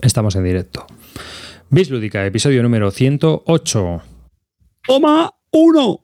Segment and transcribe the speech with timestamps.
[0.00, 0.86] Estamos en directo.
[1.70, 4.02] Bis Lúdica, episodio número 108.
[4.86, 6.00] ¡Toma uno!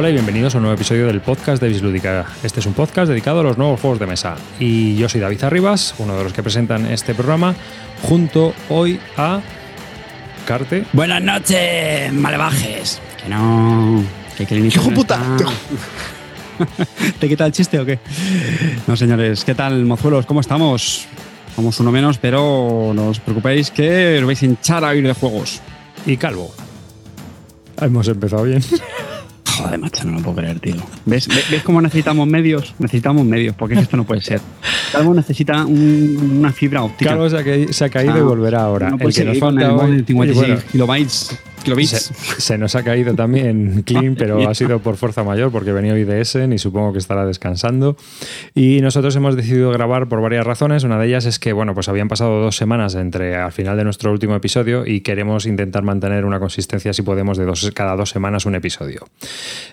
[0.00, 2.24] Hola y bienvenidos a un nuevo episodio del podcast de Bislúdica.
[2.42, 4.34] Este es un podcast dedicado a los nuevos juegos de mesa.
[4.58, 7.54] Y yo soy David Arribas, uno de los que presentan este programa,
[8.00, 9.42] junto hoy a
[10.46, 10.86] Carte.
[10.94, 12.98] Buenas noches, malevajes.
[13.22, 14.02] Que no.
[14.38, 15.20] Que, que el ¡Hijo no puta!
[17.20, 17.98] ¿Te quita el chiste o qué?
[18.86, 20.24] No, señores, ¿qué tal, mozuelos?
[20.24, 21.08] ¿Cómo estamos?
[21.54, 25.12] Somos uno menos, pero no os preocupéis que os vais a hinchar a ir de
[25.12, 25.60] juegos.
[26.06, 26.50] Y Calvo.
[27.78, 28.62] Hemos empezado bien.
[29.62, 30.74] Joder, macho, no lo puedo creer, tío.
[31.06, 32.74] ¿Ves, ¿Ves, cómo necesitamos medios?
[32.78, 34.40] Necesitamos medios, porque es que esto no puede ser.
[34.92, 37.10] Calvo necesita un- una fibra óptica.
[37.10, 38.90] Calvo se ha, ca- se ha caído y Ah, volverá ahora.
[38.90, 41.38] No el que nos falta el móvil y 56 bueno, kilobytes.
[41.64, 45.92] Se, se nos ha caído también Clean, pero ha sido por fuerza mayor porque venía
[45.92, 47.96] hoy de Essen y supongo que estará descansando.
[48.54, 50.84] Y nosotros hemos decidido grabar por varias razones.
[50.84, 53.84] Una de ellas es que, bueno, pues habían pasado dos semanas entre al final de
[53.84, 58.10] nuestro último episodio y queremos intentar mantener una consistencia, si podemos, de dos, cada dos
[58.10, 59.06] semanas un episodio.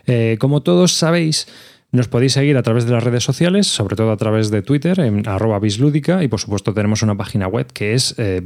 [0.06, 1.48] Eh, como todos sabéis,
[1.92, 5.00] nos podéis seguir a través de las redes sociales, sobre todo a través de Twitter,
[5.00, 8.42] en arroba bislúdica, y por supuesto tenemos una página web que es eh.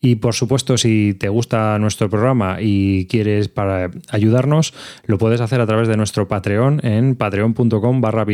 [0.00, 4.74] Y por supuesto, si te gusta nuestro programa y quieres para ayudarnos,
[5.06, 8.26] lo puedes hacer a través de nuestro Patreon en patreon.com barra.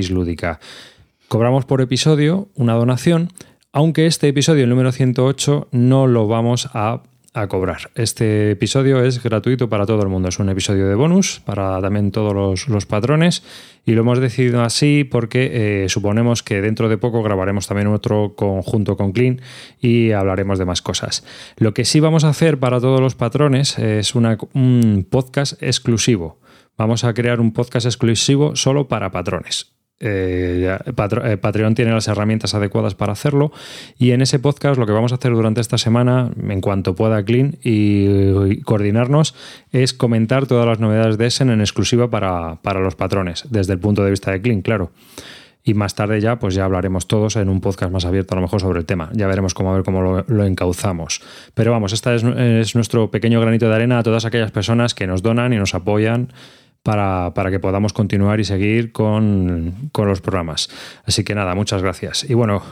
[1.29, 3.31] Cobramos por episodio una donación,
[3.73, 7.03] aunque este episodio, el número 108, no lo vamos a,
[7.35, 7.91] a cobrar.
[7.95, 10.29] Este episodio es gratuito para todo el mundo.
[10.29, 13.43] Es un episodio de bonus para también todos los, los patrones
[13.85, 18.35] y lo hemos decidido así porque eh, suponemos que dentro de poco grabaremos también otro
[18.35, 19.41] conjunto con Clean
[19.81, 21.25] y hablaremos de más cosas.
[21.57, 26.41] Lo que sí vamos a hacer para todos los patrones es un podcast exclusivo.
[26.77, 29.78] Vamos a crear un podcast exclusivo solo para patrones.
[30.01, 33.51] Eh, eh, Patreon tiene las herramientas adecuadas para hacerlo
[33.99, 37.25] y en ese podcast lo que vamos a hacer durante esta semana, en cuanto pueda
[37.25, 39.35] Clean y, coordinarnos,
[39.73, 43.81] es comentar todas las novedades de Essen en exclusiva para, para los patrones, desde el
[43.81, 44.93] punto de vista de Clean, claro.
[45.65, 48.43] Y más tarde ya, pues ya hablaremos todos en un podcast más abierto a lo
[48.43, 49.11] mejor sobre el tema.
[49.13, 51.21] Ya veremos cómo, a ver cómo lo, encauzamos.
[51.53, 55.07] Pero vamos, este es, es nuestro pequeño granito de arena a todas aquellas personas que
[55.07, 56.33] nos donan y nos apoyan
[56.83, 60.69] para, para que podamos continuar y seguir con, con los programas.
[61.05, 62.29] Así que nada, muchas gracias.
[62.29, 62.63] Y bueno,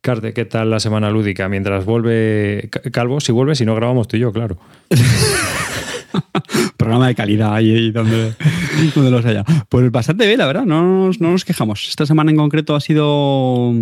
[0.00, 1.48] Carte, ¿qué tal la semana lúdica?
[1.48, 4.58] Mientras vuelve Ca- Calvo, si vuelve, si no grabamos tú y yo, claro.
[6.82, 8.34] programa de calidad ahí, donde,
[8.94, 9.44] donde los haya.
[9.68, 11.86] Pues bastante bien, la verdad, no nos, no nos quejamos.
[11.88, 13.72] Esta semana en concreto ha sido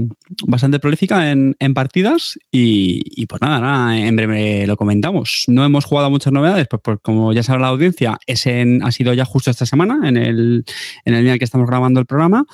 [0.47, 5.45] bastante prolífica en, en partidas y, y pues nada, nada, en breve lo comentamos.
[5.49, 9.15] No hemos jugado muchas novedades, pues, pues como ya sabe la audiencia, ese ha sido
[9.15, 10.65] ya justo esta semana, en el,
[11.05, 12.45] en el día en que estamos grabando el programa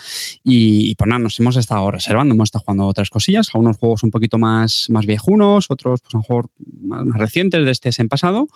[0.44, 3.78] y, y pues nada, nos hemos estado reservando, hemos estado jugando otras cosillas, a unos
[3.78, 6.50] juegos un poquito más, más viejunos, otros pues a lo mejor
[6.82, 8.48] más, recientes de este en pasado,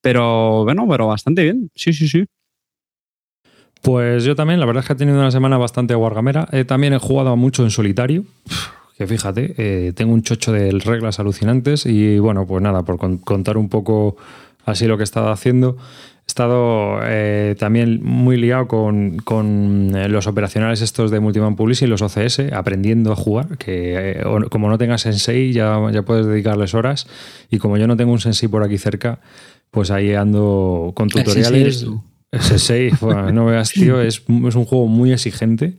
[0.00, 1.70] pero bueno, pero bastante bien.
[1.74, 2.24] Sí, sí, sí.
[3.82, 6.48] Pues yo también, la verdad es que he tenido una semana bastante guargamera.
[6.52, 8.24] Eh, también he jugado mucho en solitario.
[8.96, 13.18] Que fíjate, eh, tengo un chocho de reglas alucinantes y bueno, pues nada, por con-
[13.18, 14.16] contar un poco
[14.64, 15.76] así lo que he estado haciendo.
[16.20, 21.90] He estado eh, también muy liado con, con, eh, los operacionales estos de Multiman Publishing,
[21.90, 24.20] los OCS, aprendiendo a jugar, que
[24.50, 27.06] como no tengas sensei ya, ya puedes dedicarles horas
[27.50, 29.20] y como yo no tengo un sensei por aquí cerca,
[29.76, 31.86] pues ahí ando con tutoriales.
[32.32, 35.76] Ese 6, bueno, no veas, tío, es, es un juego muy exigente.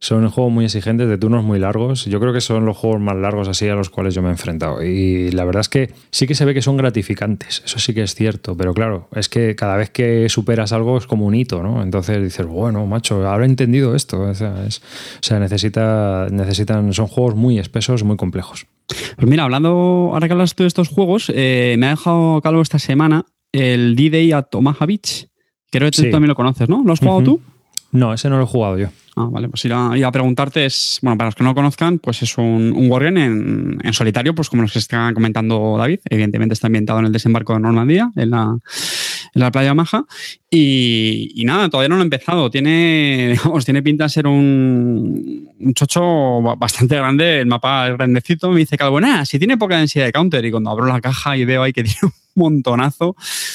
[0.00, 2.04] Son juegos muy exigentes, de turnos muy largos.
[2.04, 4.32] Yo creo que son los juegos más largos así a los cuales yo me he
[4.32, 4.82] enfrentado.
[4.82, 8.02] Y la verdad es que sí que se ve que son gratificantes, eso sí que
[8.02, 8.54] es cierto.
[8.54, 11.82] Pero claro, es que cada vez que superas algo es como un hito, ¿no?
[11.82, 14.20] Entonces dices, bueno, macho, ahora he entendido esto.
[14.20, 18.66] O sea, es- o sea, necesita, necesitan, son juegos muy espesos, muy complejos.
[19.16, 22.60] Pues mira, hablando, ahora que hablas tú de estos juegos, eh, me ha dejado calvo
[22.60, 25.28] esta semana el D-Day a Omaha Beach.
[25.70, 26.10] Creo que tú Sí.
[26.10, 26.82] también lo conoces, ¿no?
[26.84, 27.40] ¿Lo has jugado tú?
[27.94, 28.88] No, ese no lo he jugado yo.
[29.14, 32.00] Ah, vale, pues ir a, a preguntarte es, bueno, para los que no lo conozcan,
[32.00, 36.66] pues es un, un en, en solitario, pues como que está comentando David, evidentemente está
[36.66, 38.58] ambientado en el desembarco de Normandía, en la,
[39.34, 40.04] en la playa Maja,
[40.50, 45.74] y, nada, todavía no lo he empezado, tiene, digamos, tiene pinta de ser un, un
[45.74, 49.76] chocho ba- bastante grande, el mapa es grandecito, me dice Calvo, nah, si tiene poca
[49.78, 53.14] densidad de counter, y cuando abro la caja y veo ahí que tiene un montonazo,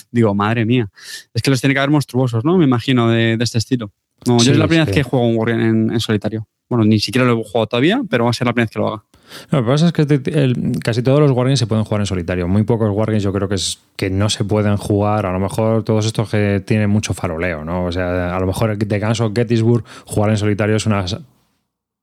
[0.10, 0.90] digo, madre mía,
[1.34, 2.58] es que los tiene que haber monstruosos, ¿no?
[2.58, 3.92] Me imagino, de, de este estilo.
[4.25, 6.48] No, yo es la primera vez que juego un Wargame en, solitario.
[6.69, 8.80] Bueno, ni siquiera lo he jugado todavía, pero va a ser la primera vez que
[8.80, 9.04] lo haga.
[9.50, 12.48] lo que pasa es que casi todos los Wargames se pueden jugar en solitario.
[12.48, 15.25] Muy pocos Wargames yo creo que, es, que no se pueden jugar.
[15.25, 17.86] A lo mejor todos estos que tienen mucho faroleo, ¿no?
[17.86, 21.06] O sea, a lo mejor de Guns of Gettysburg jugar en solitario es una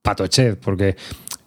[0.02, 0.96] patochet, porque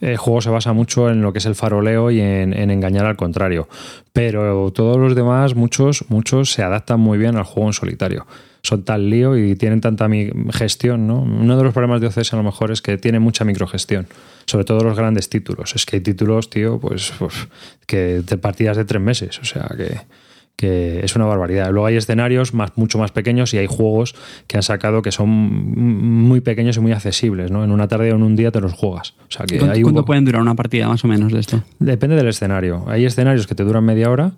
[0.01, 3.15] el juego se basa mucho en lo que es el faroleo y en, engañar al
[3.15, 3.67] contrario.
[4.13, 8.27] Pero todos los demás, muchos, muchos se adaptan muy bien al juego en solitario.
[8.61, 10.07] Son tan lío y tienen tanta
[10.51, 11.21] gestión, ¿no?
[11.21, 14.07] Uno de los problemas de OCS a lo mejor es que tiene mucha microgestión,
[14.45, 15.75] sobre todo los grandes títulos.
[15.75, 17.47] Es que hay títulos, tío, pues, pues
[17.85, 19.99] que te partidas de tres meses, o sea que
[20.59, 21.71] que es una barbaridad.
[21.71, 24.13] Luego hay escenarios más, mucho más pequeños y hay juegos
[24.45, 27.63] que han sacado que son muy pequeños y muy accesibles, ¿no?
[27.63, 29.13] En una tarde o en un día te los juegas.
[29.21, 31.63] O sea, que ¿Cuánto, pueden durar una partida más o menos de esto?
[31.79, 32.83] Depende del escenario.
[32.89, 34.33] Hay escenarios que te duran media hora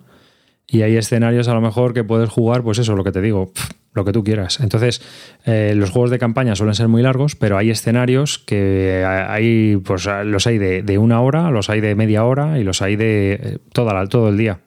[0.66, 3.52] y hay escenarios a lo mejor que puedes jugar, pues eso, lo que te digo,
[3.92, 4.60] lo que tú quieras.
[4.60, 5.02] Entonces,
[5.44, 10.08] eh, los juegos de campaña suelen ser muy largos, pero hay escenarios que hay, pues
[10.24, 13.58] los hay de, una hora, los hay de media hora y los hay de eh,
[13.72, 14.60] toda todo el día.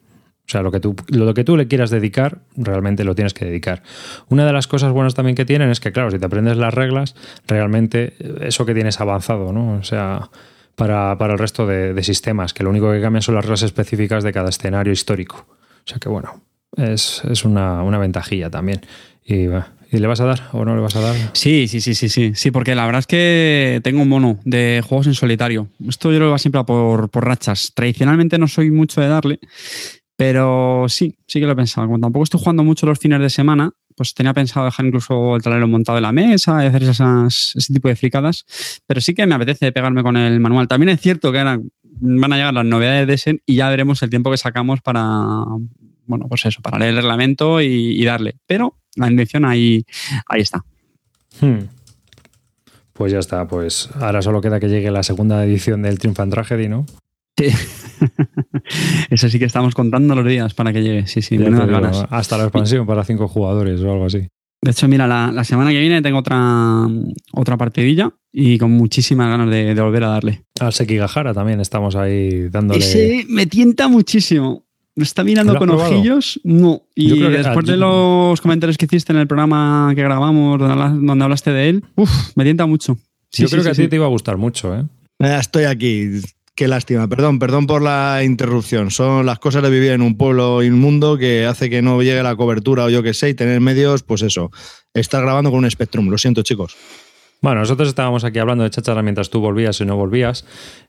[0.47, 3.45] O sea, lo que, tú, lo que tú le quieras dedicar, realmente lo tienes que
[3.45, 3.81] dedicar.
[4.29, 6.71] Una de las cosas buenas también que tienen es que, claro, si te aprendes las
[6.71, 7.15] reglas,
[7.47, 9.73] realmente eso que tienes avanzado, ¿no?
[9.79, 10.29] O sea,
[10.75, 14.31] para, el resto de, sistemas, que lo único que cambian son las reglas específicas de
[14.31, 15.45] cada escenario histórico.
[15.85, 16.41] O sea que, bueno,
[16.77, 18.81] es, una, ventajilla también.
[19.23, 19.47] Y,
[19.91, 21.15] ¿Y le vas a dar o no le vas a dar?
[21.33, 22.31] Sí, sí, sí, sí, sí.
[22.35, 25.69] Sí, porque la verdad es que tengo un mono de juegos en solitario.
[25.87, 27.71] Esto yo lo va siempre por, por rachas.
[27.73, 29.39] Tradicionalmente no soy mucho de darle,
[30.15, 31.87] pero sí, sí que lo he pensado.
[31.87, 35.41] Como tampoco estoy jugando mucho los fines de semana, pues tenía pensado dejar incluso el
[35.41, 38.45] tablero montado en la mesa y hacer esas, ese tipo de fricadas.
[38.85, 40.67] Pero sí que me apetece pegarme con el manual.
[40.67, 44.01] También es cierto que ahora van a llegar las novedades de ese y ya veremos
[44.03, 45.09] el tiempo que sacamos para,
[46.05, 48.35] bueno, pues eso, para leer el reglamento y, darle.
[48.45, 49.85] Pero la intención ahí,
[50.27, 50.63] ahí está.
[51.39, 51.67] Hmm.
[52.93, 56.31] Pues ya está, pues ahora solo queda que llegue la segunda edición del Triumph and
[56.31, 56.85] Tragedy, ¿no?
[57.37, 57.45] Sí.
[59.09, 61.07] Eso sí que estamos contando los días para que llegue.
[61.07, 61.37] Sí, sí,
[62.09, 64.27] Hasta la expansión para cinco jugadores o algo así.
[64.61, 66.87] De hecho, mira, la, semana que viene tengo otra,
[67.33, 70.43] otra partidilla y con muchísimas ganas de, volver a darle.
[70.59, 72.79] Al Sekigahara también estamos ahí dándole.
[72.79, 74.65] Ese me tienta muchísimo.
[74.95, 76.39] Me está mirando con ojillos.
[76.43, 76.81] No.
[76.95, 81.69] Y después de los comentarios que hiciste en el programa que grabamos, donde hablaste de
[81.69, 81.83] él,
[82.35, 82.97] me tienta mucho.
[83.33, 84.85] Yo creo que a ti te iba a gustar mucho, ¿eh?
[85.19, 86.21] Estoy aquí.
[86.55, 88.89] Qué lástima, perdón, perdón por la interrupción.
[88.89, 92.37] Son las cosas de vivir en un pueblo inmundo que hace que no llegue la
[92.37, 94.51] cobertura o yo qué sé, y tener medios, pues eso,
[94.93, 96.07] estar grabando con un Spectrum.
[96.07, 96.77] Lo siento, chicos.
[97.45, 100.45] Bueno, nosotros estábamos aquí hablando de cháchara mientras tú volvías y no volvías.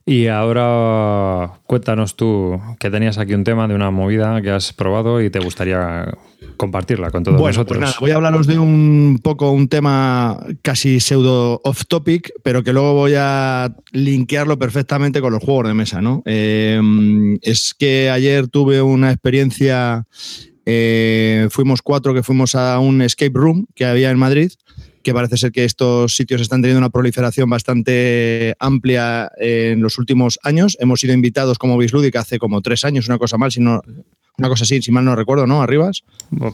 [0.06, 5.20] Y ahora cuéntanos tú que tenías aquí un tema de una movida que has probado
[5.20, 6.14] y te gustaría
[6.56, 7.96] compartirla con todos pues nosotros.
[8.00, 12.94] voy a hablaros de un poco un tema casi pseudo off topic, pero que luego
[12.94, 16.22] voy a linkearlo perfectamente con los juegos de mesa, ¿no?
[16.24, 16.80] Eh,
[17.42, 20.06] es que ayer tuve una experiencia.
[20.64, 24.52] Eh, fuimos cuatro que fuimos a un escape room que había en Madrid
[25.06, 30.40] que parece ser que estos sitios están teniendo una proliferación bastante amplia en los últimos
[30.42, 30.76] años.
[30.80, 34.64] Hemos sido invitados como Bislúdica hace como tres años, una cosa mal, si una cosa
[34.64, 35.62] así, si mal no recuerdo, ¿no?
[35.62, 36.02] Arribas.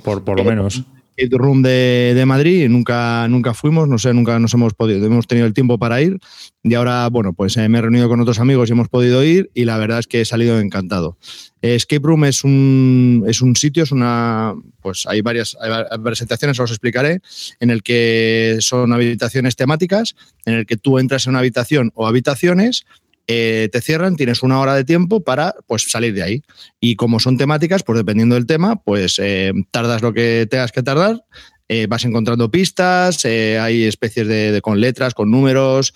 [0.05, 0.85] Por, por lo menos.
[1.17, 5.27] El room de, de, Madrid nunca, nunca fuimos, no sé, nunca nos hemos podido, hemos
[5.27, 6.19] tenido el tiempo para ir
[6.63, 9.51] y ahora, bueno, pues eh, me he reunido con otros amigos y hemos podido ir
[9.53, 11.19] y la verdad es que he salido encantado.
[11.61, 15.57] Escape Room es un, es un sitio, es una, pues hay varias,
[16.03, 17.21] presentaciones, os explicaré,
[17.61, 22.07] en el que son habitaciones temáticas, en el que tú entras en una habitación o
[22.07, 22.85] habitaciones,
[23.27, 26.43] eh, te cierran, tienes una hora de tiempo para pues, salir de ahí.
[26.81, 30.83] Y como son temáticas, pues dependiendo del tema, pues eh, tardas lo que tengas que
[30.83, 31.25] tardar,
[31.69, 35.95] eh, vas encontrando pistas, hay especies de, con letras, con números,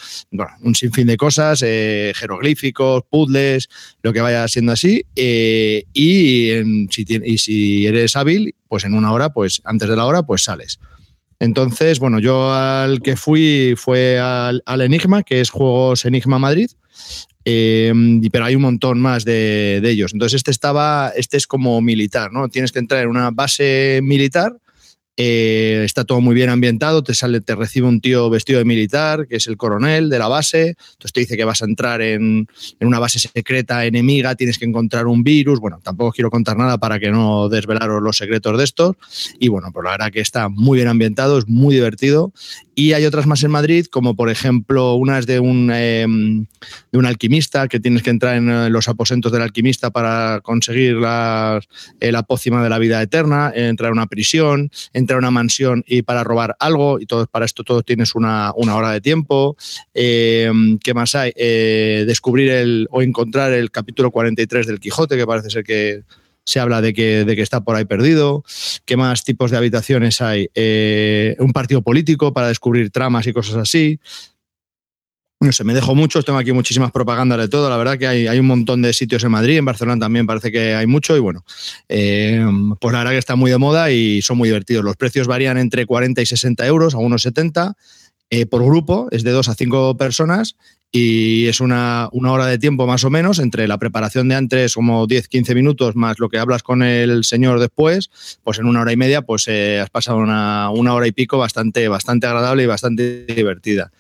[0.63, 3.69] un sinfín de cosas, jeroglíficos, puzzles,
[4.03, 5.05] lo que vaya siendo así.
[5.15, 6.51] y,
[6.91, 10.45] si, y si eres hábil, pues en una hora, pues antes de la hora, pues
[10.45, 10.79] sales.
[11.39, 16.71] Entonces, bueno, yo al que fui fue al, al Enigma, que es Juegos Enigma Madrid,
[17.45, 20.13] Em, pero hay un montón más de, de, ellos.
[20.13, 22.49] Entonces, este estaba, este es como militar, ¿no?
[22.49, 24.57] Tienes que entrar en una base militar
[25.17, 29.27] eh, está todo muy bien ambientado, te sale, te recibe un tío vestido de militar,
[29.27, 32.47] que es el coronel de la base, entonces te dice que vas a entrar en,
[32.81, 36.99] una base secreta enemiga, tienes que encontrar un virus, bueno, tampoco quiero contar nada para
[36.99, 38.97] que no desvelaros los secretos de estos,
[39.39, 42.33] y bueno, pues la verdad que está muy bien ambientado, es muy divertido,
[42.75, 46.45] y hay otras más en Madrid, como por ejemplo unas de un, em,
[46.93, 50.97] de un alquimista, que tienes que entrar en eh, los aposentos del alquimista para conseguir
[50.97, 51.61] la,
[52.01, 54.71] eh, la pócima de la vida eterna, entrar a una prisión,
[55.15, 58.91] a una mansión y para robar algo, y todo, para esto todo tienes una, hora
[58.91, 59.57] de tiempo.
[59.95, 60.51] Eh,
[60.83, 61.33] ¿Qué más hay?
[61.37, 66.03] Eh, descubrir el, o encontrar el capítulo 43 del Quijote, que parece ser que
[66.47, 68.45] se habla de que, de que está por ahí perdido.
[68.85, 70.49] ¿Qué más tipos de habitaciones hay?
[70.55, 73.99] Eh, un partido político para descubrir tramas y cosas así.
[75.39, 77.69] No sé, me dejo muchos, tengo aquí muchísimas propagandas de todo.
[77.69, 80.51] La verdad que hay, hay, un montón de sitios en Madrid, en Barcelona también parece
[80.51, 81.15] que hay mucho.
[81.15, 81.45] Y bueno,
[81.91, 82.43] eh,
[82.81, 84.83] pues la verdad que está muy de moda y son muy divertidos.
[84.83, 87.75] Los precios varían entre 40 y 60 euros, a unos 70
[88.31, 90.57] eh, por grupo, es de dos a cinco personas
[90.93, 95.07] y es una, hora de tiempo más o menos entre la preparación de antes como
[95.07, 98.11] 10-15 minutos más lo que hablas con el señor después,
[98.43, 101.89] pues en una hora y media pues eh, has pasado una, hora y pico bastante,
[101.89, 103.91] bastante agradable y bastante divertida.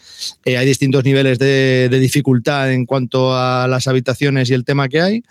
[0.44, 5.00] Eh, hay distintos niveles de, dificultad en cuanto a las habitaciones y el tema que
[5.00, 5.22] hay.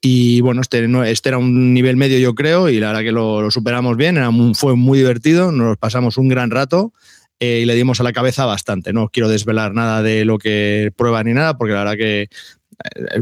[0.00, 3.50] Y bueno, este, este era un nivel medio, yo creo, y la verdad que lo,
[3.50, 4.18] superamos bien.
[4.54, 6.92] fue muy divertido, nos pasamos un gran rato.
[7.40, 8.92] Eh, y le dimos a la cabeza bastante.
[8.92, 12.28] No quiero desvelar nada de lo que prueba ni nada, porque la verdad que eh,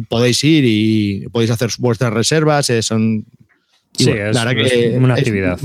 [0.09, 2.69] podéis ir y podéis hacer vuestras reservas.
[2.71, 3.25] Eh, son,
[3.97, 4.37] sí, es,
[4.97, 5.59] una actividad.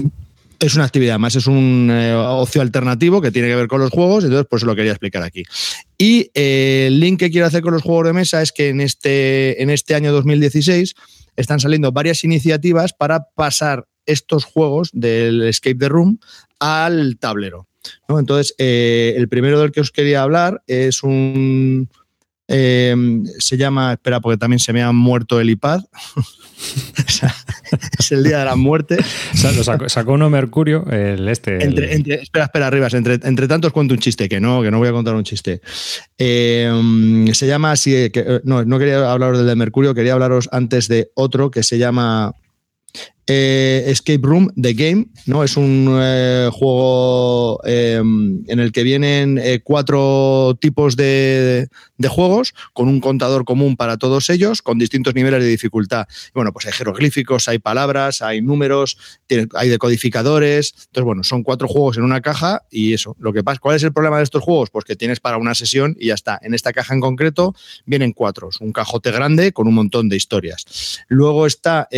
[0.59, 4.23] Es, una actividad más, es un ocio alternativo que tiene que ver con los juegos,
[4.23, 5.43] entonces pues lo quería explicar aquí.
[5.99, 9.61] Y el link que quiero hacer con los juegos de mesa es que en este,
[9.61, 10.95] en este año 2016
[11.35, 16.17] están saliendo varias iniciativas para pasar estos juegos del Escape the Room
[16.59, 17.67] al tablero.
[18.09, 21.89] Entonces, eh, el primero del que os quería hablar es un...
[22.49, 22.95] Eh,
[23.39, 25.81] se llama, espera, porque también se me ha muerto el iPad.
[27.99, 28.97] es el día de la muerte.
[29.87, 31.57] sacó, uno Mercurio, el este.
[32.21, 32.87] espera, espera, arriba.
[32.89, 35.59] Entre, entre tantos cuento un chiste, que no, que no voy a contar un chiste.
[36.17, 38.09] Eh, se llama así,
[38.45, 42.33] no, no quería hablaros del de Mercurio, quería hablaros antes de otro que se llama
[43.29, 45.43] eh, Escape Room The Game, ¿no?
[45.43, 51.67] Es un eh, juego em, en el que vienen eh, cuatro tipos de,
[52.07, 56.07] juegos con un contador común para todos ellos, con distintos niveles de dificultad.
[56.33, 58.97] bueno, pues hay jeroglíficos, hay palabras, hay números,
[59.55, 60.73] hay decodificadores.
[60.77, 63.17] Entonces, bueno, son cuatro juegos en una caja y eso.
[63.19, 64.69] Lo que pasa, ¿cuál es el problema de estos juegos?
[64.69, 66.39] Pues que tienes para una sesión y ya está.
[66.41, 67.53] En esta caja en concreto
[67.85, 68.49] vienen cuatro.
[68.61, 71.03] un cajote grande con un montón de historias.
[71.09, 71.89] Luego está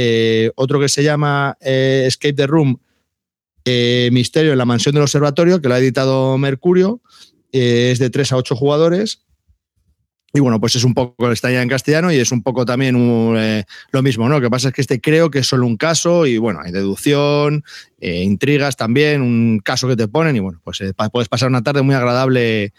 [0.56, 1.19] otro que se llama
[1.62, 2.80] eh, Escape the Room
[3.66, 7.02] eh, Misterio en la mansión del observatorio, que lo ha editado Mercurio.
[7.52, 9.26] Eh, es de 3 a 8 jugadores
[10.34, 12.96] y bueno, pues es un poco, está ya en castellano y es un poco también
[13.38, 14.36] eh, lo mismo, ¿no?
[14.36, 16.72] Lo que pasa es que este creo que es solo un caso y bueno, hay
[16.72, 17.64] deducción,
[18.00, 21.64] eh, intrigas también, un caso que te ponen y bueno, pues eh, puedes pasar una
[21.64, 22.74] tarde muy agradable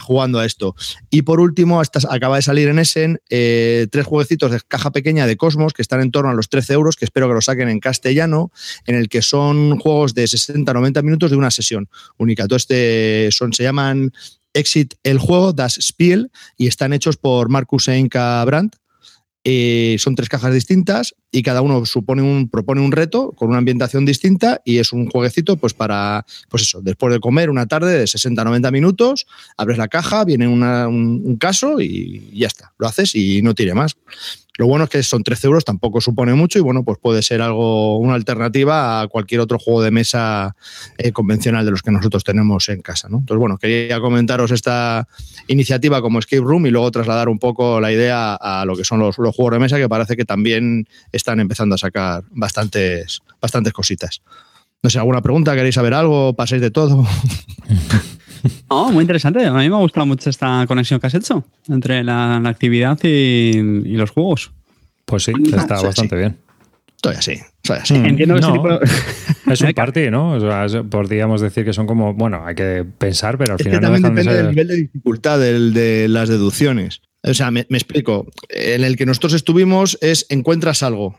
[0.00, 0.74] jugando a esto.
[1.08, 5.72] Y por último, acaba de salir en Essen tres jueguecitos de caja pequeña de Cosmos
[5.72, 8.50] que están en torno a los 13 euros, que espero que lo saquen en castellano,
[8.86, 12.42] en el que son juegos de 60-90 minutos de una sesión única.
[12.42, 14.12] Entonces, son, se llaman
[14.56, 18.76] Exit el juego, Das Spiel, y están hechos por Marcus Einka Brandt.
[19.48, 23.58] Eh, son tres cajas distintas y cada uno supone un, propone un reto con una
[23.58, 27.96] ambientación distinta y es un jueguecito pues para, pues eso, después de comer una tarde
[27.96, 33.14] de 60-90 minutos, abres la caja, viene un, un, caso y ya está, lo haces
[33.14, 33.96] y no tire más.
[34.58, 37.42] Lo bueno es que son 13 euros, tampoco supone mucho y bueno, pues puede ser
[37.42, 40.56] algo, una alternativa a cualquier otro juego de mesa
[40.98, 43.08] eh, convencional de los que nosotros tenemos en casa.
[43.08, 43.18] ¿no?
[43.18, 45.08] Entonces, bueno, quería comentaros esta
[45.46, 49.00] iniciativa como Escape Room y luego trasladar un poco la idea a lo que son
[49.00, 54.22] los, juegos de mesa que parece que también están empezando a sacar bastantes, bastantes cositas.
[54.86, 55.56] No sé, ¿alguna pregunta?
[55.56, 56.34] ¿Queréis saber algo?
[56.34, 57.04] ¿Pasáis de todo?
[58.68, 59.44] Oh, muy interesante.
[59.44, 63.96] A mí me ha gustado mucho esta conexión que has hecho entre la, actividad y,
[63.96, 64.52] los juegos.
[65.04, 66.36] Pues sí, está bastante bien.
[66.94, 67.94] Estoy así, soy así.
[67.94, 68.86] Mm, Entiendo que
[69.52, 70.34] Es un party, ¿no?
[70.34, 73.90] O sea, podríamos decir que son como, bueno, hay que pensar, pero al final no
[73.90, 77.00] dejan depende del nivel de dificultad de las deducciones.
[77.24, 78.28] O sea, me, explico.
[78.48, 81.18] En el que nosotros estuvimos es encuentras algo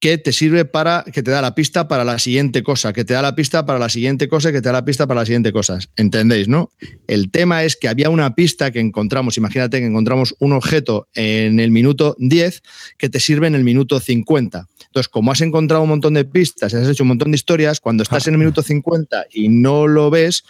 [0.00, 3.14] que te sirve para, que te da la pista para la siguiente cosa, que te
[3.14, 5.52] da la pista para la siguiente cosa, que te da la pista para la siguiente
[5.52, 5.78] cosa.
[5.96, 6.70] ¿Entendéis, no?
[7.08, 11.58] El tema es que había una pista que encontramos, imagínate que encontramos un objeto en
[11.58, 12.62] el minuto 10
[12.96, 14.66] que te sirve en el minuto 50.
[14.86, 18.04] Entonces, como has encontrado un montón de pistas, has hecho un montón de historias, cuando
[18.04, 20.44] estás en el minuto 50 y no lo ves,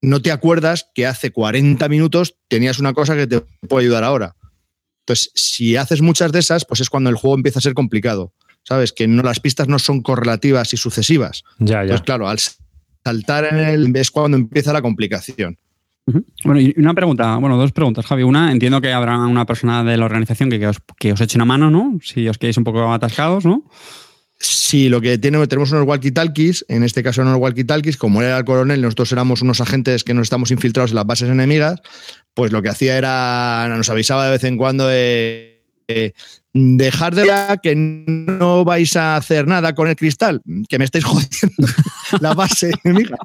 [0.00, 4.34] no te acuerdas que hace 40 minutos tenías una cosa que te puede ayudar ahora.
[5.00, 8.32] Entonces, si haces muchas de esas, pues es cuando el juego empieza a ser complicado.
[8.68, 8.92] ¿Sabes?
[8.92, 11.42] Que no, las pistas no son correlativas y sucesivas.
[11.58, 11.88] Ya, ya.
[11.88, 15.58] Pues claro, al saltar en el es cuando empieza la complicación.
[16.44, 18.22] Bueno, y una pregunta, bueno, dos preguntas, Javi.
[18.22, 21.44] Una, entiendo que habrá una persona de la organización que, os, que os eche una
[21.44, 21.98] mano, ¿no?
[22.02, 23.64] Si os quedáis un poco atascados, ¿no?
[24.40, 28.44] si lo que tiene, tenemos unos walkie-talkies, en este caso unos walkie-talkies, como era el
[28.44, 31.80] coronel, nosotros éramos unos agentes que nos estamos infiltrados en las bases enemigas,
[32.34, 36.14] pues lo que hacía era, nos avisaba de vez en cuando de, de
[36.54, 41.04] dejar de la que no vais a hacer nada con el cristal, que me estáis
[41.04, 41.72] jodiendo
[42.20, 43.16] la base enemiga.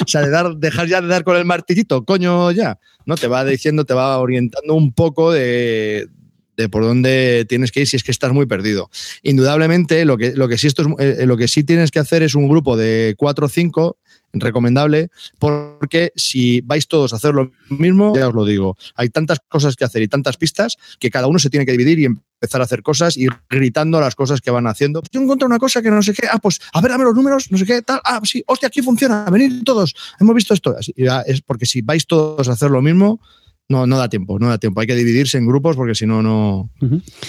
[0.00, 2.78] O sea, de dar, dejar ya de dar con el martillito, coño, ya.
[3.04, 3.16] ¿No?
[3.16, 6.08] Te va diciendo, te va orientando un poco de,
[6.56, 8.90] de por dónde tienes que ir si es que estás muy perdido.
[9.22, 12.22] Indudablemente, lo que, lo que, sí, esto es, eh, lo que sí tienes que hacer
[12.22, 13.98] es un grupo de 4 o 5,
[14.40, 19.38] recomendable, porque si vais todos a hacer lo mismo, ya os lo digo, hay tantas
[19.48, 22.60] cosas que hacer y tantas pistas que cada uno se tiene que dividir y empezar
[22.60, 25.02] a hacer cosas y gritando las cosas que van haciendo.
[25.10, 27.50] Yo encontré una cosa que no sé qué, ah, pues a ver, dame los números,
[27.50, 30.76] no sé qué, tal, ah, sí, hostia, aquí funciona, venid todos, hemos visto esto.
[31.26, 33.20] Es porque si vais todos a hacer lo mismo,
[33.68, 34.80] no, no da tiempo, no da tiempo.
[34.80, 36.70] Hay que dividirse en grupos porque si no, no,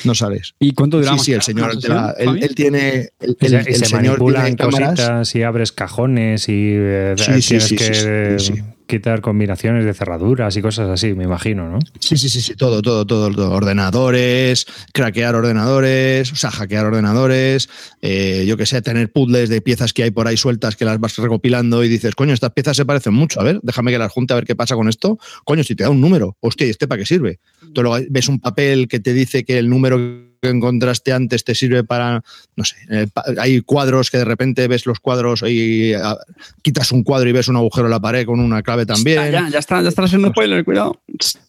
[0.04, 0.54] no sales.
[0.60, 1.22] ¿Y cuánto duramos?
[1.22, 4.56] Sí, sí, el señor, ¿La sesión, él, tiene, el, el- el se señor manipulan tiene
[4.58, 4.90] cámaras.
[4.92, 8.54] cositas y abres cajones y eh, Sí, sí, tienes sí, que sí, sí, eh, sí.
[8.88, 11.80] Quitar combinaciones de cerraduras y cosas así, me imagino, ¿no?
[12.00, 13.52] Sí, sí, sí, sí, todo, todo, todo.
[13.52, 17.70] Ordenadores, craquear ordenadores, o sea, hackear ordenadores,
[18.02, 21.00] eh, yo que sé, tener puzzles de piezas que hay por ahí sueltas que las
[21.00, 24.12] vas recopilando y dices, coño, estas piezas se parecen mucho, a ver, déjame que las
[24.12, 25.20] junte a ver qué pasa con esto.
[25.44, 27.40] Coño, si te da un número, hostia, ¿y este para qué sirve?
[27.74, 31.56] Tú luego ves un papel que te dice que el número que encontraste antes te
[31.56, 32.24] sirve para,
[32.56, 33.08] no sé, eh,
[33.40, 36.18] hay cuadros que de repente ves los cuadros y ah,
[36.62, 39.32] quitas un cuadro y ves un agujero en la pared con una clave también.
[39.32, 41.02] Ya, ya está, ya está haciendo spoiler, cuidado.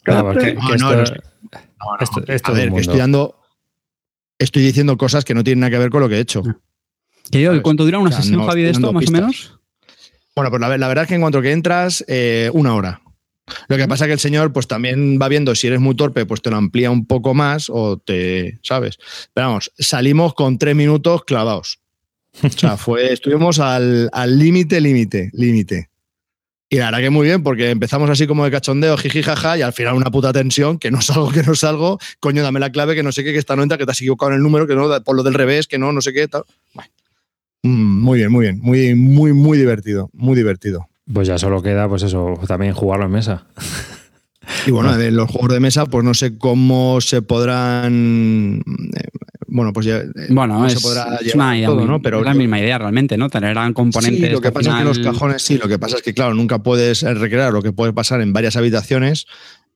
[0.06, 1.20] Vamos, que- No, que no, esto- no estoy-
[1.52, 3.34] No, no, Esto- que- esto a ver, que estoy dando.
[4.38, 6.42] Estoy diciendo cosas que no tienen nada que ver con lo que he hecho.
[7.62, 9.58] ¿Cuánto dura una O sea, sesión, no Javi, de esto, más o menos?
[10.34, 13.00] Bueno, pues la, la verdad es que en cuanto que entras, eh, una hora.
[13.68, 16.26] Lo que pasa es que el señor, pues también va viendo si eres muy torpe,
[16.26, 18.98] pues te lo amplía un poco más o te, ¿sabes?
[19.34, 21.80] Pero vamos, salimos con tres minutos clavados.
[22.42, 25.90] O sea, fue, estuvimos al al límite, límite, límite.
[26.70, 29.62] Y la verdad que muy bien, porque empezamos así como de cachondeo, jiji, jaja, y
[29.62, 32.94] al final una puta tensión, que no salgo, que no salgo, coño, dame la clave,
[32.94, 34.66] que no sé qué, que esta no entra, que te has equivocado en el número,
[34.66, 36.44] que no, por lo del revés, que no, no sé qué, tal.
[36.74, 36.90] Bueno.
[37.62, 40.88] Mm, Muy bien, muy bien, muy, muy, muy divertido, muy divertido.
[41.12, 43.46] Pues ya solo queda, pues eso, también jugarlo en mesa.
[44.66, 48.62] Y bueno, de los juegos de mesa, pues no sé cómo se podrán.
[48.96, 49.08] eh,
[49.46, 49.98] Bueno, pues ya.
[49.98, 52.00] eh, Bueno, no es, se podrá es una idea todo, ¿no?
[52.00, 53.28] Pero es la misma idea realmente, ¿no?
[53.28, 54.28] Tener componentes.
[54.28, 56.34] Sí, lo que pasa es que los cajones, sí, lo que pasa es que, claro,
[56.34, 59.26] nunca puedes recrear lo que puede pasar en varias habitaciones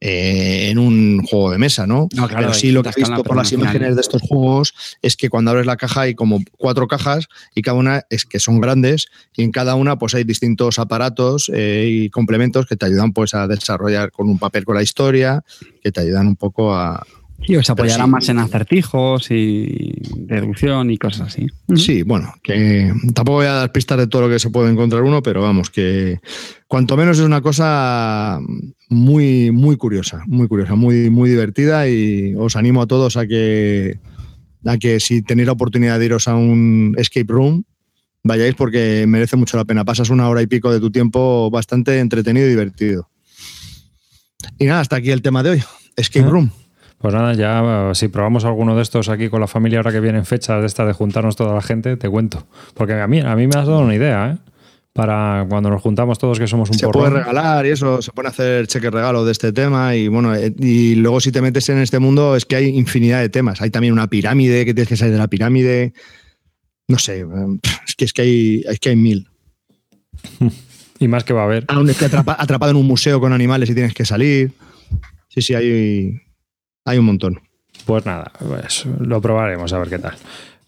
[0.04, 2.08] eh, en un juego de mesa, ¿no?
[2.12, 5.16] No, claro, pero sí lo que he visto por las imágenes de estos juegos es
[5.16, 8.60] que cuando abres la caja hay como cuatro cajas y cada una es que son
[8.60, 13.12] grandes y en cada una pues hay distintos aparatos eh, y complementos que te ayudan
[13.12, 15.44] pues a desarrollar con un papel con la historia,
[15.80, 17.06] que te ayudan un poco a,
[17.46, 18.10] Sí, os apoyará sí.
[18.10, 21.46] más en acertijos y deducción y cosas así.
[21.74, 25.02] Sí, bueno, que tampoco voy a dar pistas de todo lo que se puede encontrar
[25.02, 26.20] uno, pero vamos, que
[26.68, 28.38] cuanto menos es una cosa
[28.88, 33.98] muy, muy curiosa, muy curiosa, muy, muy divertida y os animo a todos a que,
[34.64, 37.64] a que si tenéis la oportunidad de iros a un escape room,
[38.22, 39.84] vayáis porque merece mucho la pena.
[39.84, 43.08] Pasas una hora y pico de tu tiempo bastante entretenido y divertido.
[44.58, 45.62] Y nada, hasta aquí el tema de hoy.
[45.96, 46.30] Escape Ah.
[46.30, 46.50] room.
[47.02, 50.00] Pues nada, ya eh, si probamos alguno de estos aquí con la familia ahora que
[50.00, 52.46] vienen fechas de estas de juntarnos toda la gente, te cuento.
[52.74, 54.50] Porque a mí, a mí me has dado una idea, ¿eh?
[54.94, 57.04] Para cuando nos juntamos todos que somos un se porrón.
[57.10, 60.54] puede regalar y eso, se puede hacer cheque regalo de este tema y bueno, eh,
[60.58, 63.62] y luego si te metes en este mundo es que hay infinidad de temas.
[63.62, 65.94] Hay también una pirámide que tienes que salir de la pirámide.
[66.88, 67.26] No sé, eh,
[67.88, 69.28] es que es que hay, es que hay mil.
[70.98, 71.64] Y más que va a haber.
[71.66, 74.52] Aún es que atrapa- atrapado en un museo con animales y tienes que salir.
[75.28, 76.20] Sí, sí, hay,
[76.84, 77.40] hay un montón.
[77.86, 80.14] Pues nada, pues lo probaremos a ver qué tal.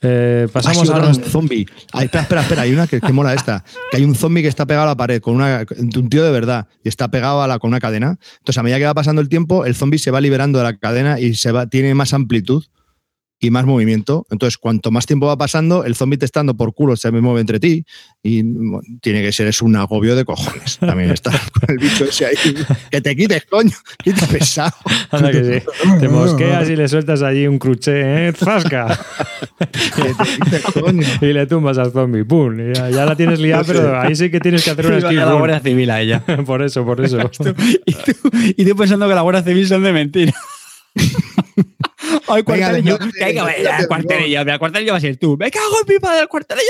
[0.07, 1.66] Eh, pasamos a un zombie.
[1.92, 2.62] Ay, espera, espera, espera.
[2.62, 3.64] Hay una que, que mola esta.
[3.90, 6.31] Que hay un zombie que está pegado a la pared con una, un tío de
[6.31, 8.18] verdad y está pegado a la, con una cadena.
[8.38, 10.77] Entonces, a medida que va pasando el tiempo, el zombie se va liberando de la
[10.77, 12.64] cadena y se va, tiene más amplitud
[13.40, 14.27] y más movimiento.
[14.31, 17.40] Entonces, cuanto más tiempo va pasando, el zombie te está dando por culo, se mueve
[17.40, 17.85] entre ti
[18.23, 20.79] y bueno, tiene que ser es un agobio de cojones.
[20.79, 22.35] También estar con el bicho ese ahí.
[22.90, 23.77] Que te quites, coño.
[24.03, 24.73] Quita pesado.
[25.11, 25.66] Anda que sí.
[26.01, 28.33] Te mosqueas y le sueltas allí un cruché, ¿eh?
[28.33, 28.99] ¡Zasca!
[29.59, 31.07] Que te quites, coño.
[31.20, 32.25] y le tumbas al zombie.
[32.25, 32.59] ¡Pum!
[32.59, 35.11] Y Ya, ya la tienes liada, pero ahí sí que tienes que hacer una Iba
[35.11, 35.38] escape a la.
[35.38, 36.25] Guardia Civil a ella.
[36.47, 37.18] Por eso, por eso.
[37.87, 40.33] y, tú, y tú pensando que la Guardia Civil son de mentira.
[42.27, 42.99] Ay, cuartelillo.
[42.99, 43.35] Que hay
[43.87, 44.41] cuartelillo.
[44.41, 45.37] El cuartelillo va a ser tú.
[45.39, 46.65] Me cago en mi padre, el cuartelillo.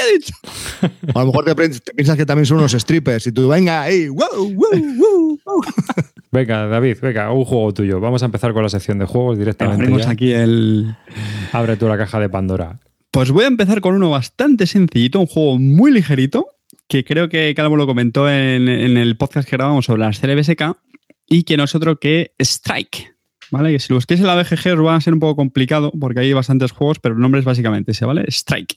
[1.14, 1.54] A lo mejor te,
[1.94, 5.62] piensas que también son unos strippers y tú, venga, ahí, wow, wow, wow, wow.
[6.32, 8.00] Venga, David, venga, un juego tuyo.
[8.00, 9.84] Vamos a empezar con la sección de juegos directamente.
[9.84, 10.10] Abrimos ya.
[10.10, 10.96] aquí el.
[11.52, 12.80] Abre tú la caja de Pandora.
[13.12, 16.48] Pues voy a empezar con uno bastante sencillito, un juego muy ligerito,
[16.88, 20.76] que creo que Calvo lo comentó en, en el podcast que grabamos sobre las CLBSK,
[21.28, 23.13] y que no es otro que Strike.
[23.54, 23.70] ¿Vale?
[23.70, 26.18] Que si lo busquéis en la BGG os va a ser un poco complicado porque
[26.18, 28.24] hay bastantes juegos, pero el nombre es básicamente ese, ¿vale?
[28.26, 28.74] Strike.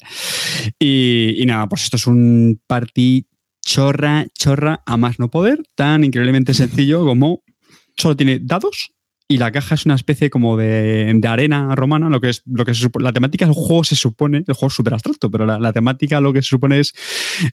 [0.77, 3.25] Y, y nada, pues esto es un party
[3.65, 7.41] chorra, chorra a más no poder, tan increíblemente sencillo como
[7.97, 8.93] solo tiene dados
[9.27, 12.63] y la caja es una especie como de, de arena romana, lo que es lo
[12.63, 15.45] que se supone, la temática del juego se supone, el juego es súper abstracto, pero
[15.45, 16.93] la, la, temática lo que se supone es,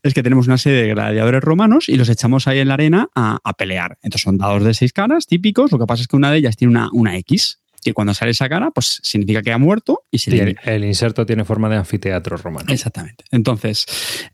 [0.02, 3.08] es que tenemos una serie de gladiadores romanos y los echamos ahí en la arena
[3.14, 3.98] a, a, pelear.
[4.02, 6.56] Entonces son dados de seis caras típicos, lo que pasa es que una de ellas
[6.56, 10.18] tiene una, una X, que cuando sale esa cara, pues significa que ha muerto y
[10.18, 12.72] se sí, el, el, inserto tiene forma de anfiteatro romano.
[12.72, 13.24] Exactamente.
[13.30, 13.84] Entonces,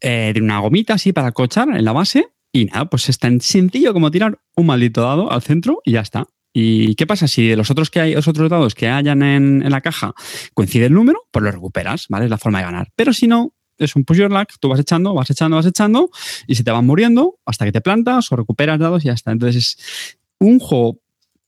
[0.01, 3.41] eh, tiene una gomita así para cochar en la base y nada, pues es tan
[3.41, 6.27] sencillo como tirar un maldito dado al centro y ya está.
[6.53, 7.29] ¿Y qué pasa?
[7.29, 10.15] Si de los otros que hay, los otros dados que hayan en, en, la caja
[10.53, 12.25] coincide el número, pues lo recuperas, ¿vale?
[12.25, 12.89] Es la forma de ganar.
[12.97, 16.11] Pero si no, es un push your luck, tú vas echando, vas echando, vas echando,
[16.47, 19.33] y se te van muriendo hasta que te plantas o recuperas dados y ya está.
[19.33, 21.01] Entonces es un juego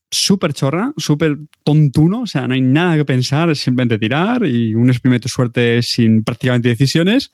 [0.09, 4.75] súper chorra, súper tontuno, o sea, no hay nada que pensar, es simplemente tirar y
[4.75, 7.31] un experimento de suerte sin prácticamente decisiones,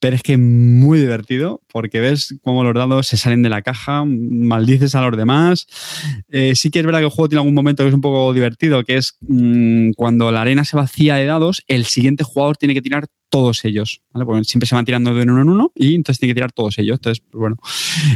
[0.00, 4.04] pero es que muy divertido porque ves cómo los dados se salen de la caja,
[4.04, 5.66] maldices a los demás.
[6.28, 8.32] Eh, sí que es verdad que el juego tiene algún momento que es un poco
[8.32, 12.74] divertido, que es mmm, cuando la arena se vacía de dados, el siguiente jugador tiene
[12.74, 14.44] que tirar todos ellos, ¿vale?
[14.44, 16.96] Siempre se van tirando de uno en uno y entonces tiene que tirar todos ellos.
[16.96, 17.56] Entonces, pues bueno,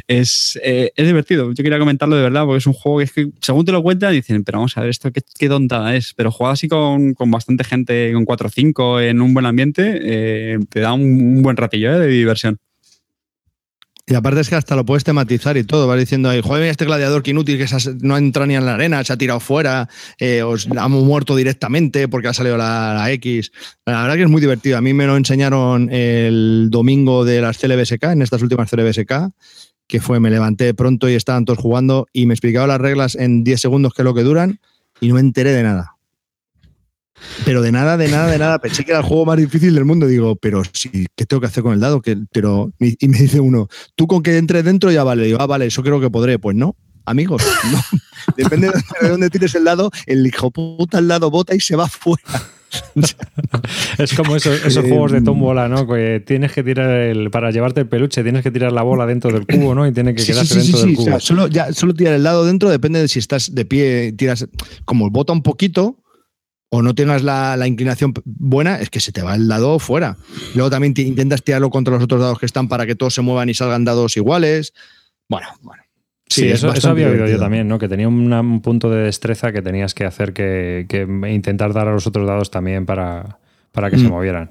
[0.07, 1.53] es, eh, es divertido.
[1.53, 4.43] Yo quería comentarlo de verdad porque es un juego que según te lo cuentan, dicen,
[4.45, 6.15] pero vamos a ver esto, qué, qué tontada es.
[6.15, 10.01] Pero jugado así con, con, bastante gente, con 4 o 5, en un buen ambiente,
[10.03, 11.99] eh, te da un, un buen ratillo ¿eh?
[12.01, 12.59] de diversión.
[14.05, 15.87] Y aparte es que hasta lo puedes tematizar y todo.
[15.87, 17.67] Vas diciendo ahí, joder, este gladiador que inútil que
[18.01, 21.37] no ha entrado ni en la arena, se ha tirado fuera, eh, os ha muerto
[21.37, 23.53] directamente porque ha salido la, la, X.
[23.87, 24.77] La verdad que es muy divertido.
[24.77, 29.31] A mí me lo enseñaron el domingo de las CLBSK, en estas últimas CLBSK,
[29.87, 33.45] que fue, me levanté pronto y estaban todos jugando y me explicaban las reglas en
[33.45, 34.59] 10 segundos, que es lo que duran,
[35.01, 35.92] y no me enteré de nada.
[37.45, 38.59] Pero de nada, de nada, de nada.
[38.59, 40.07] Pensé que era el juego más difícil del mundo.
[40.07, 42.01] Digo, pero sí, ¿qué tengo que hacer con el dado?
[42.01, 45.25] Que, pero, y me dice uno, tú con que entre dentro ya vale.
[45.25, 46.39] Digo, ah, vale, eso creo que podré.
[46.39, 47.81] Pues no, amigos, no.
[48.37, 51.89] Depende de dónde tires el dado, el hijo puta al lado bota y se va
[51.89, 52.23] fuera.
[53.99, 55.87] es como esos, esos juegos de tómbola, ¿no?
[55.87, 57.31] Que tienes que tirar el.
[57.31, 59.87] Para llevarte el peluche, tienes que tirar la bola dentro del cubo, ¿no?
[59.87, 61.05] Y tiene que quedarse sí, sí, dentro sí, del cubo.
[61.05, 64.13] O sea, solo, ya, solo tirar el dado dentro, depende de si estás de pie,
[64.13, 64.47] tiras.
[64.85, 65.99] Como bota un poquito,
[66.75, 70.17] o no tengas la, la, inclinación buena, es que se te va el dado fuera.
[70.55, 73.21] Luego también te intentas tirarlo contra los otros dados que están para que todos se
[73.21, 74.73] muevan y salgan dados iguales.
[75.29, 75.83] Bueno, bueno.
[76.27, 77.79] Sí, sí eso, eso, había oído yo también, ¿no?
[77.79, 81.93] Que tenía un punto de destreza que tenías que hacer que, que, intentar dar a
[81.93, 83.39] los otros dados también para,
[83.71, 84.01] para que mm.
[84.01, 84.51] se movieran.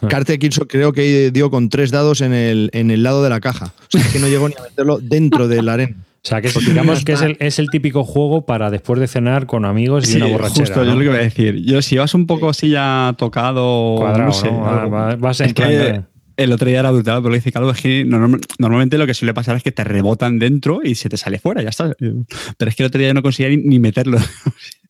[0.08, 3.40] Carte Kilso creo que dio con tres dados en el, en el lado de la
[3.40, 3.66] caja.
[3.66, 5.96] O sea, es que no llegó ni a meterlo dentro de la arena.
[6.24, 9.06] O sea, que es, digamos que es el, es el, típico juego para después de
[9.08, 10.66] cenar con amigos y sí, una borrachera.
[10.66, 10.86] Justo, ¿no?
[10.86, 11.56] yo lo que voy a decir.
[11.56, 13.96] Yo, si vas un poco así ya tocado.
[13.98, 15.18] Cuadrado, no sé, ¿no?
[15.18, 16.02] Vas en que.
[16.36, 19.32] El otro día era brutal, pero dice Calvo, es que norm normalmente lo que suele
[19.34, 21.94] pasar es que te rebotan dentro y se te sale fuera, ya está.
[21.96, 24.18] Pero es que el otro día yo no conseguía ni, ni meterlo.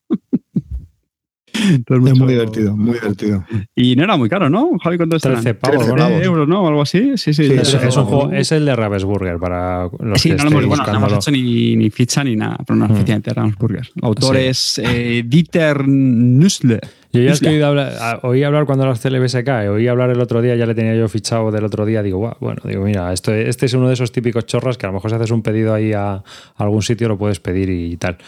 [1.55, 3.45] Entonces, es muy divertido, muy divertido.
[3.75, 4.71] Y no era muy caro, ¿no?
[4.83, 5.33] Javi, ¿cuánto está?
[5.33, 6.23] 13 pavos, 13 pavos.
[6.23, 6.67] euros, ¿no?
[6.67, 7.13] Algo así.
[7.17, 7.47] Sí, sí.
[7.47, 10.67] sí es, es, un juego, es el de Ravensburger para los sí, que no, hemos,
[10.67, 12.93] bueno, no hemos hecho ni, ni, ficha ni nada, pero no, mm.
[12.93, 13.89] efectivamente, Ravensburger.
[14.03, 14.43] Autor sí.
[14.43, 16.81] es eh, Dieter Nussle.
[17.13, 20.43] Yo ya es que oí hablar, oí hablar cuando las CLBSK, oí hablar el otro
[20.43, 23.33] día, ya le tenía yo fichado del otro día, digo, wow, bueno, digo, mira, esto,
[23.33, 25.73] este es uno de esos típicos chorras que a lo mejor si haces un pedido
[25.73, 26.25] ahí a, a
[26.57, 28.19] algún sitio lo puedes pedir y tal.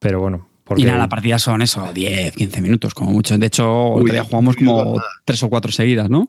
[0.00, 0.82] Pero bueno, porque...
[0.82, 3.38] Y nada, la partida son eso, 10, 15 minutos, como mucho.
[3.38, 6.28] De hecho, Uy, día jugamos como tres o cuatro seguidas, ¿no?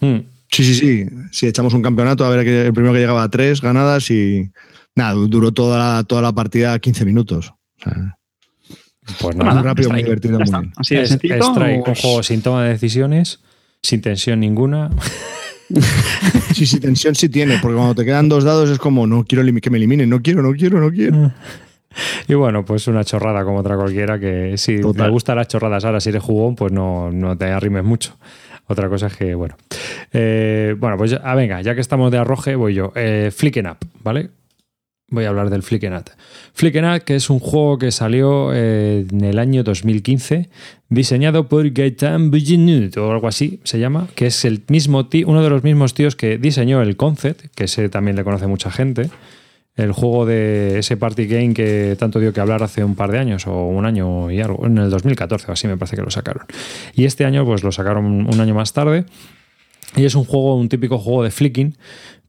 [0.00, 0.20] Hmm.
[0.50, 1.06] Sí, sí, sí.
[1.30, 4.50] Sí, echamos un campeonato, a ver el primero que llegaba a tres ganadas y
[4.94, 7.52] nada, duró toda la, toda la partida 15 minutos.
[7.80, 8.18] O sea,
[9.20, 10.72] pues nada, muy rápido, muy divertido, muy bien.
[10.76, 13.40] Así es, es strike, un juego sin toma de decisiones,
[13.82, 14.88] sin tensión ninguna.
[16.54, 19.44] sí, sí, tensión sí tiene, porque cuando te quedan dos dados es como, no quiero
[19.60, 21.34] que me eliminen, no quiero, no quiero, no quiero.
[22.28, 25.06] Y bueno, pues una chorrada como otra cualquiera que si Total.
[25.06, 28.16] te gustan las chorradas ahora, si eres jugón, pues no, no te arrimes mucho.
[28.66, 29.56] Otra cosa es que, bueno.
[30.12, 32.92] Eh, bueno, pues ya, ah, venga, ya que estamos de arroje, voy yo.
[32.94, 34.30] Eh, Flicken Up, ¿vale?
[35.10, 36.04] Voy a hablar del Flicken Up.
[36.52, 40.50] Flicken Up, que es un juego que salió eh, en el año 2015,
[40.90, 45.42] diseñado por Gaetan Buginut, o algo así se llama, que es el mismo tío, uno
[45.42, 49.08] de los mismos tíos que diseñó el Concept, que ese también le conoce mucha gente.
[49.78, 53.18] El juego de ese party game que tanto dio que hablar hace un par de
[53.18, 56.10] años o un año y algo, en el 2014 o así me parece que lo
[56.10, 56.44] sacaron.
[56.94, 59.06] Y este año pues lo sacaron un año más tarde
[59.96, 61.76] y es un juego, un típico juego de flicking,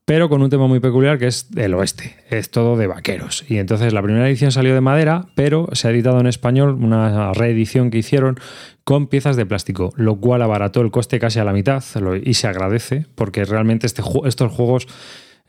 [0.09, 3.45] pero con un tema muy peculiar que es el oeste, es todo de vaqueros.
[3.47, 7.31] Y entonces la primera edición salió de madera, pero se ha editado en español una
[7.33, 8.39] reedición que hicieron
[8.83, 11.83] con piezas de plástico, lo cual abarató el coste casi a la mitad
[12.23, 14.87] y se agradece, porque realmente este, estos juegos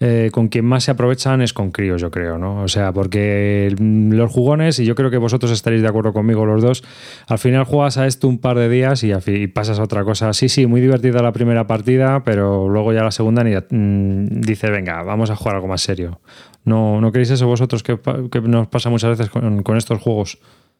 [0.02, 2.62] eh, con quien más se aprovechan es con críos, yo creo, ¿no?
[2.62, 6.62] O sea, porque los jugones, y yo creo que vosotros estaréis de acuerdo conmigo los
[6.62, 6.82] dos,
[7.26, 9.12] al final juegas a esto un par de días y,
[9.48, 10.32] pasas a otra cosa.
[10.32, 14.70] Sí, sí, muy divertida la primera partida, pero luego ya la segunda ni, mm, dice,
[14.70, 16.20] venga, vamos a jugar algo más serio.
[16.64, 17.98] ¿No, no queréis eso vosotros que,
[18.42, 20.38] nos pasa muchas veces con, estos juegos?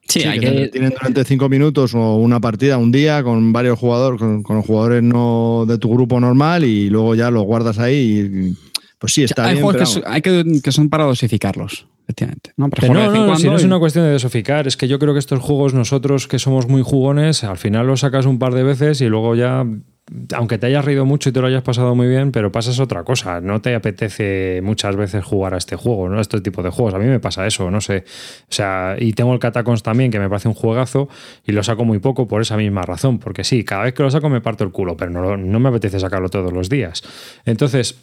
[0.09, 4.19] Sí, hay que, tienen durante cinco minutos o una partida, un día, con varios jugadores,
[4.19, 8.70] con, con, jugadores no de tu grupo normal y luego ya los guardas ahí y
[9.01, 9.65] pues sí, está hay bien.
[9.65, 12.53] Juegos que, hay que, son para dosificarlos, efectivamente.
[12.59, 15.41] No, no, si no es una cuestión de dosificar, es que yo creo que estos
[15.41, 19.09] juegos, nosotros que somos muy jugones, al final los sacas un par de veces y
[19.09, 19.65] luego ya
[20.35, 23.05] aunque te hayas reído mucho y te lo hayas pasado muy bien, pero pasas otra
[23.05, 23.41] cosa.
[23.41, 26.19] No te apetece muchas veces jugar a este juego, ¿no?
[26.19, 26.95] A este tipo de juegos.
[26.95, 28.05] A mí me pasa eso, no sé.
[28.43, 31.09] O sea, y tengo el Catacons también, que me parece un juegazo,
[31.47, 33.19] y lo saco muy poco por esa misma razón.
[33.19, 35.69] Porque sí, cada vez que lo saco me parto el culo, pero no, no me
[35.69, 37.03] apetece sacarlo todos los días.
[37.45, 37.97] Entonces,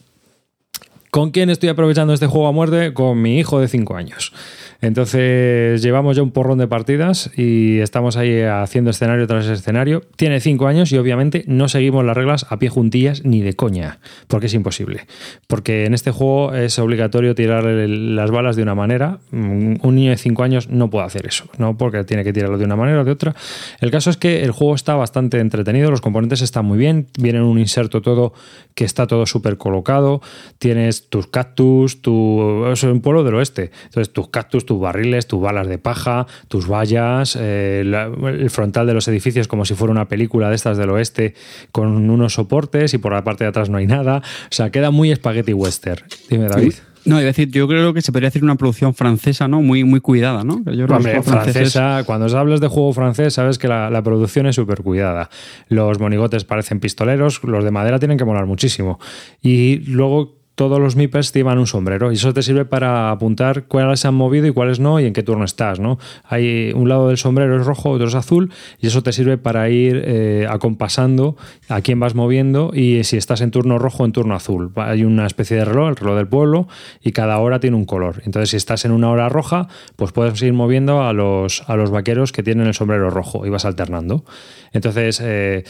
[1.17, 2.93] ¿Con quién estoy aprovechando este juego a muerte?
[2.93, 4.33] Con mi hijo de 5 años.
[4.81, 10.03] Entonces llevamos ya un porrón de partidas y estamos ahí haciendo escenario tras escenario.
[10.15, 13.99] Tiene cinco años y obviamente no seguimos las reglas a pie juntillas ni de coña,
[14.27, 15.07] porque es imposible.
[15.47, 19.19] Porque en este juego es obligatorio tirar las balas de una manera.
[19.31, 21.77] Un niño de cinco años no puede hacer eso, ¿no?
[21.77, 23.35] Porque tiene que tirarlo de una manera o de otra.
[23.79, 27.41] El caso es que el juego está bastante entretenido, los componentes están muy bien, viene
[27.41, 28.33] un inserto todo
[28.75, 30.21] que está todo súper colocado,
[30.59, 32.67] tienes tus cactus, tu...
[32.67, 36.69] es un pueblo del oeste, entonces tus cactus, tus barriles, tus balas de paja, tus
[36.69, 40.91] vallas, eh, el frontal de los edificios como si fuera una película de estas del
[40.91, 41.33] oeste
[41.71, 44.17] con unos soportes y por la parte de atrás no hay nada.
[44.17, 46.03] O sea, queda muy spaghetti western.
[46.29, 46.73] Dime, David.
[47.05, 49.61] No, iba a decir, yo creo que se podría decir una producción francesa, ¿no?
[49.61, 50.55] Muy, muy cuidada, ¿no?
[50.55, 55.29] Hombre, francesa, cuando hablas de juego francés, sabes que la, la producción es súper cuidada.
[55.69, 58.99] Los monigotes parecen pistoleros, los de madera tienen que molar muchísimo.
[59.41, 63.99] Y luego todos los MIPES llevan un sombrero y eso te sirve para apuntar cuáles
[63.99, 65.99] se han movido y cuáles no y en qué turno estás, ¿no?
[66.23, 69.69] Hay un lado del sombrero es rojo, otro es azul y eso te sirve para
[69.69, 71.37] ir eh, acompasando
[71.69, 74.71] a quién vas moviendo y si estás en turno rojo en turno azul.
[74.77, 76.67] Hay una especie de reloj, el reloj del pueblo
[77.03, 78.23] y cada hora tiene un color.
[78.25, 81.91] Entonces si estás en una hora roja, pues puedes ir moviendo a los, a los
[81.91, 84.25] vaqueros que tienen el sombrero rojo y vas alternando.
[84.73, 85.65] Entonces eh,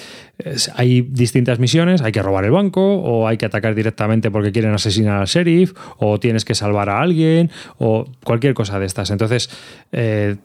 [0.75, 4.76] hay distintas misiones, hay que robar el banco o hay que atacar directamente porque quieren
[4.77, 9.11] asesinar al sheriff, o tienes que salvar a alguien, o cualquier cosa de estas.
[9.11, 9.49] Entonces,
[9.91, 10.37] eh,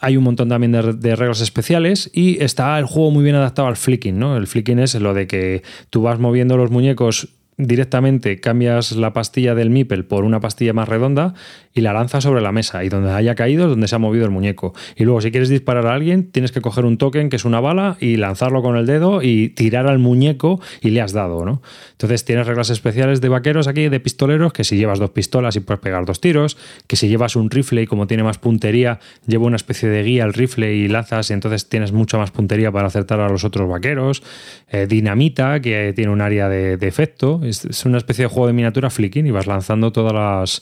[0.00, 3.76] hay un montón también de, reglas especiales y está el juego muy bien adaptado al
[3.76, 4.36] flicking, ¿no?
[4.36, 9.54] El flicking es lo de que tú vas moviendo los muñecos directamente cambias la pastilla
[9.54, 11.34] del Mipel por una pastilla más redonda
[11.74, 14.24] y la lanzas sobre la mesa y donde haya caído es donde se ha movido
[14.24, 14.74] el muñeco.
[14.96, 17.60] Y luego si quieres disparar a alguien tienes que coger un token que es una
[17.60, 21.62] bala y lanzarlo con el dedo y tirar al muñeco y le has dado, ¿no?
[21.92, 25.60] Entonces tienes reglas especiales de vaqueros aquí, de pistoleros, que si llevas dos pistolas y
[25.60, 26.56] puedes pegar dos tiros,
[26.86, 30.24] que si llevas un rifle y como tiene más puntería, lleva una especie de guía
[30.24, 33.68] al rifle y lanzas y entonces tienes mucha más puntería para acertar a los otros
[33.68, 34.22] vaqueros.
[34.70, 37.40] Eh, dinamita, que tiene un área de, efecto.
[37.44, 40.60] Es, una especie de juego de miniatura flicking y vas lanzando todos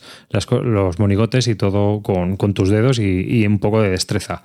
[0.63, 4.41] los monigotes y todo con, tus dedos y, un poco de destreza.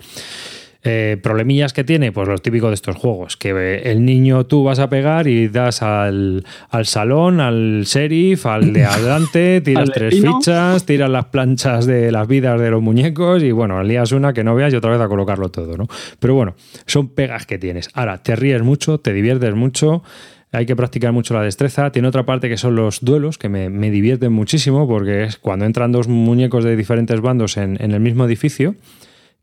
[0.88, 4.78] Eh, problemillas que tiene, pues lo típico de estos juegos, que el niño tú vas
[4.78, 6.44] a pegar y das al,
[6.84, 12.60] salón, al sheriff, al de adelante, tiras tres fichas, tiras las planchas de las vidas
[12.60, 15.48] de los muñecos y bueno, lías una que no veas y otra vez a colocarlo
[15.48, 15.88] todo, ¿no?
[16.20, 16.54] Pero bueno,
[16.86, 17.90] son pegas que tienes.
[17.94, 20.04] Ahora, te ríes mucho, te diviertes mucho
[20.52, 21.90] hay que practicar mucho la destreza.
[21.90, 25.92] Tiene otra parte que son los duelos, que me, divierten muchísimo porque es cuando entran
[25.92, 28.74] dos muñecos de diferentes bandos en, el mismo edificio,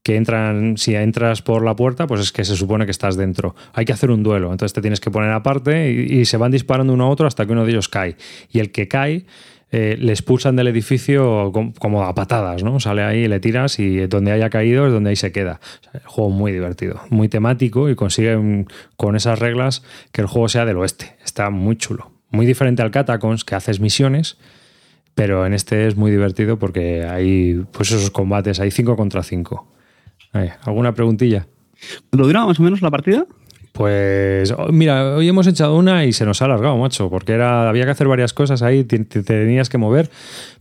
[0.01, 3.55] que entran, si entras por la puerta, pues es que se supone que estás dentro.
[3.73, 6.51] Hay que hacer un duelo, entonces te tienes que poner aparte y, y se van
[6.51, 8.17] disparando uno a otro hasta que uno de ellos cae.
[8.51, 9.25] Y el que cae
[9.75, 12.79] eh, le expulsan del edificio como a patadas, ¿no?
[12.79, 15.59] Sale ahí, le tiras y donde haya caído es donde ahí se queda.
[15.93, 19.81] el juego muy divertido, muy temático y consigue con esas reglas
[20.11, 21.15] que el juego sea del oeste.
[21.25, 22.11] Está muy chulo.
[22.29, 24.37] Muy diferente al Catacombs, que haces misiones,
[25.15, 29.67] pero en este es muy divertido porque hay pues esos combates, hay 5 contra 5.
[30.65, 31.47] ¿Alguna preguntilla?
[32.11, 33.25] ¿Lo dura más o menos la partida?
[33.73, 37.67] Pues oh, mira, hoy hemos echado una y se nos ha alargado, macho, porque era
[37.67, 40.11] había que hacer varias cosas ahí, te, te tenías que mover,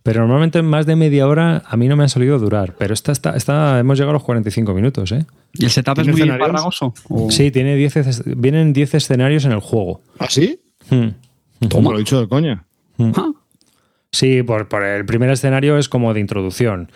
[0.03, 2.95] pero normalmente en más de media hora a mí no me ha solido durar, pero
[2.95, 5.27] esta está, esta, hemos llegado a los 45 minutos, ¿eh?
[5.53, 6.95] ¿Y el setup es ¿Tiene muy farragoso?
[7.11, 10.01] ¿O- Sí, tiene 10, es- vienen 10 escenarios en el juego.
[10.19, 10.59] ¿Ah, sí?
[10.89, 11.09] Hmm.
[11.69, 11.91] Toma.
[11.91, 12.65] Lo he dicho de coña.
[12.99, 13.31] Ah,
[14.11, 16.91] Sí, por, por el primer escenario es como de introducción,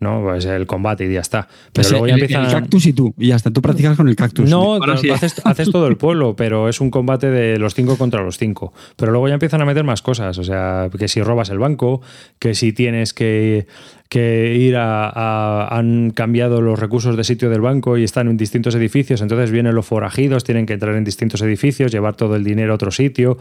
[0.00, 0.22] ¿no?
[0.22, 1.46] Pues el combate y ya está.
[1.46, 2.46] Pero pues luego ya el, empiezan...
[2.46, 3.14] el cactus y tú.
[3.18, 4.48] Y ya está, tú practicas con el cactus.
[4.48, 5.10] No, sí.
[5.10, 8.72] haces, haces todo el pueblo, pero es un combate de los cinco contra los cinco.
[8.96, 10.38] Pero luego ya empiezan a meter más cosas.
[10.38, 12.00] O sea, que si robas el banco,
[12.38, 13.66] que si tienes que,
[14.08, 18.36] que ir a, a- Han cambiado los recursos de sitio del banco y están en
[18.36, 19.20] distintos edificios.
[19.20, 22.74] Entonces vienen los forajidos, tienen que entrar en distintos edificios, llevar todo el dinero a
[22.76, 23.36] otro sitio.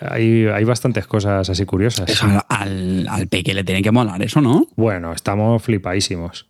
[0.00, 2.08] Hay, hay bastantes cosas así curiosas.
[2.08, 4.66] Eso al, al, al peque le tiene que molar eso, ¿no?
[4.76, 6.48] Bueno, estamos flipadísimos.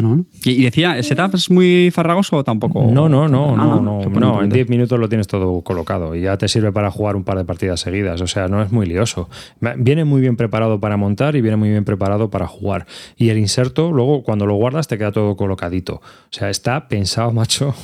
[0.00, 0.24] No, no.
[0.44, 2.88] Y, y decía, ¿el setup es muy farragoso o tampoco?
[2.90, 4.02] No, no, no, Ah, no, no, no.
[4.02, 4.54] En bonito.
[4.54, 7.44] 10 minutos lo tienes todo colocado y ya te sirve para jugar un par de
[7.44, 8.20] partidas seguidas.
[8.20, 9.28] O sea, no es muy lioso.
[9.76, 12.86] Viene muy bien preparado para montar y viene muy bien preparado para jugar.
[13.16, 15.94] Y el inserto, luego cuando lo guardas, te queda todo colocadito.
[15.96, 17.74] O sea, está pensado, macho,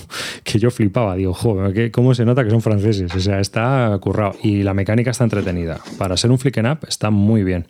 [0.45, 1.15] que yo flipaba.
[1.17, 3.15] Digo, joder, ¿qué- ¿cómo se nota que son franceses?
[3.15, 4.35] O sea, está currado.
[4.43, 5.79] Y la mecánica está entretenida.
[5.99, 7.67] Para ser un flick and up, está muy bien.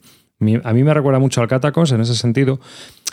[0.64, 2.60] A mí me recuerda mucho al Catacons en ese sentido.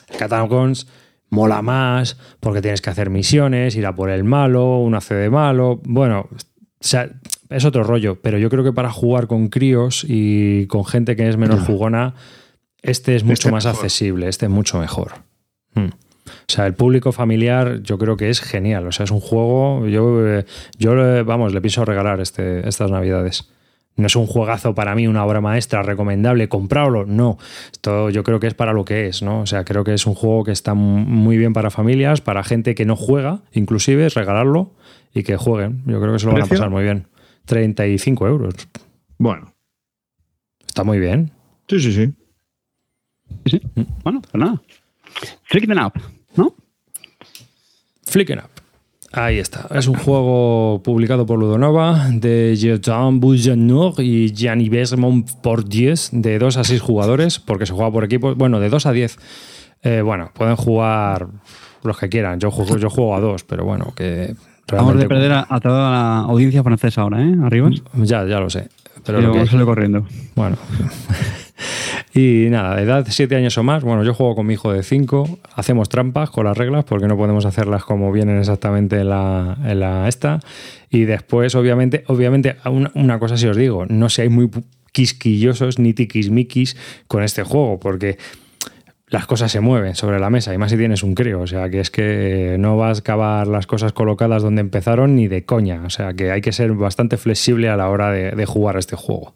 [0.10, 0.88] El Catacons
[1.30, 5.30] mola más porque tienes que hacer misiones, ir a por el malo, un AC de
[5.30, 5.82] malo.
[5.84, 6.38] Bueno, o
[6.80, 7.10] sea,
[7.50, 11.28] es otro rollo, pero yo creo que para jugar con críos y con gente que
[11.28, 12.13] es menos jugona,
[12.82, 13.80] este es mucho Este más mejor.
[13.80, 15.13] accesible, este es mucho mejor.
[15.74, 15.88] Mm.
[16.28, 18.88] O sea, el público familiar yo creo que es genial.
[18.88, 20.46] O sea, es un juego, yo, eh,
[20.78, 23.50] yo eh, vamos, le pienso regalar este, estas navidades.
[23.98, 27.38] No es un juegazo para mí, una obra maestra, recomendable, comprarlo, no.
[27.72, 29.42] Esto yo creo que es para lo que es, ¿no?
[29.42, 32.76] O sea, creo que es un juego que está muy bien para familias, para gente
[32.76, 34.72] que no juega, inclusive, es regalarlo
[35.14, 35.82] y que jueguen.
[35.88, 37.08] Yo creo que se lo van a pasar muy bien.
[37.46, 38.54] 35 euros.
[39.18, 39.54] Bueno.
[40.66, 41.32] Está muy bien.
[41.68, 42.14] Sí, sí, sí.
[43.46, 43.88] Sí, sí.
[44.04, 44.62] Bueno, pues nada.
[45.50, 45.94] Them up,
[46.36, 46.56] ¿no?
[48.06, 48.57] Flicken Up.
[49.18, 49.68] Ahí está.
[49.74, 56.64] Es un juego publicado por Ludonova de Jean Boujanur y Jean-Yves Montpordies de 2 a
[56.64, 58.36] 6 jugadores, porque se juega por equipos.
[58.38, 59.18] Bueno, de 2 a 10.
[59.84, 61.28] Eh, bueno, pueden jugar
[61.84, 62.40] los que quieran.
[62.40, 64.36] Yo juego, yo juego a 2, pero bueno, que
[64.72, 67.36] Vamos de perder a, a toda la audiencia francesa ahora, ¿eh?
[67.44, 67.70] Arriba.
[67.96, 68.68] Ya, ya lo sé.
[69.06, 70.06] Pero Y lo que- sale corriendo.
[70.36, 70.58] Bueno.
[72.18, 73.84] y nada, de edad 7 años o más.
[73.84, 75.38] Bueno, yo juego con mi hijo de 5.
[75.54, 80.40] Hacemos trampas con las reglas porque no podemos hacerlas como vienen exactamente en la, esta.
[80.90, 82.56] Y después, obviamente, obviamente,
[82.96, 84.50] una, cosa sí os digo, no seáis muy
[84.92, 86.76] quisquillosos ni tiquismiquis
[87.08, 88.18] con este juego porque
[89.10, 91.42] las cosas se mueven sobre la mesa y más si tienes un crío.
[91.42, 95.28] O sea, que es que no vas a acabar las cosas colocadas donde empezaron ni
[95.28, 95.84] de coña.
[95.86, 98.96] O sea, que hay que ser bastante flexible a la hora de, de jugar este
[98.96, 99.36] juego.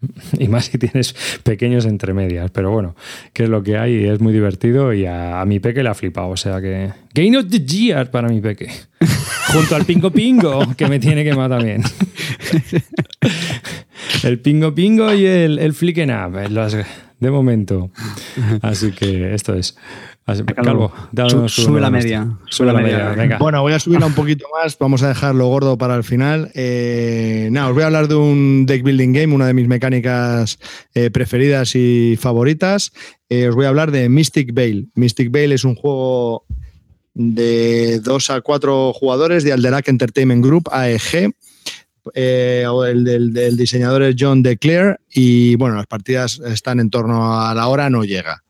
[0.38, 2.50] Y más si tienes pequeños entre medias.
[2.50, 2.94] Pero bueno,
[3.32, 5.94] que es lo que hay es muy divertido y a, a mi peque le ha
[5.94, 6.28] flipado.
[6.30, 6.90] O sea que...
[7.14, 8.68] Game of the Year para mi peque.
[9.52, 11.82] Junto al Pingo Pingo, que me tiene que matar también.
[14.22, 16.36] El Pingo Pingo y el, el Flicken Up.
[16.38, 16.76] eh, las-
[17.20, 17.90] de momento.
[18.62, 19.76] Así que esto es.
[20.26, 20.92] Así- Calvo,
[21.48, 22.38] sube la media.
[22.48, 23.38] Sube la media, venga.
[23.38, 24.78] Bueno, voy a subirla un poquito más.
[24.78, 26.50] Vamos a dejarlo gordo para el final.
[26.54, 30.58] Eh, nada, os voy a hablar de un deck building game, una de mis mecánicas
[30.94, 32.92] eh, preferidas y favoritas.
[33.28, 34.88] Eh, os voy a hablar de Mystic Veil.
[34.94, 36.44] Mystic Veil es un juego
[37.14, 41.34] de 2 a 4 jugadores de Alderac Entertainment Group, AEG.
[42.14, 47.40] Eh, o el del, diseñador es John DeClaire y bueno, las partidas están en torno
[47.40, 48.42] a la hora, no llega.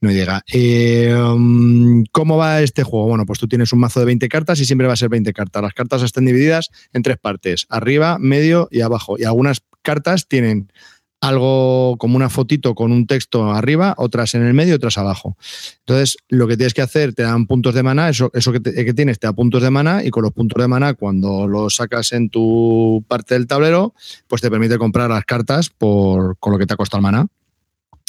[0.00, 0.42] No llega.
[0.50, 3.08] Eh, um, ¿Cómo va este juego?
[3.08, 5.32] Bueno, pues tú tienes un mazo de 20 cartas y siempre va a ser 20
[5.34, 5.62] cartas.
[5.62, 9.16] Las cartas están divididas en tres partes, arriba, medio y abajo.
[9.18, 10.72] Y algunas cartas tienen
[11.20, 15.36] algo como una fotito con un texto arriba, otras en el medio otras abajo.
[15.80, 18.84] Entonces, lo que tienes que hacer, te dan puntos de maná, eso, eso que, te-
[18.84, 21.76] que tienes te da puntos de maná y con los puntos de maná, cuando los
[21.76, 23.94] sacas en tu parte del tablero,
[24.28, 27.26] pues te permite comprar las cartas por, con lo que te ha costado el maná.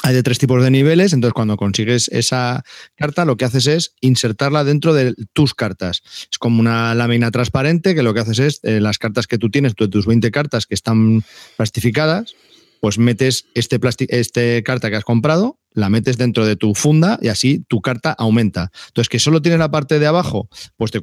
[0.03, 2.63] Hay de tres tipos de niveles, entonces cuando consigues esa
[2.95, 6.01] carta, lo que haces es insertarla dentro de tus cartas.
[6.31, 9.51] Es como una lámina transparente que lo que haces es eh, las cartas que tú
[9.51, 11.21] tienes, tu- tus 20 cartas que están
[11.55, 12.33] plastificadas,
[12.81, 13.79] pues metes este,
[14.09, 18.11] este carta que has comprado, la metes dentro de tu funda y así tu carta
[18.11, 18.71] aumenta.
[18.87, 20.99] Entonces, que solo tienes la parte de abajo, pues te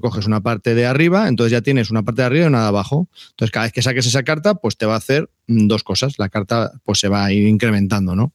[0.00, 2.68] coges una parte de arriba, entonces ya tienes una parte de arriba y una de
[2.68, 3.08] abajo.
[3.30, 6.18] Entonces, cada vez que saques esa carta, pues te va a hacer mm, dos cosas.
[6.18, 8.34] La carta pues se va a ir incrementando, ¿no?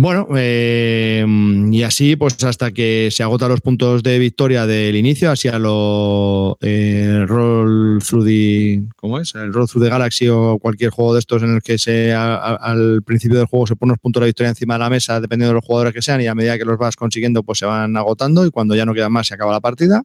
[0.00, 1.26] Bueno, eh,
[1.72, 5.58] y así, pues hasta que se agotan los puntos de victoria del inicio, así a
[5.58, 8.82] lo eh, Roll Through the.
[8.94, 9.34] ¿Cómo es?
[9.34, 12.36] El Roll Through the Galaxy o cualquier juego de estos en el que se, a-
[12.36, 15.48] al principio del juego se ponen unos puntos de victoria encima de la mesa, dependiendo
[15.50, 17.96] de los jugadores que sean, y a medida que los vas consiguiendo, pues se van
[17.96, 20.04] agotando, y cuando ya no queda más, se acaba la partida.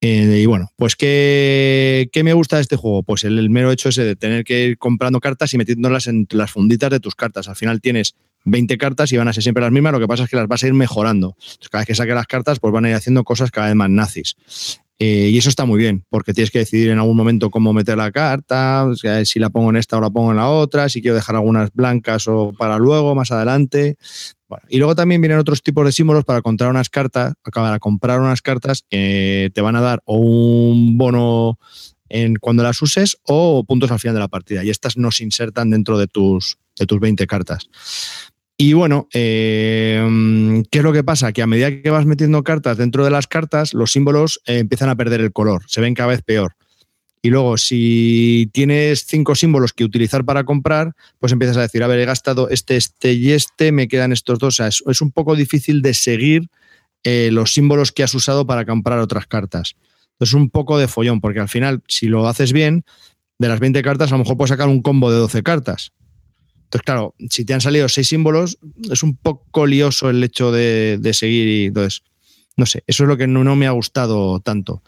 [0.00, 3.04] Eh, y bueno, pues ¿qué, ¿qué me gusta de este juego?
[3.04, 6.26] Pues el, el mero hecho ese de tener que ir comprando cartas y metiéndolas en
[6.30, 7.48] las funditas de tus cartas.
[7.48, 8.14] Al final tienes
[8.44, 10.48] 20 cartas y van a ser siempre las mismas, lo que pasa es que las
[10.48, 11.36] vas a ir mejorando.
[11.38, 13.76] Entonces, cada vez que saques las cartas, pues van a ir haciendo cosas cada vez
[13.76, 14.36] más nazis.
[14.98, 17.96] Eh, y eso está muy bien, porque tienes que decidir en algún momento cómo meter
[17.96, 18.86] la carta,
[19.24, 21.72] si la pongo en esta o la pongo en la otra, si quiero dejar algunas
[21.72, 23.96] blancas o para luego, más adelante.
[24.68, 28.40] Y luego también vienen otros tipos de símbolos para comprar unas cartas, para comprar unas
[28.40, 31.58] cartas que te van a dar o un bono
[32.08, 34.62] en cuando las uses o puntos al final de la partida.
[34.62, 37.68] Y estas no se insertan dentro de tus, de tus 20 cartas.
[38.56, 41.32] Y bueno, eh, ¿qué es lo que pasa?
[41.32, 44.88] Que a medida que vas metiendo cartas dentro de las cartas, los símbolos eh, empiezan
[44.88, 46.54] a perder el color, se ven cada vez peor.
[47.20, 51.86] Y luego, si tienes cinco símbolos que utilizar para comprar, pues empiezas a decir, a
[51.86, 54.54] ver, he gastado este, este y este, me quedan estos dos.
[54.54, 56.50] O sea, es, es un poco difícil de seguir
[57.02, 59.74] eh, los símbolos que has usado para comprar otras cartas.
[60.12, 62.84] Entonces, un poco de follón, porque al final, si lo haces bien,
[63.38, 65.92] de las 20 cartas, a lo mejor puedes sacar un combo de 12 cartas.
[66.74, 68.58] Entonces, claro, si te han salido seis símbolos,
[68.90, 72.02] es un poco lioso el hecho de, seguir y entonces,
[72.56, 74.82] no sé, eso es lo que no, no me ha gustado tanto.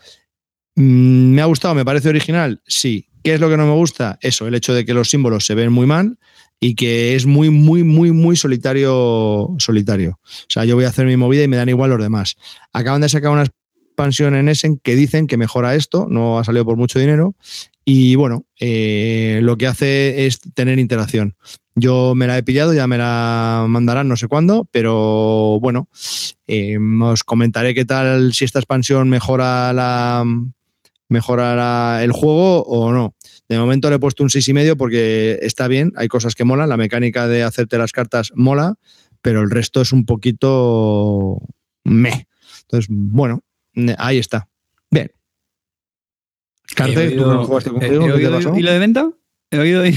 [0.74, 1.76] Mm, ¿Me ha gustado?
[1.76, 2.60] ¿Me parece original?
[2.66, 3.06] Sí.
[3.22, 4.18] ¿Qué es lo que no me gusta?
[4.20, 6.18] Eso, el hecho de que los símbolos se ven muy mal
[6.58, 10.18] y que es muy, muy, muy, muy solitario, solitario.
[10.24, 12.34] O sea, yo voy a hacer mi movida y me dan igual los demás.
[12.72, 16.64] Acaban de sacar una expansión en Essen que dicen que mejora esto, no ha salido
[16.64, 17.36] por mucho dinero,
[17.84, 21.36] y bueno, eh, lo que hace es tener interacción.
[21.78, 25.88] Yo me la he pillado, ya me la mandarán no sé cuándo, pero bueno,
[26.46, 30.24] eh, os comentaré qué tal si esta expansión mejora la
[31.08, 33.14] mejora la- el juego o no.
[33.48, 36.44] De momento le he puesto un seis y medio porque está bien, hay cosas que
[36.44, 38.74] molan, la mecánica de hacerte las cartas mola,
[39.20, 41.38] pero el resto es un poquito
[41.84, 42.26] me.
[42.62, 43.42] Entonces, bueno,
[43.98, 44.48] ahí está.
[44.90, 45.12] Bien.
[46.78, 47.94] He ¿tú no jugaste he- conmigo?
[47.94, 48.56] he ¿Qué te oído pasó?
[48.58, 49.10] ¿Hilo de venta?
[49.50, 49.94] He oído, he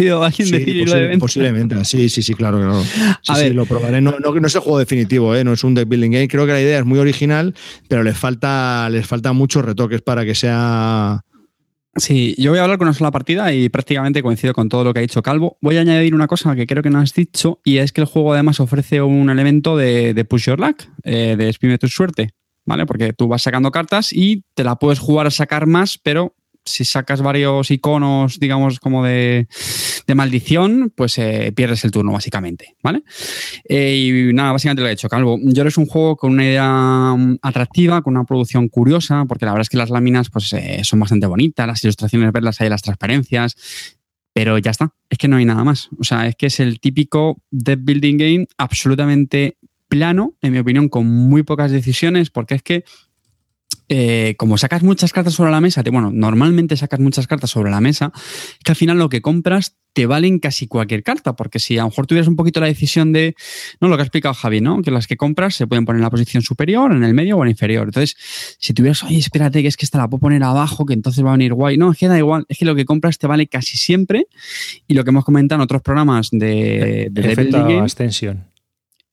[0.00, 2.82] oído a alguien Sí, decir posiblemente, sí, sí, sí, claro que no.
[2.82, 2.90] Sí,
[3.28, 3.54] A sí, ver.
[3.54, 4.00] lo probaré.
[4.00, 5.44] No, no, no es el juego definitivo, ¿eh?
[5.44, 6.28] no es un deck building game.
[6.28, 7.54] Creo que la idea es muy original,
[7.88, 11.22] pero les falta, les falta muchos retoques para que sea.
[11.96, 14.92] Sí, yo voy a hablar con una sola partida y prácticamente coincido con todo lo
[14.92, 15.58] que ha dicho Calvo.
[15.60, 18.06] Voy a añadir una cosa que creo que no has dicho y es que el
[18.06, 22.30] juego además ofrece un elemento de, de push your luck, eh, de exprime tu suerte,
[22.64, 22.86] ¿vale?
[22.86, 26.34] Porque tú vas sacando cartas y te la puedes jugar a sacar más, pero
[26.68, 29.46] si sacas varios iconos, digamos, como de,
[30.14, 33.02] maldición, pues eh, pierdes el turno, básicamente, ¿vale?
[33.68, 35.38] Eh, y nada, básicamente lo he hecho, Calvo.
[35.42, 39.52] Yo es un juego con una idea mm, atractiva, con una producción curiosa, porque la
[39.52, 42.82] verdad es que las láminas pues, eh, son bastante bonitas, las ilustraciones, verlas ahí, las
[42.82, 43.56] transparencias,
[44.32, 45.88] pero ya está, es que no hay nada más.
[45.98, 49.56] O sea, es que es el típico deck building game absolutamente
[49.88, 52.84] plano, en mi opinión, con muy pocas decisiones, porque es que
[53.88, 57.70] eh, como sacas muchas cartas sobre la mesa, te- bueno, normalmente sacas muchas cartas sobre
[57.70, 61.58] la mesa, es que al final lo que compras te valen casi cualquier carta, porque
[61.58, 63.34] si a lo mejor tuvieras un poquito la decisión de,
[63.80, 64.80] no, lo que ha explicado Javi, ¿no?
[64.80, 67.42] Que las que compras se pueden poner en la posición superior, en el medio o
[67.42, 67.88] en inferior.
[67.88, 68.14] Entonces,
[68.60, 71.30] si tuvieras, oye, espérate, que es que esta la puedo poner abajo, que entonces va
[71.30, 71.78] a venir guay.
[71.78, 74.28] No, es que da igual, es que lo que compras te vale casi siempre,
[74.86, 78.44] y lo que hemos comentado en otros programas de, de Efecto game, extensión.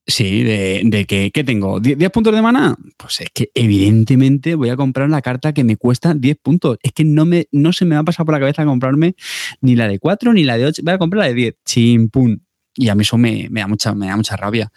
[0.07, 1.79] Sí, de, que ¿qué tengo?
[1.79, 2.77] ¿10 10 puntos de mana?
[2.95, 6.77] Pues es que evidentemente voy a comprar la carta que me cuesta 10 puntos.
[6.83, 9.15] Es que no, me, no se me va a pasar por la cabeza comprarme
[9.61, 10.83] ni la de 4 ni la de 8.
[10.85, 11.55] Voy a comprar la de 10.
[11.65, 12.45] Chimpún.
[12.75, 14.71] Y a mí eso me, da, mucha, me da mucha rabia.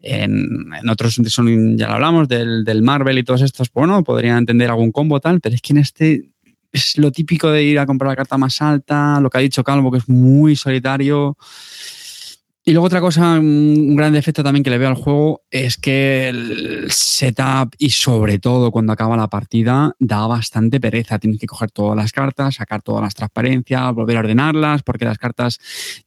[0.00, 4.36] En, otros son, ya lo hablamos, del, del Marvel y todos estos, pues bueno, podría
[4.36, 6.30] entender algún combo tal, pero es que en este
[6.72, 9.64] es lo típico de ir a comprar la carta más alta, lo que ha dicho
[9.64, 11.36] Calvo, que es muy solitario.
[12.68, 16.28] Y luego otra cosa, un gran defecto también que le veo al juego es que
[16.28, 21.18] el setup y sobre todo cuando acaba la partida da bastante pereza.
[21.18, 25.16] Tienes que coger todas las cartas, sacar todas las transparencias, volver a ordenarlas porque las
[25.16, 25.58] cartas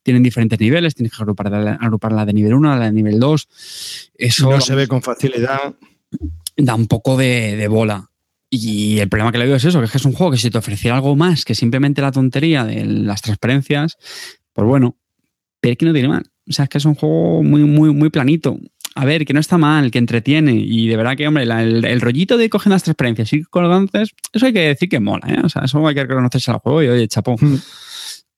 [0.04, 0.94] tienen diferentes niveles.
[0.94, 4.12] Tienes que agruparla, agruparla de nivel 1 a la de nivel 2.
[4.14, 5.74] Eso No se ve con facilidad.
[6.58, 8.12] da un poco de, de bola.
[8.52, 10.38] Y el problema que le veo es eso, que es que es un juego que
[10.38, 13.98] si te ofreciera algo más que simplemente la tontería de las transparencias,
[14.54, 14.96] pues bueno,
[15.60, 16.31] pero es que no tiene mal.
[16.50, 18.58] O sea, es que es un juego muy, muy, muy planito.
[18.96, 20.54] A ver, que no está mal, que entretiene.
[20.54, 24.10] Y de verdad que, hombre, la- el, el rollito de coger las transparencias y colgantes,
[24.34, 25.40] eso hay que decir que mola, ¿eh?
[25.44, 27.36] O sea, eso hay que reconocerse al juego y, oye, chapó.
[27.40, 27.56] Mm.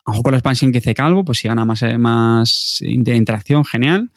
[0.05, 4.11] Mejor con la expansión que dice Calvo, pues si gana más, eh, más interacción, genial.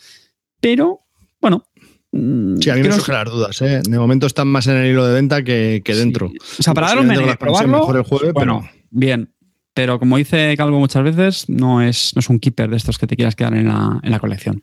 [0.60, 1.00] Pero,
[1.40, 1.64] bueno.
[2.12, 3.62] mm, Sí, a mí me surgen las dudas.
[3.62, 3.80] ¿eh?
[3.88, 6.26] De momento están más en el hilo de venta que, que dentro.
[6.58, 7.08] O sea, para dar un
[7.38, 9.32] probarlo, mejore el jueves, bueno, pero- bien.
[9.76, 13.06] Pero como dice Calvo muchas veces, no es, no es un keeper de estos que
[13.06, 14.62] te quieras quedar en la, en la colección.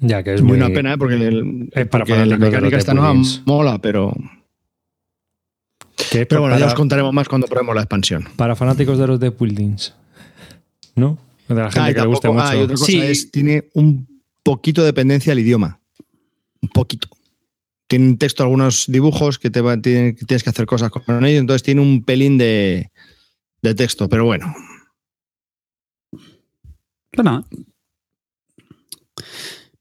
[0.00, 0.56] Ya que es Es muy.
[0.56, 0.96] una pena, ¿eh?
[0.98, 4.14] porque, el- Es para porque la fanáticos de mecánica esta nueva mola, pero,
[6.10, 8.24] pero bueno, para, ya os contaremos más cuando probemos la expansión.
[8.36, 9.94] para fanáticos de los de Buildings.
[10.96, 11.18] ¿No?
[11.48, 12.44] De la gente Ah, que le gusta mucho.
[12.44, 13.00] ah, y otra cosa Sí.
[13.00, 14.06] es, tiene un
[14.42, 15.78] poquito de dependencia al idioma.
[16.62, 17.08] Un poquito.
[17.86, 21.24] Tiene un texto, algunos dibujos que, te va- tiene- que tienes que hacer cosas con
[21.24, 22.90] ellos, entonces tiene un pelín de,
[23.68, 24.54] de texto, pero bueno.
[27.10, 27.44] Pero nada.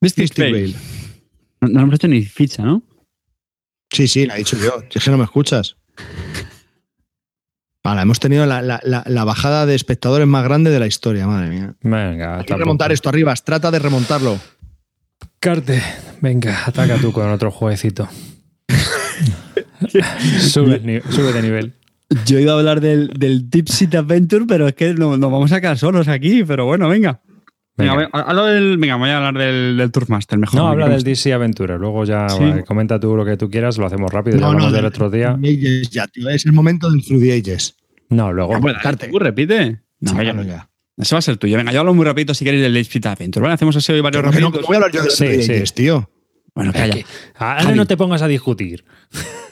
[0.01, 0.75] Mystic Mystic Veil.
[1.61, 2.83] No, no hecho ni ficha, ¿no?
[3.91, 4.83] Sí, sí, la he dicho yo.
[4.93, 5.77] Es que no me escuchas.
[7.83, 11.25] Vale, hemos tenido la, la- la- la bajada de espectadores más grande de la historia,
[11.25, 11.75] madre mía.
[11.81, 14.39] Venga, Hay que remontar esto arriba, trata de remontarlo.
[15.39, 15.81] Carte,
[16.21, 18.09] venga, ataca tú con otro jueguecito.
[20.41, 21.73] sube, sube de nivel.
[22.25, 25.59] Yo iba a hablar del, del Deep Adventure, pero es que no- nos vamos a
[25.61, 26.43] quedar solos aquí.
[26.45, 27.21] Pero bueno, venga.
[27.75, 28.09] Venga, Venga.
[28.11, 30.59] voy, hablo del, venga, voy a hablar del, del Tourmaster mejor.
[30.59, 31.77] No, habla del DC Aventura.
[31.77, 32.39] Luego ya Sí.
[32.39, 34.39] vale, comenta tú lo que tú quieras, lo hacemos rápido.
[34.39, 35.33] ya hablamos del otro día.
[35.33, 36.27] Through the Ages ya, tío.
[36.29, 37.75] Es el momento del Through the Ages.
[38.09, 38.55] No, luego.
[38.55, 38.79] Ah, bueno,
[39.11, 39.81] tú repite.
[39.99, 40.69] No, Sí, ya-.
[40.97, 41.57] Ese va a ser tuyo.
[41.57, 43.43] Venga, yo hablo muy rapidito si queréis del Deep Sea Adventure.
[43.43, 43.53] ¿vale?
[43.53, 45.51] Hacemos así hoy varios Pero no, voy a hablar yo del Sí, Through the sí.
[45.51, 46.09] Ages, tío.
[46.55, 46.95] Bueno, calla.
[47.35, 48.83] Ahora no te pongas a discutir.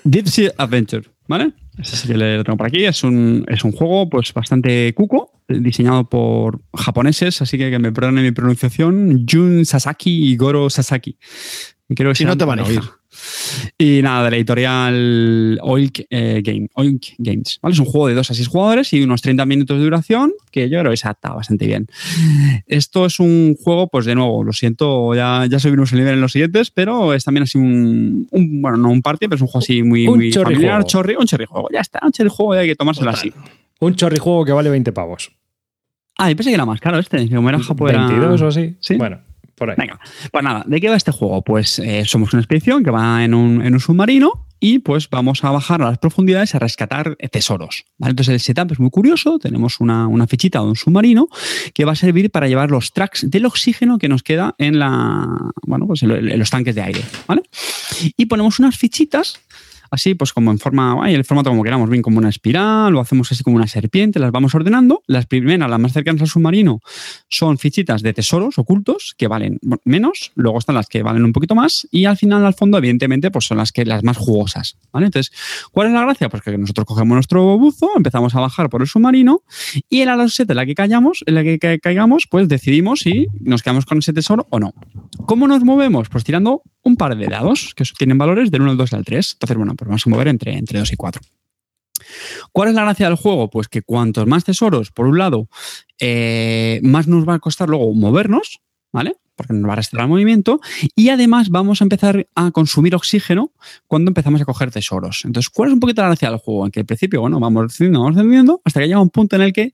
[0.04, 1.54] Deep Sea Adventure, ¿vale?
[1.78, 2.86] Ese sí que le tengo por aquí.
[2.86, 7.92] Es un, es un juego pues bastante cuco, diseñado por japoneses, así que que me
[7.92, 11.18] perdonen mi pronunciación, Jun Sasaki y Goro Sasaki.
[11.90, 12.82] Y creo que Si no te van a pareja.
[12.82, 12.90] oír.
[13.78, 17.60] Y nada, de la editorial Oink, eh, Game, Oink Games.
[17.62, 17.74] ¿vale?
[17.74, 20.70] Es un juego de 2 a 6 jugadores y unos 30 minutos de duración que
[20.70, 21.88] yo creo que se adapta bastante bien.
[22.68, 26.22] Esto es un juego, pues de nuevo, lo siento, ya, ya subimos el nivel en
[26.22, 29.48] los siguientes, pero es también así un, un- bueno, no un party, pero es un
[29.48, 30.56] juego así muy, Un muy chorrijuego.
[30.70, 31.70] familiar, chorri, un chorrijuego.
[31.74, 33.32] Ya está, un chorrijuego y hay que tomárselo así.
[33.80, 35.32] Un chorrijuego que vale 20 pavos.
[36.18, 38.48] Ah, yo pensé que era más caro este, que como era Japón era- 22 o
[38.48, 38.76] así.
[38.80, 38.96] ¿Sí?
[38.96, 39.20] Bueno,
[39.56, 39.76] por ahí.
[39.78, 40.00] Venga,
[40.32, 41.42] pues nada, ¿de qué va este juego?
[41.44, 45.82] Pues eh, somos una expedición que va en un, submarino y pues vamos a bajar
[45.82, 47.86] a las profundidades a rescatar eh, tesoros.
[48.00, 51.28] Entonces el setup es muy curioso, tenemos una, fichita de un submarino
[51.74, 55.28] que va a servir para llevar los tracks del oxígeno que nos queda en, la,
[55.64, 57.02] bueno, pues en, lo- en los tanques de aire.
[58.18, 59.40] Y ponemos unas fichitas
[59.92, 63.00] así pues como en forma, ay, el formato como queramos, bien como una espiral, o
[63.00, 65.02] hacemos así como una serpiente, las vamos ordenando.
[65.08, 66.80] Las primeras, las más cercanas al submarino,
[67.30, 71.56] son fichitas de tesoros ocultos que valen menos, luego están las que valen un poquito
[71.56, 75.08] más y al final al fondo evidentemente pues son las que las más jugosas, ¿vale?
[75.08, 75.34] Entonces,
[75.72, 76.30] ¿cuál es la gracia?
[76.30, 79.42] Pues que nosotros cogemos nuestro buzo, empezamos a bajar por el submarino
[79.90, 83.00] y en la loseta en la que callamos, en la que ca- caigamos, pues decidimos
[83.02, 84.74] si nos quedamos con ese tesoro o no.
[85.26, 86.10] ¿Cómo nos movemos?
[86.10, 89.34] Pues tirando un par de dados que tienen valores del 1 al 2 al 3.
[89.34, 91.22] Entonces, bueno, pues vamos a mover entre, entre 2 y 4.
[92.52, 93.50] ¿Cuál es la gracia del juego?
[93.50, 95.50] Pues que cuantos más tesoros, por un lado,
[96.00, 98.60] eh, más nos va a costar luego movernos,
[98.92, 99.16] ¿vale?
[99.36, 100.62] Porque nos va a restar el movimiento.
[100.96, 103.52] Y además vamos a empezar a consumir oxígeno
[103.88, 105.24] cuando empezamos a coger tesoros.
[105.26, 106.66] Entonces, ¿cuál es un poquito la gracia del juego?
[106.66, 109.42] En que al principio, bueno, vamos descendiendo, vamos descendiendo, hasta que llega un punto en
[109.42, 109.74] el que,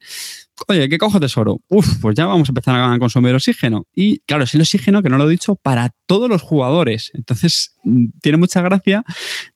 [0.67, 1.61] oye, ¿qué cojo tesoro?
[1.67, 3.85] Uf, pues ya vamos a empezar a consumir oxígeno.
[3.93, 7.11] Y claro, es el oxígeno que no lo he dicho para todos los jugadores.
[7.13, 9.03] Entonces, mm, tiene mucha gracia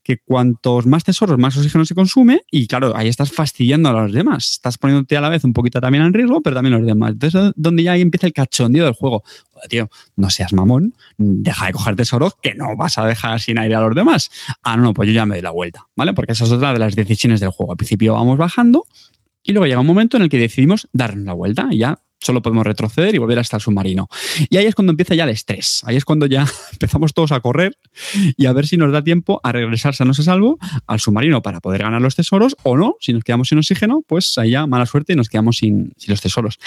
[0.03, 4.14] que cuantos más tesoros, más oxígeno se consume y claro, ahí estás fastidiando a los
[4.14, 4.51] demás.
[4.51, 7.12] Estás poniéndote a la vez un poquito también en riesgo, pero también los demás.
[7.12, 9.24] Entonces, donde ya ahí empieza el cachondeo del juego.
[9.51, 13.58] Joder, tío, no seas mamón, deja de coger tesoros que no vas a dejar sin
[13.58, 14.30] aire a los demás.
[14.64, 16.14] Ah, no, pues yo ya me doy la vuelta, ¿vale?
[16.14, 17.74] Porque esa es otra de las decisiones del juego.
[17.74, 18.86] Al principio vamos bajando
[19.46, 22.41] y luego llega un momento en el que decidimos darnos la vuelta y ya solo
[22.41, 24.08] podemos retroceder y volver hasta el submarino.
[24.50, 25.82] Y ahí es cuando empieza ya el estrés.
[25.86, 27.78] Ahí es cuando ya empezamos todos a correr
[28.36, 31.62] y a ver si nos da tiempo a regresar sanos a salvo al submarino para
[31.62, 32.96] poder ganar los tesoros o no.
[33.00, 36.22] Si nos quedamos sin oxígeno, pues ahí ya mala suerte y nos quedamos sin, los
[36.22, 36.58] tesoros.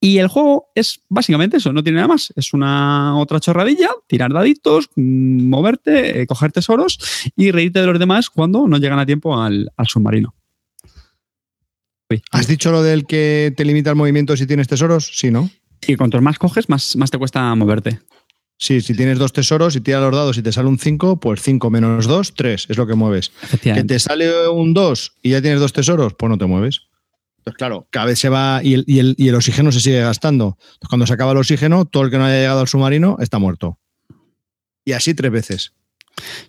[0.00, 2.32] Y el juego es básicamente eso, no tiene nada más.
[2.34, 6.98] Es una otra chorradilla, tirar daditos, moverte, eh, coger tesoros
[7.36, 10.34] y reírte de los demás cuando no llegan a tiempo al submarino.
[12.12, 12.22] Uy.
[12.30, 15.10] ¿Has dicho lo del que te limita el movimiento si tienes tesoros?
[15.14, 15.50] Sí, ¿no?
[15.86, 18.00] Y cuantos más coges, más, más te cuesta moverte.
[18.58, 21.40] Sí, si tienes dos tesoros y tiras los dados y te sale un 5, pues
[21.42, 23.32] 5 menos 2, 3 es lo que mueves.
[23.74, 26.82] Que te sale un 2 y ya tienes dos tesoros, pues no te mueves.
[27.38, 30.00] Entonces, claro, cada vez se va y el, y el- y el oxígeno se sigue
[30.00, 30.56] gastando.
[30.60, 33.40] Entonces, cuando se acaba el oxígeno, todo el que no haya llegado al submarino está
[33.40, 33.80] muerto.
[34.84, 35.72] Y así tres veces.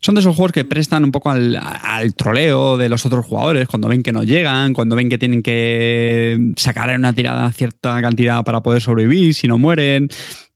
[0.02, 3.68] Son de esos juegos que prestan un poco al, al, troleo de los otros jugadores,
[3.68, 8.02] cuando ven que no llegan, cuando ven que tienen que sacar en una tirada cierta
[8.02, 10.10] cantidad para poder sobrevivir, si no mueren.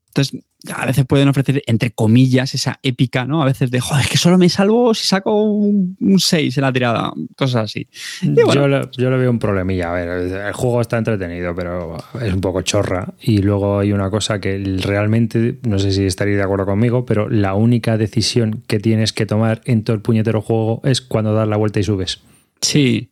[0.08, 0.41] Entonces,
[0.74, 3.41] a veces pueden ofrecer, entre comillas, esa épica, ¿no?
[3.41, 6.74] A veces de, joder, es que solo me salvo si saco un, 6 en la
[6.74, 7.88] tirada, cosas así.
[8.22, 9.91] yo, le, yo, le, veo un problemilla.
[9.91, 10.10] A ver,
[10.47, 13.14] el juego está entretenido, pero es un poco chorra.
[13.22, 17.30] Y luego hay una cosa que realmente, no sé si estaréis de acuerdo conmigo, pero
[17.30, 21.47] la única decisión que tienes que tomar en todo el puñetero juego es cuando das
[21.47, 22.22] la vuelta y subes.
[22.62, 23.12] Sí.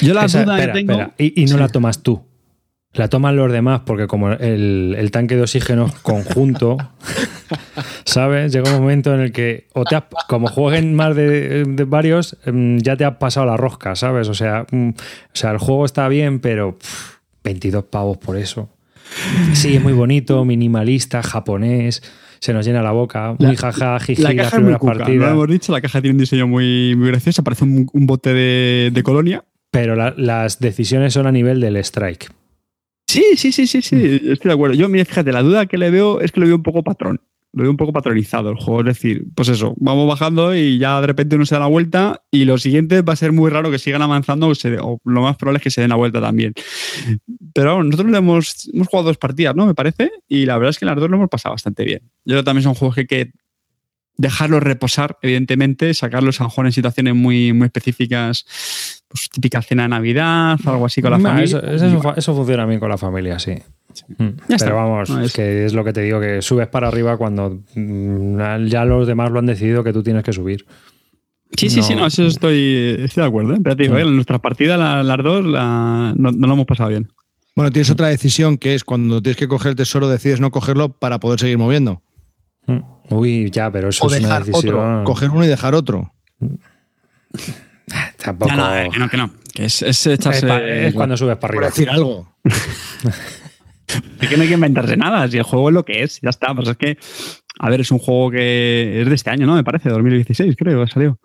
[0.00, 1.12] Yo la duda que tengo...
[1.18, 2.22] Y, no la tomas tú.
[2.94, 6.76] La toman los demás porque como el, tanque de oxígeno conjunto,
[8.04, 8.52] ¿sabes?
[8.52, 9.96] Llega un momento en el que, o te
[10.28, 14.28] como jueguen más de, varios, em, ya te has pasado la rosca, ¿sabes?
[14.28, 14.94] O sea, mm, o
[15.32, 16.76] sea el juego está bien, pero
[17.44, 18.68] 22 pavos por eso.
[19.54, 22.02] Sí, es muy bonito, minimalista, japonés,
[22.40, 25.48] se nos llena la boca, muy jaja, jiji, la caja es muy cuca, lo hemos
[25.48, 29.44] dicho, la caja tiene un diseño muy, muy gracioso, parece un, bote de, colonia.
[29.70, 32.30] Pero las decisiones son a nivel del strike.
[33.12, 34.74] Sí, sí, sí, sí, sí, estoy de acuerdo.
[34.74, 37.20] Yo, mira, fíjate, la duda que le veo es que lo veo un poco patrón.
[37.52, 38.80] Lo veo un poco patronizado el juego.
[38.80, 42.22] Es decir, pues eso, vamos bajando y ya de repente uno se da la vuelta
[42.30, 45.58] y lo siguiente va a ser muy raro que sigan avanzando o, lo más probable
[45.58, 46.54] es que se den la vuelta también.
[47.52, 49.66] Pero nosotros hemos, hemos jugado dos partidas, ¿no?
[49.66, 50.10] Me parece.
[50.26, 52.00] Y la verdad es que las dos lo hemos pasado bastante bien.
[52.24, 53.32] Yo creo que también son juegos que hay que
[54.16, 59.82] dejarlos reposar, evidentemente, sacarlos a lo mejor en situaciones muy, muy específicas pues, típica cena
[59.82, 61.60] de Navidad, algo así con la familia.
[62.16, 63.54] Eso, funciona bien con la familia, sí.
[64.16, 64.28] Mm.
[64.58, 68.64] Pero vamos, es que es lo que te digo, que subes para arriba cuando mm,
[68.66, 70.64] ya los demás lo han decidido que tú tienes que subir.
[71.54, 73.54] Sí, sí, sí, no, eso estoy, estoy de acuerdo.
[73.54, 73.58] ¿eh?
[73.62, 77.12] Pero te digo, en nuestra partida, las dos, no, lo hemos pasado bien.
[77.54, 80.88] Bueno, tienes otra decisión que es cuando tienes que coger el tesoro, decides no cogerlo
[80.88, 82.00] para poder seguir moviendo.
[82.66, 82.78] Mm.
[83.10, 85.04] Uy, ya, pero eso es una decisión.
[85.04, 86.14] coger uno y dejar otro.
[88.22, 88.54] Tampoco.
[88.54, 89.30] No, no, que no, que no.
[89.54, 91.66] es, es, es, cuando subes para arriba.
[91.66, 92.34] decir algo.
[94.20, 95.28] es que no hay que inventarse nada.
[95.28, 96.54] Si el juego es lo que es, ya está.
[96.54, 96.98] Pues es que,
[97.58, 99.54] a ver, es un juego que es de este año, ¿no?
[99.54, 101.18] Me parece, 2016, creo, salió.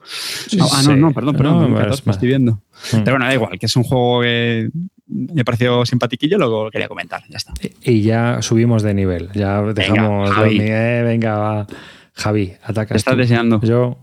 [0.59, 1.73] ah, no, no, perdón, perdón.
[1.73, 2.53] No, me estoy viendo.
[2.91, 2.97] Mm.
[3.03, 4.69] Pero bueno, da igual, que es un juego que
[5.07, 7.23] me pareció simpatiquillo, lo quería comentar.
[7.29, 7.53] Ya está.
[7.83, 9.29] Y ya subimos de nivel.
[9.33, 10.29] Ya dejamos.
[10.41, 11.67] Venga, venga va.
[12.13, 12.95] Javi, ataca.
[12.95, 13.61] Estás deseando.
[13.61, 13.99] Yo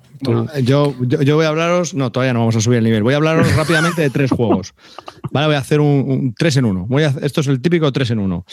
[0.62, 3.02] yo, yo, voy a hablaros, no, todavía no vamos a subir el nivel.
[3.02, 4.74] Voy a hablaros rápidamente de tres juegos.
[5.32, 6.86] Vale, voy a hacer un, 3 en 1.
[6.88, 8.44] Voy a, esto es el típico 3 en 1.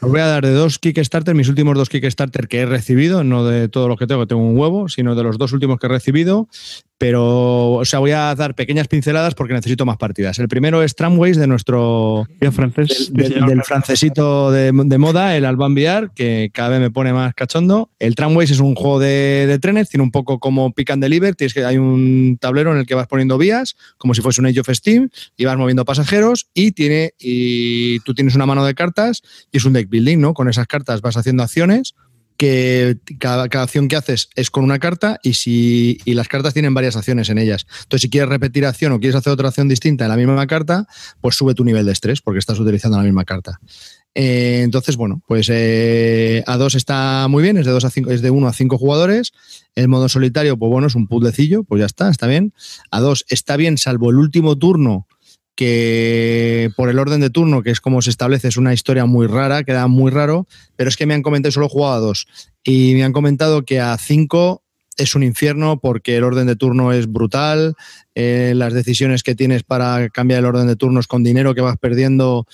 [0.00, 3.44] Os voy a dar de dos Kickstarter, mis últimos dos Kickstarter que he recibido, no
[3.44, 5.86] de todo lo que tengo, que tengo un huevo, sino de los dos últimos que
[5.86, 6.48] he recibido.
[6.98, 10.38] Pero, o sea, voy a dar pequeñas pinceladas porque necesito más partidas.
[10.38, 12.26] El primero es Tramways de nuestro.
[12.52, 13.12] francés.
[13.12, 17.90] Del, francesito de, moda, el Alban VR, que cada vez me pone más cachondo.
[17.98, 21.34] El Tramways es un juego de, trenes, tiene un poco como Pick and Deliver.
[21.34, 24.46] Tienes que, hay un tablero en el que vas poniendo vías, como si fuese un
[24.46, 26.48] Age of Steam, y vas moviendo pasajeros.
[26.54, 30.34] Y, tiene, y tú tienes una mano de cartas y es un deck building, ¿no?
[30.34, 31.94] Con esas cartas vas haciendo acciones
[32.36, 36.74] que cada, acción que haces es con una carta y, si, y las cartas tienen
[36.74, 37.66] varias acciones en ellas.
[37.82, 40.86] Entonces, si quieres repetir acción o quieres hacer otra acción distinta en la misma carta,
[41.20, 43.60] pues sube tu nivel de estrés porque estás utilizando la misma carta.
[44.18, 48.22] Eh, entonces, bueno, pues eh, A2 está muy bien, es de, 2 a 5, es
[48.22, 49.32] de 1 a 5 jugadores.
[49.74, 52.54] El modo solitario, pues bueno, es un puzzlecillo, pues ya está, está bien.
[52.90, 55.06] A2 está bien, salvo el último turno,
[55.54, 59.26] que por el orden de turno, que es como se establece, es una historia muy
[59.26, 60.46] rara, queda muy raro,
[60.76, 62.26] pero es que me han comentado, solo he jugado a dos,
[62.64, 64.62] y me han comentado que a cinco
[64.96, 67.74] es un infierno porque el orden de turno es brutal,
[68.14, 71.76] eh, las decisiones que tienes para cambiar el orden de turnos con dinero que vas
[71.76, 72.46] perdiendo.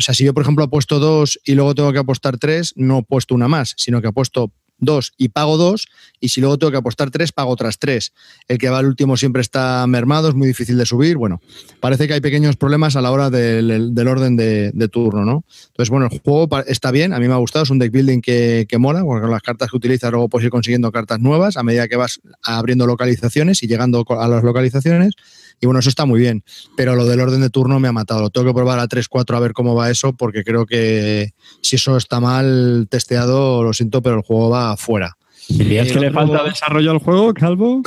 [0.00, 3.00] O sea, si yo, por ejemplo, apuesto dos y luego tengo que apostar tres, no
[3.00, 5.88] he puesto una más, sino que apuesto dos y pago dos,
[6.20, 8.14] y si luego tengo que apostar tres, pago otras tres.
[8.48, 11.18] El que va al último siempre está mermado, es muy difícil de subir.
[11.18, 11.42] Bueno,
[11.80, 15.44] parece que hay pequeños problemas a la hora del, orden de, turno, ¿no?
[15.66, 18.22] Entonces, bueno, el juego está bien, a mí me ha gustado, es un deck building
[18.22, 21.58] que, que mola, porque con las cartas que utilizas luego puedes ir consiguiendo cartas nuevas
[21.58, 25.12] a medida que vas abriendo localizaciones y llegando a las localizaciones.
[25.60, 26.42] Y bueno, eso está muy bien.
[26.76, 28.22] Pero lo del orden de turno me ha matado.
[28.22, 31.76] Lo tengo que probar a 3-4 a ver cómo va eso, porque creo que si
[31.76, 35.16] eso está mal testeado, lo siento, pero el juego va fuera.
[35.48, 37.82] ¿Dirías que le falta desarrollo al juego, Calvo?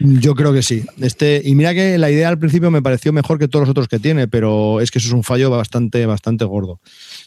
[0.00, 0.84] Yo creo que sí.
[1.00, 3.88] Este, y mira que la idea al principio me pareció mejor que todos los otros
[3.88, 6.80] que tiene, pero es que eso es un fallo bastante, bastante gordo.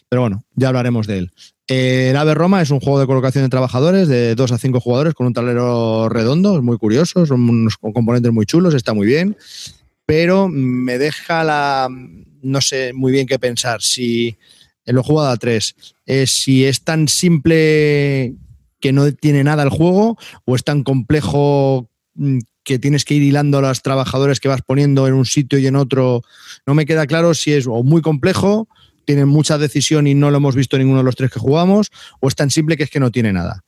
[0.07, 1.31] Pero bueno, ya hablaremos de él.
[1.67, 5.15] el Ave Roma es un juego de colocación de trabajadores de 2 a 5 jugadores
[5.15, 9.35] con un tablero redondo, es muy curioso, son unos componentes muy chulos, está muy bien
[10.09, 11.87] pero me deja la.
[12.41, 13.83] No sé muy bien qué pensar.
[13.83, 14.35] Si.
[14.83, 15.75] En lo jugado a tres,
[16.07, 18.33] eh, si es tan simple
[18.79, 23.21] que no tiene nada el juego o es tan complejo mm, que tienes que ir
[23.21, 26.23] hilando a los trabajadores que vas poniendo en un sitio y en otro.
[26.65, 28.67] No me queda claro si es o muy complejo,
[29.05, 32.27] tiene mucha decisión y no lo hemos visto ninguno de los tres que jugamos, o
[32.27, 33.63] es tan simple que es que no tiene nada.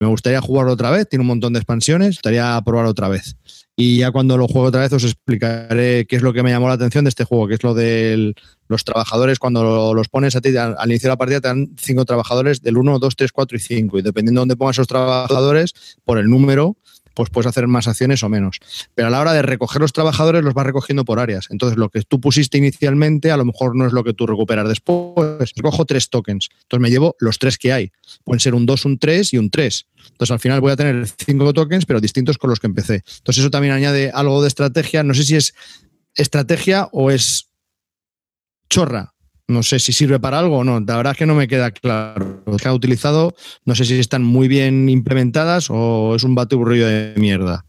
[0.00, 3.36] Me gustaría jugarlo otra vez, tiene un montón de expansiones, me gustaría probarlo otra vez.
[3.78, 6.68] Y ya cuando lo juego otra vez os explicaré qué es lo que me llamó
[6.68, 8.34] la atención de este juego, que es lo de
[8.68, 9.38] los trabajadores.
[9.38, 12.78] Cuando los pones a ti, al, inicio de la partida te dan cinco trabajadores del
[12.78, 13.98] 1, 2, 3, 4 y 5.
[13.98, 15.74] Y dependiendo de dónde pongas esos trabajadores,
[16.04, 16.78] por el número,
[17.16, 18.60] pues puedes hacer más acciones o menos.
[18.94, 21.46] Pero a la hora de recoger los trabajadores los vas recogiendo por áreas.
[21.48, 24.68] Entonces lo que tú pusiste inicialmente a lo mejor no es lo que tú recuperas
[24.68, 25.52] después.
[25.56, 26.50] Recojo tres tokens.
[26.64, 27.90] Entonces me llevo los tres que hay.
[28.22, 29.86] Pueden ser un 2, un 3 y un 3.
[30.10, 33.02] Entonces al final voy a tener cinco tokens, pero distintos con los que empecé.
[33.18, 35.02] Entonces eso también añade algo de estrategia.
[35.02, 35.54] No sé si es
[36.14, 37.48] estrategia o es
[38.68, 39.14] chorra,
[39.48, 40.80] no sé si sirve para algo o no.
[40.80, 42.42] La verdad es que no me queda claro.
[42.46, 43.34] Los que ha utilizado,
[43.64, 47.64] no sé si están muy bien implementadas o es un batiburrillo de mierda.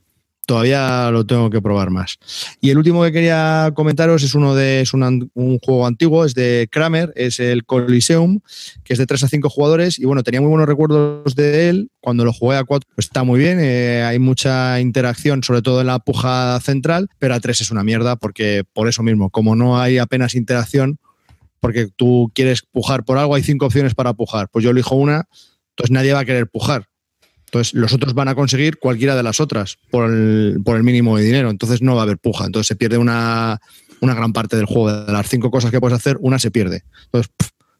[0.48, 2.20] Todavía lo tengo que probar más.
[2.62, 5.30] Y el último que quería comentaros es uno de es un,
[5.62, 8.40] juego antiguo, es de Kramer, es el Coliseum,
[8.86, 10.00] que es de 3 a 5 jugadores.
[10.00, 11.92] Y bueno, tenía muy buenos recuerdos de él.
[12.00, 13.60] Cuando lo jugué a 4, pues está muy bien.
[13.60, 17.84] Eh, hay mucha interacción, sobre todo en la puja central, pero a 3 es una
[17.84, 20.98] mierda porque por eso mismo, como no hay apenas interacción,
[21.60, 24.50] porque tú quieres pujar por algo, hay cinco opciones para pujar.
[24.50, 25.28] Pues yo elijo una,
[25.72, 26.88] entonces nadie va a querer pujar.
[27.46, 31.18] Entonces los otros van a conseguir cualquiera de las otras por el, por el mínimo
[31.18, 31.50] de dinero.
[31.50, 32.46] Entonces no va a haber puja.
[32.46, 33.60] Entonces se pierde una,
[34.02, 34.92] una gran parte del juego.
[34.92, 36.84] De las cinco cosas que puedes hacer, una se pierde.
[37.06, 37.32] Entonces,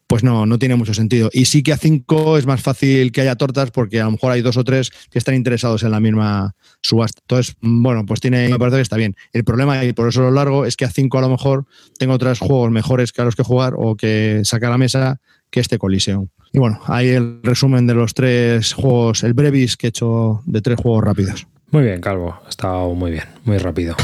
[0.08, 1.30] pues no, no tiene mucho sentido.
[1.32, 4.32] Y sí que a cinco es más fácil que haya tortas porque a lo mejor
[4.32, 7.20] hay dos o tres que están interesados en la misma subasta.
[7.22, 9.14] Entonces, bueno, pues tiene, me parece que está bien.
[9.32, 11.66] El problema, y por eso lo largo, es que a cinco a lo mejor
[11.98, 15.20] tengo otros juegos mejores que a los que jugar o que sacar a la mesa
[15.50, 16.28] que este Coliseum.
[16.52, 20.62] Y bueno, ahí el resumen de los tres juegos, el Brevis que he hecho de
[20.62, 21.46] tres juegos rápidos.
[21.70, 22.40] Muy bien, Calvo.
[22.46, 23.94] Ha estado muy bien, muy rápido.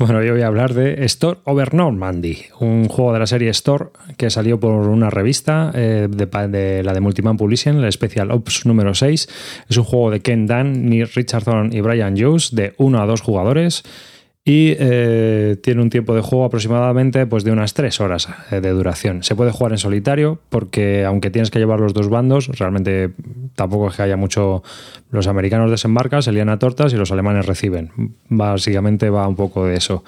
[0.00, 3.90] Bueno, yo voy a hablar de Store Over Normandy, un juego de la serie Store
[4.16, 8.94] que salió por una revista eh, de, la de Multiman Publishing, el Special Ops número
[8.94, 9.28] 6.
[9.68, 13.20] Es un juego de Ken Dan, Neil Richardson y Brian Hughes de 1 a 2
[13.20, 13.82] jugadores
[14.42, 18.70] y eh, tiene un tiempo de juego aproximadamente pues, de unas 3 horas eh, de
[18.70, 19.22] duración.
[19.22, 23.10] Se puede jugar en solitario porque aunque tienes que llevar los dos bandos, realmente
[23.54, 24.62] tampoco es que haya mucho...
[25.10, 27.90] Los americanos desembarcan, se lían a tortas y los alemanes reciben.
[28.28, 30.04] Básicamente va un poco de eso.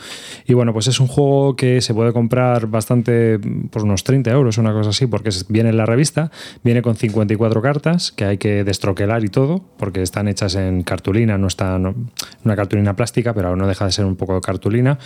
[0.47, 4.59] Y bueno, pues es un juego que se puede comprar bastante por unos 30 euros,
[4.59, 6.31] una cosa así, porque viene en la revista,
[6.63, 11.37] viene con 54 cartas que hay que destroquelar y todo, porque están hechas en cartulina,
[11.37, 11.81] no está
[12.45, 14.99] una cartulina plástica, pero no deja de ser un poco de cartulina.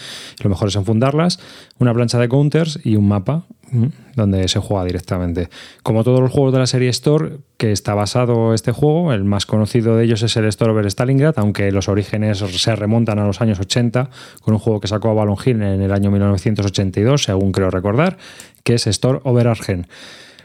[0.43, 1.39] Lo mejor es enfundarlas,
[1.79, 5.49] una plancha de counters y un mapa mm, donde se juega directamente.
[5.83, 9.47] Como todos los juegos de la serie Store, que está basado este juego, el más
[9.47, 13.41] conocido de ellos es el Store Over Stalingrad, aunque los orígenes se remontan a los
[13.41, 14.11] años 80,
[14.43, 18.19] con un juego que sacó a Ballon Hill en el año 1982, según creo recordar,
[18.63, 19.87] que es Store Over Argen.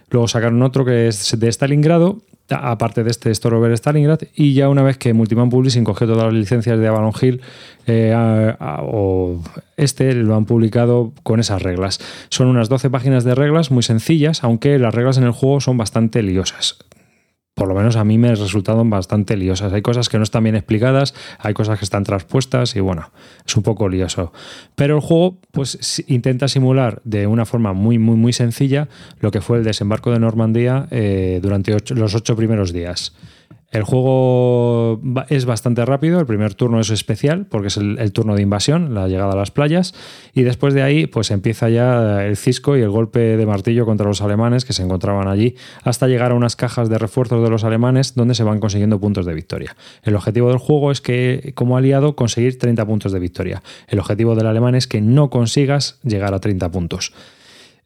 [0.10, 2.22] Luego sacaron otro que es de Stalingrado
[2.52, 6.26] aparte de este Store Over Stalingrad, y ya una vez que Multiman Publishing cogió todas
[6.26, 7.42] las licencias de Avalon Hill,
[7.88, 8.14] eh,
[8.60, 9.42] o
[9.78, 12.00] este lo han publicado con esas reglas.
[12.30, 15.78] Son unas 12 páginas de reglas muy sencillas, aunque las reglas en el juego son
[15.78, 16.78] bastante liosas
[17.54, 19.74] por lo menos a mí me resultaron bastante liosas.
[19.74, 23.12] Hay cosas que no están bien explicadas, hay cosas que están transpuestas y bueno,
[23.46, 24.32] es un poco lioso.
[24.76, 28.88] Pero el juego pues intenta simular de una forma muy, muy, muy sencilla
[29.20, 33.14] lo que fue el desembarco de Normandía eh, durante los ocho primeros días.
[33.72, 35.00] El juego
[35.30, 39.08] es bastante rápido, el primer turno es especial porque es el, turno de invasión, la
[39.08, 39.94] llegada a las playas,
[40.34, 44.06] y después de ahí pues empieza ya el cisco y el golpe de martillo contra
[44.06, 47.64] los alemanes que se encontraban allí, hasta llegar a unas cajas de refuerzos de los
[47.64, 49.78] alemanes donde se van consiguiendo puntos de victoria.
[50.04, 53.64] El objetivo del juego es que como aliado conseguir 30 puntos de victoria.
[53.88, 57.14] El objetivo del alemán es que no consigas llegar a 30 puntos.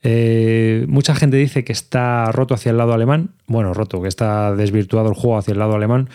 [0.07, 3.31] Eh, mucha gente dice que está roto hacia el lado alemán.
[3.47, 6.09] Bueno, roto, que está desvirtuado el juego hacia el lado alemán.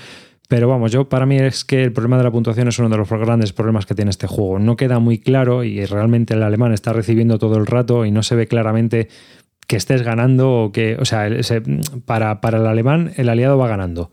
[0.46, 2.96] Pero vamos, yo para mí es que el problema de la puntuación es uno de
[2.96, 4.60] los grandes problemas que tiene este juego.
[4.60, 8.22] No queda muy claro y realmente el alemán está recibiendo todo el rato y no
[8.22, 9.08] se ve claramente
[9.66, 11.28] que estés ganando o que, o sea,
[12.04, 14.12] para, para el alemán el aliado va ganando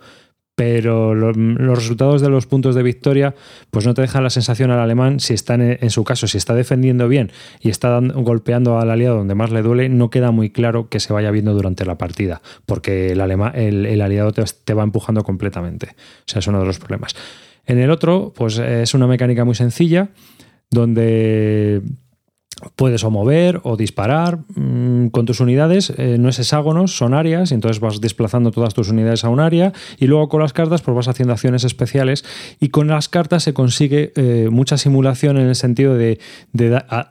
[0.57, 3.35] pero los resultados de los puntos de victoria
[3.69, 6.25] pues no te dejan la sensación al alemán si está en, su caso.
[6.25, 7.31] Si está defendiendo bien
[7.61, 11.13] y está golpeando al aliado donde más le duele no queda muy claro que se
[11.13, 15.89] vaya viendo durante la partida porque el, el, aliado te, te, va empujando completamente.
[15.91, 17.15] O sea es uno de los problemas.
[17.67, 20.09] En el otro pues es una mecánica muy sencilla
[20.71, 21.83] donde
[22.75, 25.91] puedes o mover o disparar mm, con tus unidades.
[25.97, 29.39] eh, no es hexágonos, son áreas, y entonces vas desplazando todas tus unidades a un
[29.39, 32.25] área y luego con las cartas pues vas haciendo acciones especiales
[32.59, 36.19] y con las cartas se consigue eh, mucha simulación en el sentido de,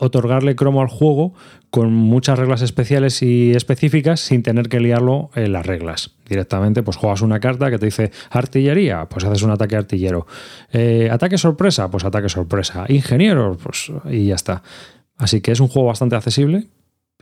[0.00, 1.34] otorgarle cromo al juego
[1.70, 6.12] con muchas reglas especiales y específicas sin tener que liarlo en las reglas.
[6.28, 10.26] Directamente, pues juegas una carta que te dice artillería, pues haces un ataque artillero.
[10.72, 12.86] Eh, ataque sorpresa, pues ataque sorpresa.
[12.88, 14.62] Ingeniero, pues y ya está.
[15.18, 16.66] Así que es un juego bastante accesible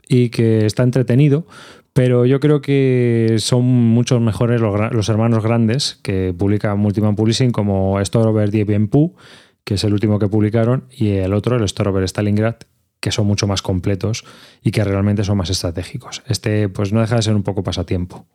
[0.07, 1.47] y que está entretenido,
[1.93, 8.03] pero yo creo que son muchos mejores los, hermanos grandes que publica Multiman Publishing como
[8.03, 9.15] Storover Diebienpu,
[9.63, 12.57] que es el último que publicaron, y el otro, el Storover Stalingrad,
[12.99, 14.25] que son mucho más completos
[14.61, 16.21] y que realmente son más estratégicos.
[16.27, 18.25] Este pues no deja de ser un poco pasatiempo.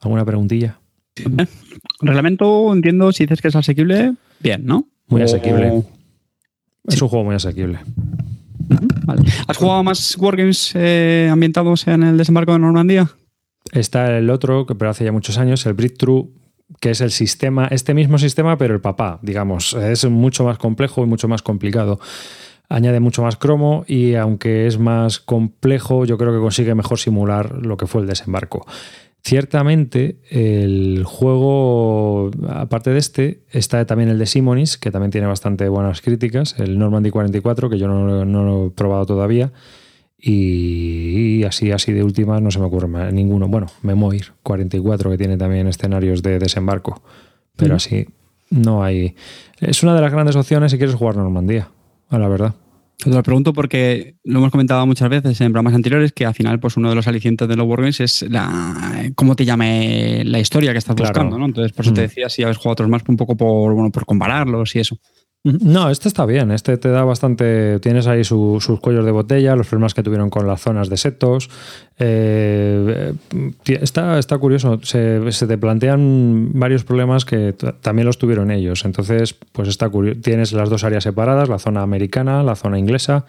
[0.00, 0.80] ¿Alguna preguntilla?
[2.00, 4.88] Reglamento, entiendo, si dices que es asequible, bien, ¿no?
[5.08, 5.84] Muy O- asequible.
[6.88, 7.78] Es un juego muy asequible.
[9.46, 13.10] ¿Has jugado más Wargames eh, ambientados en el desembarco de Normandía?
[13.72, 16.28] Está el otro, que pero hace ya muchos años, el Breakthrough,
[16.80, 19.74] que es el sistema, este mismo sistema, pero el papá, digamos.
[19.74, 22.00] Es mucho más complejo y mucho más complicado.
[22.68, 27.56] Añade mucho más cromo y aunque es más complejo, yo creo que consigue mejor simular
[27.66, 28.64] lo que fue el desembarco.
[29.22, 35.68] Ciertamente, el juego, aparte de este, está también el de Simonis, que también tiene bastante
[35.68, 39.52] buenas críticas, el Normandy 44, que yo no, no lo he probado todavía.
[40.18, 43.48] Y, y así, así de últimas no se me ocurre más- ninguno.
[43.48, 47.02] Bueno, Memoir 44, que tiene también escenarios de desembarco.
[47.56, 48.06] Pero así
[48.50, 49.14] no hay.
[49.60, 51.68] Es una de las grandes opciones si quieres jugar Normandía,
[52.08, 52.54] a la verdad.
[53.02, 56.60] Te lo pregunto porque lo hemos comentado muchas veces en programas anteriores que al final
[56.60, 60.72] pues uno de los alicientes de los Wargames es la cómo te llame la historia
[60.72, 61.10] que estás Claro.
[61.10, 61.46] buscando, ¿no?
[61.46, 62.04] Entonces por eso te Mm.
[62.04, 64.98] decía si habéis jugado otros más un poco por bueno por compararlos y eso.
[65.42, 66.50] No, este está bien.
[66.50, 67.80] Este te da bastante.
[67.80, 70.98] Tienes ahí su- sus cuellos de botella, los problemas que tuvieron con las zonas de
[70.98, 71.48] setos.
[71.98, 74.80] Eh, eh, está, está curioso.
[74.82, 78.84] Se, te plantean varios problemas que también los tuvieron ellos.
[78.84, 80.20] Entonces, pues está curioso.
[80.20, 83.24] Tienes las dos áreas separadas: la zona americana, la zona inglesa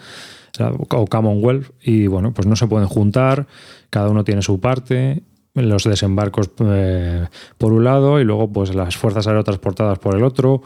[0.89, 1.69] o Commonwealth.
[1.81, 3.47] Y bueno, pues no se pueden juntar.
[3.89, 5.23] Cada uno tiene su parte.
[5.53, 7.25] Los desembarcos eh,
[7.57, 10.61] por un lado y luego pues las fuerzas aerotransportadas por el otro.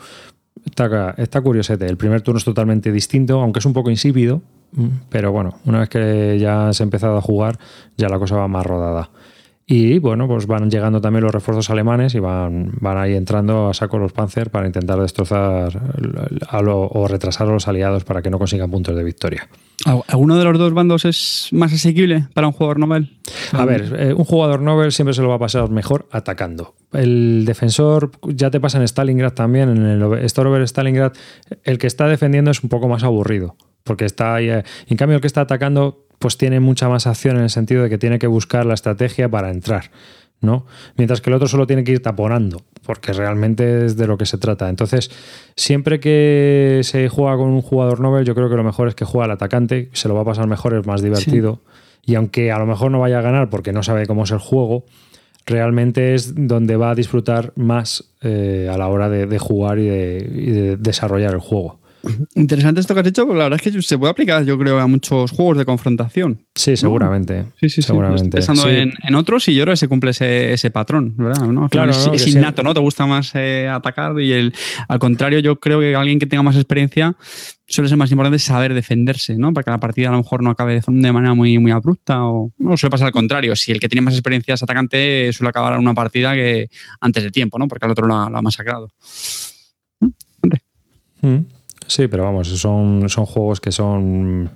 [0.64, 1.86] Está, está curiosete.
[1.86, 4.42] El primer turno es totalmente distinto, aunque es un poco insípido.
[4.72, 7.58] mm, Pero bueno, una vez que ya has empezado a jugar,
[7.98, 9.10] ya la cosa va más rodada.
[9.68, 13.74] Y bueno, pues van llegando también los refuerzos alemanes y van, van ahí entrando a
[13.74, 15.82] saco los Panzer para intentar destrozar
[16.48, 19.50] a lo- o retrasar a los aliados para que no consigan puntos de victoria.
[20.08, 23.18] ¿Alguno de los dos bandos es más asequible para un jugador novel?
[23.54, 26.76] A ver, eh, un jugador Nobel siempre se lo va a pasar mejor atacando.
[26.94, 31.14] El defensor ya te pasa en Stalingrad también, en el Storover Stalingrad,
[31.64, 35.16] el que está defendiendo es un poco más aburrido, porque está ahí, eh, en cambio
[35.16, 38.20] el que está atacando pues tiene mucha más acción en el sentido de que tiene
[38.20, 39.92] que buscar la estrategia para entrar.
[40.42, 40.66] ¿no?
[40.98, 44.26] Mientras que el otro solo tiene que ir taponando, porque realmente es de lo que
[44.26, 44.70] se trata.
[44.70, 45.10] Entonces,
[45.56, 49.06] siempre que se juega con un jugador Nobel, yo creo que lo mejor es que
[49.06, 51.62] juega al atacante, se lo va a pasar mejor, es más divertido.
[52.06, 54.38] Y aunque a lo mejor no vaya a ganar porque no sabe cómo es el
[54.38, 54.86] juego,
[55.46, 59.88] realmente es donde va a disfrutar más eh, a la hora de, de jugar y
[59.88, 61.80] de, y de desarrollar el juego.
[62.36, 64.80] Interesante esto que has dicho, porque la verdad es que se puede aplicar, yo creo,
[64.80, 66.42] a muchos juegos de confrontación.
[66.54, 67.44] Sí, seguramente.
[67.60, 67.82] Sí, sí, sí.
[67.82, 68.40] seguramente.
[68.40, 68.70] Estoy pensando Sí.
[68.82, 71.48] en, en otros y yo creo que se cumple ese, ese patrón, ¿verdad?
[71.72, 72.14] Claro, es, ¿no?
[72.14, 72.74] es Que sea- innato, ¿no?
[72.74, 74.54] Te gusta más eh, atacar y el,
[74.88, 77.16] al contrario, yo creo que alguien que tenga más experiencia
[77.68, 79.52] suele ser más importante saber defenderse, ¿no?
[79.52, 82.24] Para que la partida a lo mejor no acabe de de manera muy, muy abrupta
[82.24, 83.56] o no, suele pasar al contrario.
[83.56, 86.68] Si el que tiene más experiencia es atacante, suele acabar en una partida que
[87.02, 87.68] antes de tiempo, ¿no?
[87.68, 88.90] Porque al otro lo ha, lo ha masacrado.
[91.22, 91.38] Mm.
[91.88, 94.50] Sí, pero vamos, son, son juegos que son.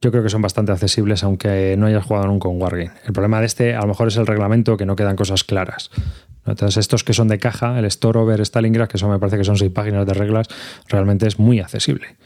[0.00, 2.92] Yo creo que son bastante accesibles, aunque no hayas jugado nunca un Wargame.
[3.06, 5.90] El problema de este, a lo mejor, es el reglamento, que no quedan cosas claras.
[6.46, 9.56] Entonces, estos que son de caja, el Storover, Stalingrad, que son, me parece que son
[9.56, 10.48] seis páginas de reglas,
[10.88, 12.16] realmente es muy accesible.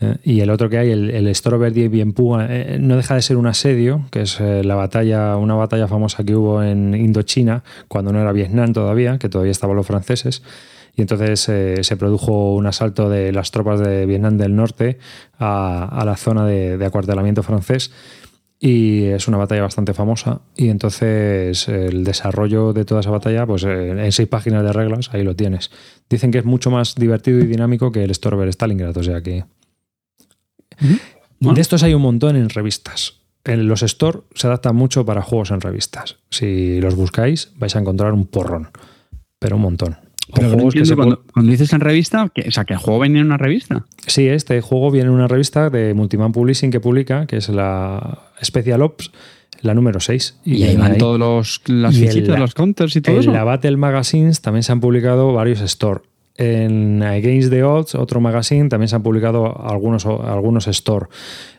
[0.00, 3.22] Eh, y el otro que hay, el, el Storover die Bienpu, eh, no deja de
[3.22, 7.62] ser un asedio, que es eh, la batalla, una batalla famosa que hubo en Indochina,
[7.88, 10.42] cuando no era Vietnam todavía, que todavía estaban los franceses.
[10.96, 14.98] Y entonces eh, se produjo un asalto de las tropas de Vietnam del Norte
[15.38, 17.92] a, a la zona de, de acuartelamiento francés.
[18.62, 20.42] Y es una batalla bastante famosa.
[20.54, 25.08] Y entonces el desarrollo de toda esa batalla, pues eh, en seis páginas de reglas,
[25.14, 25.70] ahí lo tienes.
[26.10, 29.44] Dicen que es mucho más divertido y dinámico que el Storover Stalingrad, o sea que.
[31.40, 33.20] De estos hay un montón en revistas.
[33.44, 36.16] En los store se adaptan mucho para juegos en revistas.
[36.28, 38.68] Si los buscáis, vais a encontrar un porrón,
[39.38, 39.96] pero un montón.
[40.30, 43.86] Cuando, dices en revista, que, o sea, que el juego viene en una revista.
[44.06, 48.18] Sí, este juego viene en una revista de Multiman Publishing que publica, que es la
[48.42, 49.10] Special Ops,
[49.62, 50.40] la número 6.
[50.44, 53.30] Y, ahí van todos los, las fichitas, los counters y todo en eso.
[53.30, 56.00] En la Battle Magazines también se han publicado varios store.
[56.36, 61.06] En Against the Odds, otro magazine, también se han publicado algunos, algunos store.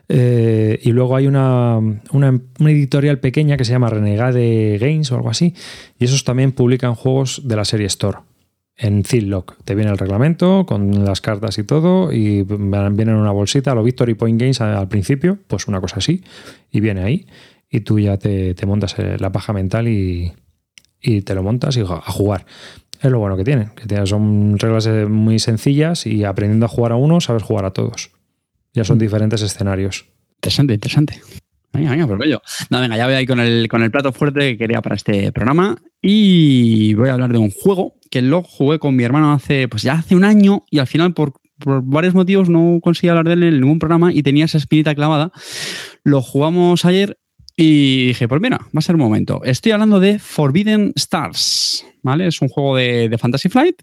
[0.10, 1.78] Eh, y luego hay una,
[2.12, 5.54] una, editorial pequeña que se llama Renegade Games o algo así.
[6.00, 8.18] Y esos también publican juegos de la serie Store
[8.82, 9.58] en Zillock.
[9.64, 13.84] Te viene el reglamento con las cartas y todo y viene en una bolsita, lo
[13.84, 16.24] Victory Point Games al principio, pues una cosa así,
[16.72, 17.28] y viene ahí
[17.70, 20.34] y tú ya te, montas eh, la paja mental y,
[21.00, 22.46] y, te lo montas y a jugar.
[23.00, 26.92] Es lo bueno que tiene, que son reglas eh, muy sencillas y aprendiendo a jugar
[26.92, 28.12] a uno sabes jugar a todos.
[28.74, 29.00] Ya son mm.
[29.00, 30.06] diferentes escenarios.
[30.36, 31.22] Interesante, interesante.
[31.74, 32.42] Venga, venga, pues yo.
[32.70, 35.32] No, venga, ya voy ahí con el, con el plato fuerte que quería para este
[35.32, 35.78] programa.
[36.02, 39.84] Y voy a hablar de un juego que lo jugué con mi hermano hace, pues
[39.84, 41.34] ya hace un año, y al final, por,
[41.84, 45.32] varios motivos, no conseguí hablar de él en ningún programa y tenía esa espinita clavada.
[46.04, 47.18] Lo jugamos ayer
[47.56, 49.42] y dije, pues mira, va a ser un momento.
[49.44, 52.28] Estoy hablando de Forbidden Stars, ¿vale?
[52.28, 53.82] Es un juego de, de Fantasy Flight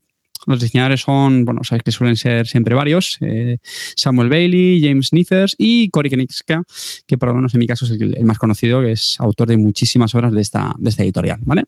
[0.48, 3.58] los diseñadores son, bueno, sabéis que suelen ser siempre varios, eh,
[3.96, 6.62] Samuel Bailey, James Nithers y Cory Kenixka,
[7.06, 9.56] que por lo menos en mi caso es el, más conocido, que es autor de
[9.56, 11.64] muchísimas obras de esta, de editorial, ¿vale?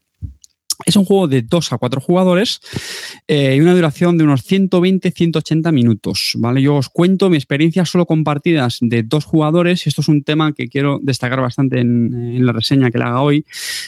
[0.84, 2.60] Es un juego de 2 a 4 jugadores
[3.28, 6.32] eh, y una duración de unos 120-180 minutos.
[6.36, 6.62] ¿vale?
[6.62, 10.52] Yo os cuento mi experiencia solo con partidas de dos jugadores esto es un tema
[10.52, 13.44] que quiero destacar bastante en, la reseña que le haga hoy.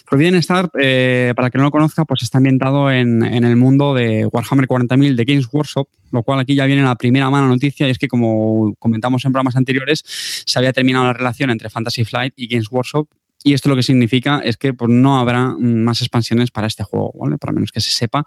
[0.06, 3.94] Forbidden Star, eh, para que no lo conozca, pues está ambientado en, en el mundo
[3.94, 7.88] de Warhammer 40.000 de Games Workshop, lo cual aquí ya viene la primera mano noticia
[7.88, 12.04] y es que como comentamos en programas anteriores, se había terminado la relación entre Fantasy
[12.04, 13.08] Flight y Games Workshop
[13.44, 17.12] y esto lo que significa es que pues, no habrá más expansiones para este juego,
[17.18, 17.38] ¿vale?
[17.38, 18.24] Para menos que se sepa.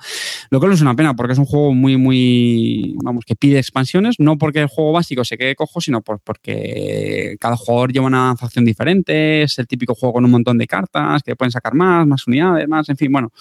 [0.50, 4.16] Lo cual es una pena porque es un juego muy, muy, vamos, que pide expansiones,
[4.20, 8.66] no porque el juego básico se quede cojo, sino porque cada jugador lleva una facción
[8.66, 12.28] diferente, es el típico juego con un montón de cartas, que pueden sacar más, más
[12.28, 13.32] unidades, más, en fin, bueno,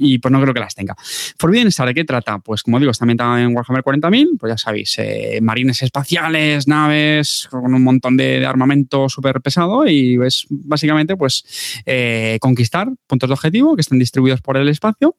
[0.00, 0.96] y pues no creo que las tenga.
[1.38, 2.38] Forbidden Star, ¿de qué trata?
[2.38, 7.46] Pues como digo, está ambientada en Warhammer 40.000, pues ya sabéis, eh, marines espaciales, naves
[7.50, 11.44] con un montón de, armamento súper pesado y es básicamente pues
[11.84, 15.16] eh, conquistar puntos de objetivo que están distribuidos por el espacio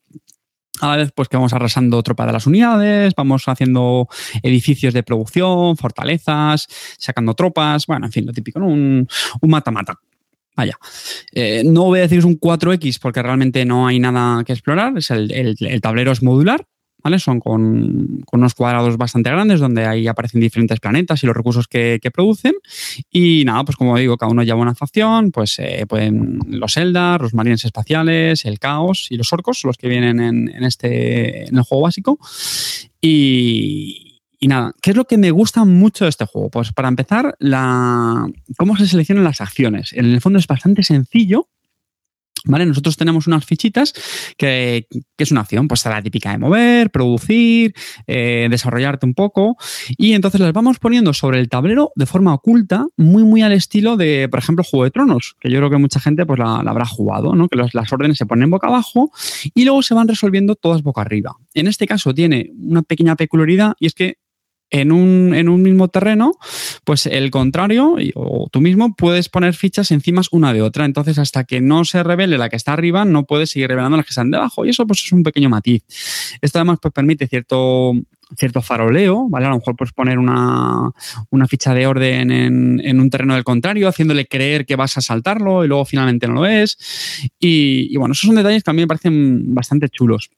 [0.79, 4.07] a la vez pues que vamos arrasando tropa de las unidades, vamos haciendo
[4.41, 6.67] edificios de producción, fortalezas,
[6.97, 9.07] sacando tropas, bueno, en fin, lo típico, Un
[9.43, 9.99] mata-mata.
[10.55, 10.77] Vaya.
[11.31, 14.97] Eh, no voy a decir es un 4X porque realmente no hay nada que explorar.
[14.97, 16.65] Es el, tablero es modular,
[17.01, 17.19] ¿vale?
[17.19, 21.99] Son con, unos cuadrados bastante grandes donde ahí aparecen diferentes planetas y los recursos que,
[22.13, 22.53] producen.
[23.09, 27.21] Y nada, pues como digo, cada uno lleva una facción, pues eh, pueden los Eldar,
[27.21, 31.57] los marines espaciales, el caos y los orcos, los que vienen en, en, este, en
[31.57, 32.19] el juego básico.
[32.99, 34.10] Y,
[34.43, 36.49] y nada, ¿qué es lo que me gusta mucho de este juego?
[36.49, 38.27] Pues para empezar, la,
[38.57, 39.93] cómo se seleccionan las acciones.
[39.93, 41.47] En el fondo es bastante sencillo.
[42.43, 42.65] ¿Vale?
[42.65, 43.93] Nosotros tenemos unas fichitas
[44.35, 47.75] que, es una acción, pues la típica de mover, producir,
[48.07, 49.57] eh, desarrollarte un poco.
[49.89, 53.95] Y entonces las vamos poniendo sobre el tablero de forma oculta, muy, muy al estilo
[53.95, 56.87] de, por ejemplo, Juego de Tronos, que yo creo que mucha gente pues la, habrá
[56.87, 57.47] jugado, ¿no?
[57.47, 59.11] Que las órdenes se ponen boca abajo
[59.53, 61.35] y luego se van resolviendo todas boca arriba.
[61.53, 64.17] En este caso tiene una pequeña peculiaridad y es que
[64.71, 66.33] en un, en un mismo terreno,
[66.85, 70.85] pues el contrario o tú mismo puedes poner fichas encima una de otra.
[70.85, 74.05] Entonces, hasta que no se revele la que está arriba, no puedes seguir revelando las
[74.05, 74.65] que están debajo.
[74.65, 75.83] Y eso pues es un pequeño matiz.
[76.41, 77.93] Esto además pues, permite cierto,
[78.37, 79.45] cierto faroleo, ¿vale?
[79.45, 80.91] A lo mejor puedes poner una,
[81.29, 85.01] una ficha de orden en, en, un terreno del contrario, haciéndole creer que vas a
[85.01, 86.77] saltarlo y luego finalmente no lo es.
[87.39, 90.29] Y, y bueno, esos son detalles que a mí me parecen bastante chulos.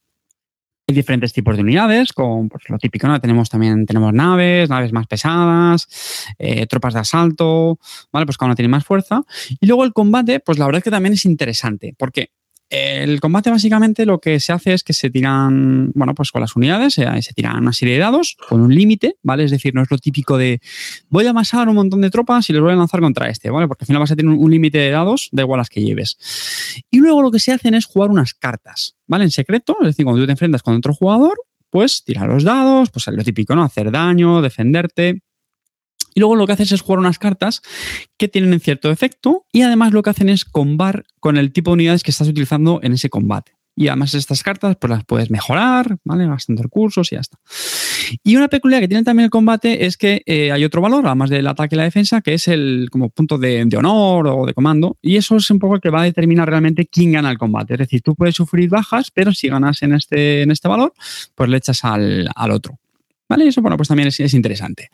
[0.87, 3.19] Hay diferentes tipos de unidades, con pues, lo típico, ¿no?
[3.21, 5.87] Tenemos también tenemos naves, naves más pesadas,
[6.37, 7.79] eh, tropas de asalto,
[8.11, 8.25] ¿vale?
[8.25, 9.21] Pues cada una tiene más fuerza.
[9.61, 12.31] Y luego el combate, pues la verdad es que también es interesante, porque
[12.73, 16.55] el combate básicamente lo que se hace es que se tiran, bueno, pues con las
[16.55, 19.43] unidades se, tiran una serie de dados con un límite, ¿vale?
[19.43, 20.59] Es decir, no es lo típico de
[21.09, 23.67] voy a amasar un montón de tropas y les voy a lanzar contra este, ¿vale?
[23.67, 26.17] Porque al final vas a tener un, límite de dados, da igual las que lleves.
[26.89, 29.25] Y luego lo que se hacen es jugar unas cartas, ¿vale?
[29.25, 31.35] En secreto, es decir, cuando tú te enfrentas con otro jugador,
[31.69, 33.63] pues tirar los dados, pues lo típico, ¿no?
[33.63, 35.21] Hacer daño, defenderte.
[36.13, 37.61] Y luego lo que haces es jugar unas cartas
[38.17, 41.75] que tienen cierto efecto y además lo que hacen es combar con el tipo de
[41.75, 43.53] unidades que estás utilizando en ese combate.
[43.75, 46.27] y además estas cartas pues las puedes mejorar, ¿vale?
[46.27, 47.39] Gastando recursos y ya está.
[48.23, 51.31] Y una peculiaridad que tiene también el combate es que eh, hay otro valor, además
[51.31, 54.97] del ataque y la defensa, que es el como punto de, honor o de comando.
[55.01, 57.73] Y eso es un poco el que va a determinar realmente quién gana el combate.
[57.73, 60.93] Es decir, tú puedes sufrir bajas, pero si ganas en este, en este valor,
[61.33, 62.79] pues le echas al, al otro.
[63.33, 63.47] ¿Vale?
[63.47, 64.89] Eso, bueno, pues también es, interesante.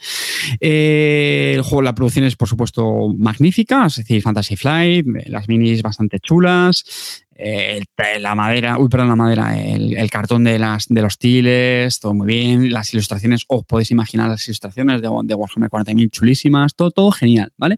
[0.61, 5.81] Eh, el juego, la producción es, por supuesto, magnífica, es decir, Fantasy Flight, las minis
[5.81, 7.83] bastante chulas, eh,
[8.21, 12.27] la madera, uy, perdón, la madera, el, cartón de, las, de los tiles, todo muy
[12.27, 17.11] bien, las ilustraciones, os podéis imaginar las ilustraciones de, de Warhammer 40.000 chulísimas, todo, todo
[17.11, 17.75] genial, ¿vale?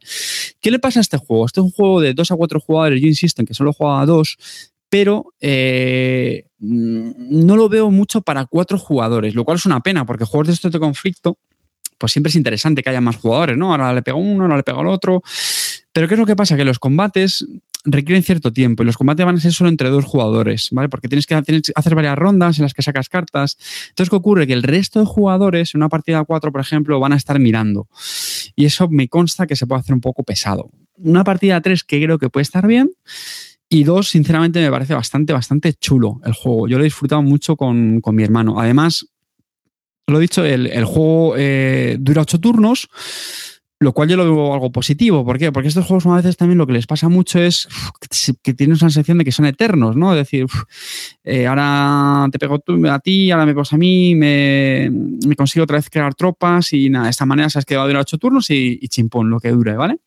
[0.61, 1.47] ¿Qué le pasa a este juego?
[1.47, 4.01] Este es un juego de 2 a 4 jugadores, yo insisto en que solo juega
[4.01, 4.37] a 2,
[4.91, 10.05] pero eh, mm, no lo veo mucho para cuatro jugadores, lo cual es una pena,
[10.05, 11.37] porque juegos de estos de conflicto,
[11.97, 13.71] pues siempre es interesante que haya más jugadores, ¿no?
[13.71, 15.23] Ahora le pega uno, ahora le pega al otro.
[15.93, 16.57] Pero ¿qué es lo que pasa?
[16.57, 17.45] Que los combates
[17.85, 20.89] requieren cierto tiempo y los combates van a ser solo entre dos jugadores, ¿vale?
[20.89, 23.57] Porque tienes que, hacer varias rondas en las que sacas cartas.
[23.89, 24.45] Entonces, ¿qué ocurre?
[24.45, 27.39] Que el resto de jugadores, en una partida a cuatro, por ejemplo, van a estar
[27.39, 27.87] mirando.
[28.57, 30.69] Y eso me consta que se puede hacer un poco pesado.
[30.97, 32.91] Una partida a tres que creo que puede estar bien
[33.73, 36.67] y dos, sinceramente, me parece bastante, bastante chulo el juego.
[36.67, 38.59] Yo lo he disfrutado mucho con, mi hermano.
[38.59, 39.07] Además,
[40.07, 42.89] lo he dicho, el, juego eh, dura ocho turnos,
[43.79, 45.23] lo cual yo lo veo algo positivo.
[45.23, 45.53] ¿Por qué?
[45.53, 47.69] Porque estos juegos a veces también lo que les pasa mucho es
[48.43, 50.11] que tienen una sensación de que son eternos, ¿no?
[50.11, 50.47] Es decir,
[51.23, 54.91] eh, ahora te pego a ti, ahora me pegas a mí, me,
[55.37, 58.17] consigo otra vez crear tropas y nada, de esta manera se has quedado durar ocho
[58.17, 60.01] turnos y chimpón, lo que dure, ¿vale?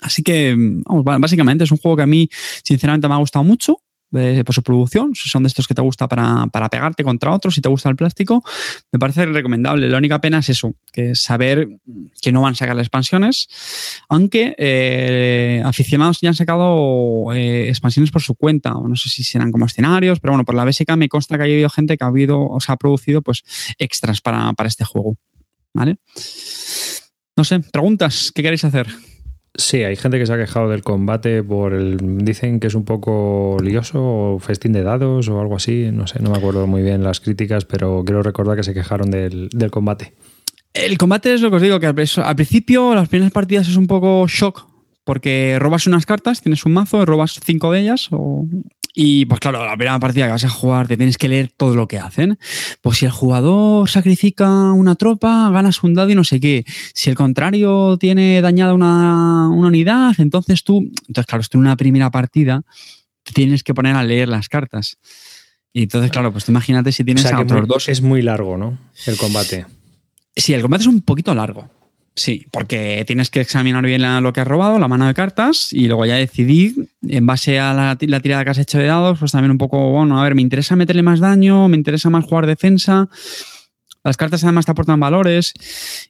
[0.00, 2.28] Así que, vamos, básicamente es un juego que a mí,
[2.62, 3.80] sinceramente, me ha gustado mucho
[4.10, 5.14] por su producción.
[5.14, 7.96] Si son de estos que te gusta para, pegarte contra otros, si te gusta el
[7.96, 8.42] plástico,
[8.92, 9.88] me parece recomendable.
[9.88, 11.68] La única pena es eso, que saber
[12.20, 13.48] que no van a sacar las expansiones,
[14.08, 19.24] aunque eh, aficionados ya han sacado eh, expansiones por su cuenta, o no sé si
[19.24, 22.04] serán como escenarios, pero bueno, por la BSK me consta que ha habido gente que
[22.04, 23.42] ha habido, o sea, ha producido pues
[23.78, 25.16] extras para, para este juego.
[25.74, 25.98] ¿Vale?
[27.36, 28.86] No sé, preguntas, ¿qué queréis hacer?
[29.58, 31.96] Sí, hay gente que se ha quejado del combate por el.
[32.18, 35.90] Dicen que es un poco lioso o festín de dados o algo así.
[35.92, 39.10] No sé, no me acuerdo muy bien las críticas, pero quiero recordar que se quejaron
[39.10, 40.12] del, combate.
[40.74, 43.86] El combate es lo que os digo, que al, principio, las primeras partidas es un
[43.86, 44.66] poco shock,
[45.04, 48.44] porque robas unas cartas, tienes un mazo, robas cinco de ellas, o,
[48.98, 51.76] y pues claro, la primera partida que vas a jugar te tienes que leer todo
[51.76, 52.38] lo que hacen.
[52.80, 56.64] Pues si el jugador sacrifica una tropa, ganas un dado y no sé qué.
[56.94, 60.78] Si el contrario tiene dañada una, unidad, entonces tú,
[61.08, 62.62] entonces claro, esto en una primera partida
[63.22, 64.96] te tienes que poner a leer las cartas.
[65.74, 67.90] Y entonces, claro, pues imagínate si tienes a otros dos.
[67.90, 68.78] Es muy largo, ¿no?
[69.04, 69.66] El combate.
[70.34, 71.68] Sí, el combate es un poquito largo.
[72.18, 75.86] Sí, porque tienes que examinar bien lo que has robado, la mano de cartas, y
[75.86, 79.50] luego ya decidir, en base a la, tirada que has hecho de dados, pues también
[79.50, 83.10] un poco, bueno, a ver, me interesa meterle más daño, me interesa más jugar defensa.
[84.02, 85.52] Las cartas además te aportan valores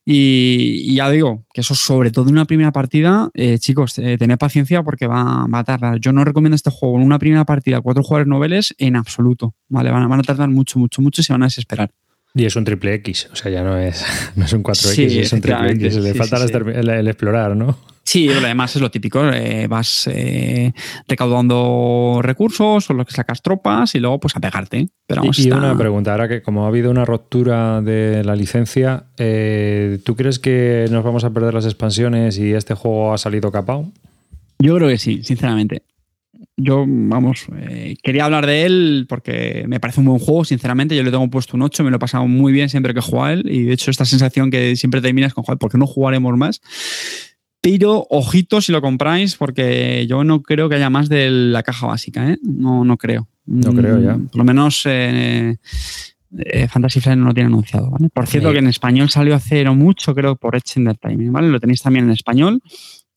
[0.05, 4.39] y, ya digo que eso sobre todo en una primera partida, eh, chicos, eh, tened
[4.39, 5.99] paciencia porque va, a tardar.
[5.99, 9.91] Yo no recomiendo este juego en una primera partida, cuatro jugadores noveles en absoluto, ¿vale?
[9.91, 11.91] Van, van a tardar mucho, mucho, mucho y se van a desesperar.
[12.37, 14.05] Y es un triple X, o sea, ya no es,
[14.37, 15.97] no es un 4X, es un triple X.
[15.97, 17.79] Le falta el, explorar, ¿no?
[18.05, 19.27] Sí, además es lo típico.
[19.33, 20.73] Eh, vas eh,
[21.09, 24.87] recaudando recursos, o lo que sacas tropas y luego pues a pegarte.
[25.07, 29.99] Pero y, una pregunta, ahora que como ha habido una ruptura de la licencia, eh,
[30.05, 33.91] ¿tú crees que nos vamos a perder las expansiones y este juego ha salido capado?
[34.59, 35.83] Yo creo que sí, sinceramente
[36.57, 40.97] yo, vamos, eh, quería hablar de él porque me parece un buen juego, sinceramente.
[40.97, 43.25] Yo le tengo puesto un 8, me lo he pasado muy bien siempre que juego
[43.25, 43.45] a él.
[43.51, 46.61] Y de hecho, esta sensación que siempre terminas con, jugar, ¿por qué no jugaremos más?
[47.61, 51.87] Pero ojito si lo compráis, porque yo no creo que haya más de la caja
[51.87, 52.39] básica, ¿eh?
[52.43, 53.29] No, no creo.
[53.47, 54.17] No creo ya.
[54.17, 55.57] Mm, por lo menos eh,
[56.39, 58.09] eh, Fantasy Flight no lo tiene anunciado, ¿vale?
[58.11, 61.49] Por cierto, que en español salió hace no mucho, creo, por Edge Entertainment, ¿vale?
[61.49, 62.61] Lo tenéis también en español.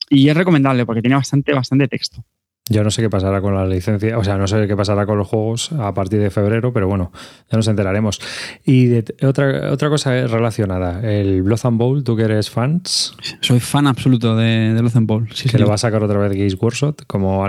[0.10, 2.24] Y es recomendable porque tiene bastante, bastante texto.
[2.70, 5.18] Yo no sé qué pasará con la licencia, o sea, no sé qué pasará con
[5.18, 7.12] los juegos a partir de febrero, pero bueno,
[7.52, 8.22] ya nos enteraremos.
[8.64, 8.96] Y
[9.26, 13.16] otra, otra cosa relacionada, el and Bowl, tú que eres fans.
[13.42, 15.28] Soy fan absoluto de, de and Bowl.
[15.34, 17.46] Sí, que lo va a sacar otra vez Games Workshop, como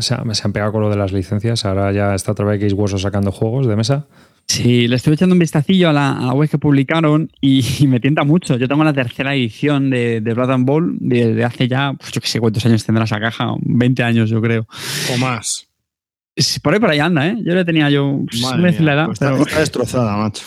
[0.00, 3.00] se, han pegado con lo de las licencias, ahora ya está otra vez Games Workshop
[3.00, 4.06] sacando juegos de mesa.
[4.48, 8.56] Sí, le estoy echando un vistacillo a la, web que publicaron y, me tienta mucho.
[8.56, 12.20] Yo tengo la tercera edición de, de Blood and Bowl desde hace ya, pues yo
[12.20, 14.66] qué sé cuántos años tendrá esa caja, 20 años yo creo.
[15.14, 15.68] O más.
[16.62, 17.36] por ahí por ahí anda, ¿eh?
[17.44, 19.06] Yo le tenía yo pues, la edad.
[19.06, 20.44] Pues está, destrozada, macho.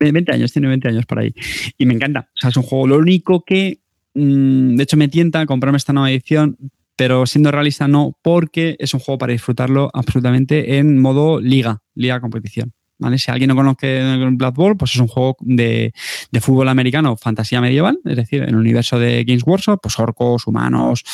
[0.00, 1.34] 20 años, tiene 20 años por ahí.
[1.76, 2.30] Y me encanta.
[2.34, 3.80] O sea, es un juego, lo único que,
[4.14, 6.56] mm, de hecho, me tienta comprarme esta nueva edición
[6.94, 12.20] pero siendo realista no, porque es un juego para disfrutarlo absolutamente en modo liga, liga
[12.20, 12.74] competición.
[13.16, 14.02] Si alguien no conoce
[14.32, 15.92] Blood Bowl, pues es un juego de,
[16.30, 20.46] de, fútbol americano, fantasía medieval, es decir, en el universo de Games Workshop, pues orcos,
[20.46, 21.04] humanos,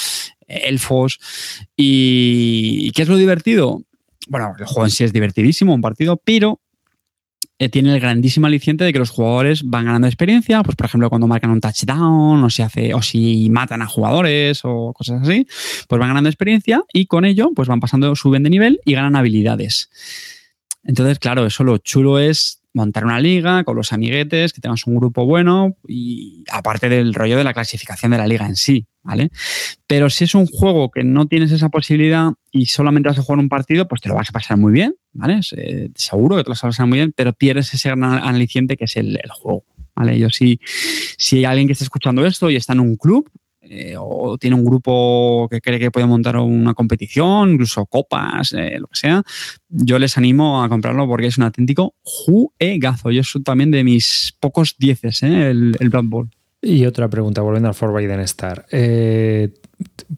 [0.46, 1.18] elfos.
[1.76, 3.82] ¿Y qué es lo divertido?
[4.28, 6.60] Bueno, el juego en sí es divertidísimo, un partido, pero
[7.60, 11.08] eh, tiene el grandísimo aliciente de que los jugadores van ganando experiencia, pues por ejemplo
[11.08, 15.44] cuando marcan un touchdown o si hace o si matan a jugadores o cosas así,
[15.88, 19.16] pues van ganando experiencia y con ello pues van pasando, suben de nivel y ganan
[19.16, 19.90] habilidades.
[20.84, 24.96] Entonces, claro, eso lo chulo es montar una liga con los amiguetes, que tengas un
[24.96, 29.30] grupo bueno y aparte del rollo de la clasificación de la liga en sí, ¿vale?
[29.86, 33.40] Pero si es un juego que no tienes esa posibilidad y solamente vas a jugar
[33.40, 35.40] un partido, pues te lo vas a pasar muy bien, ¿vale?
[35.42, 38.84] seguro que te lo vas a pasar muy bien, pero pierdes ese gran aliciente que
[38.84, 39.64] es el, juego,
[39.96, 40.18] ¿vale?
[40.18, 40.60] Yo sí,
[41.16, 43.28] si hay alguien que está escuchando esto y está en un club,
[43.68, 48.78] eh, o tiene un grupo que cree que puede montar una competición, incluso copas, eh,
[48.78, 49.22] lo que sea,
[49.68, 53.10] yo les animo a comprarlo porque es un auténtico juegazo.
[53.10, 55.50] Yo soy también de mis pocos dieces, ¿eh?
[55.50, 56.30] el, el Blood Bowl.
[56.60, 58.66] Y otra pregunta, volviendo al Forbidden Star.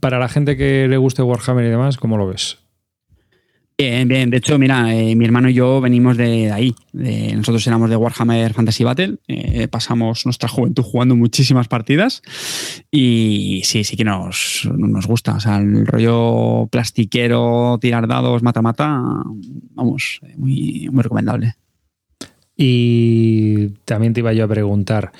[0.01, 2.59] para la gente que le guste Warhammer y demás, ¿cómo lo ves?
[3.81, 4.28] Bien, bien.
[4.28, 6.74] De hecho, mira, eh, mi hermano y yo venimos de ahí.
[6.93, 9.16] nosotros éramos de Warhammer Fantasy Battle.
[9.27, 12.20] Eh, pasamos nuestra juventud jugando muchísimas partidas.
[12.90, 15.36] Y sí, sí que nos, nos gusta.
[15.36, 19.01] O sea, el rollo plastiquero, tirar dados, mata-mata,
[19.70, 21.55] vamos, muy, muy recomendable.
[22.59, 25.11] Y también te iba yo a preguntar.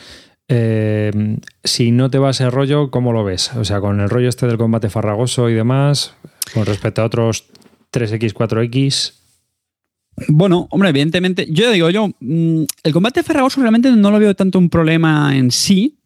[0.49, 3.55] Eh, si no te va ese rollo, ¿cómo lo ves?
[3.57, 6.15] O sea, con el rollo este del combate farragoso y demás,
[6.53, 7.47] con respecto a otros
[7.93, 9.15] 3X, 4X.
[10.29, 14.59] Bueno, hombre, evidentemente, yo digo, yo, mm, el combate farragoso realmente no lo veo tanto
[14.59, 15.99] un problema en sí,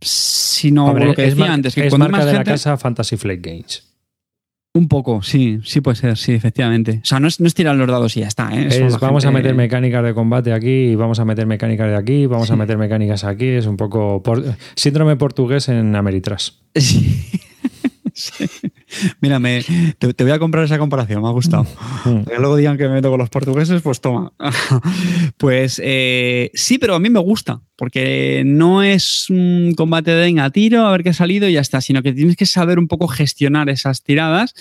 [0.00, 3.90] sino lo que decía antes, que es marca de la casa Fantasy Flight Games.
[4.72, 7.00] Un poco, sí, sí puede ser, sí, efectivamente.
[7.02, 8.50] O sea, no es, tirar los dados y ya está.
[8.52, 8.88] ¿eh?
[9.00, 12.56] vamos a meter mecánicas de combate aquí, vamos a meter mecánicas de aquí, vamos a
[12.56, 13.46] meter mecánicas aquí.
[13.46, 14.22] Es un poco
[14.76, 16.60] síndrome portugués en Ameritras.
[18.12, 18.44] Sí.
[19.20, 19.40] Mira,
[19.98, 21.66] te, voy a comprar esa comparación, me ha gustado.
[22.04, 22.22] Mm.
[22.24, 24.32] Que luego digan que me meto con los portugueses, pues toma.
[25.36, 30.50] pues eh, sí, pero a mí me gusta, porque no es un combate de a
[30.50, 32.88] tiro, a ver qué ha salido y ya está, sino que tienes que saber un
[32.88, 34.54] poco gestionar esas tiradas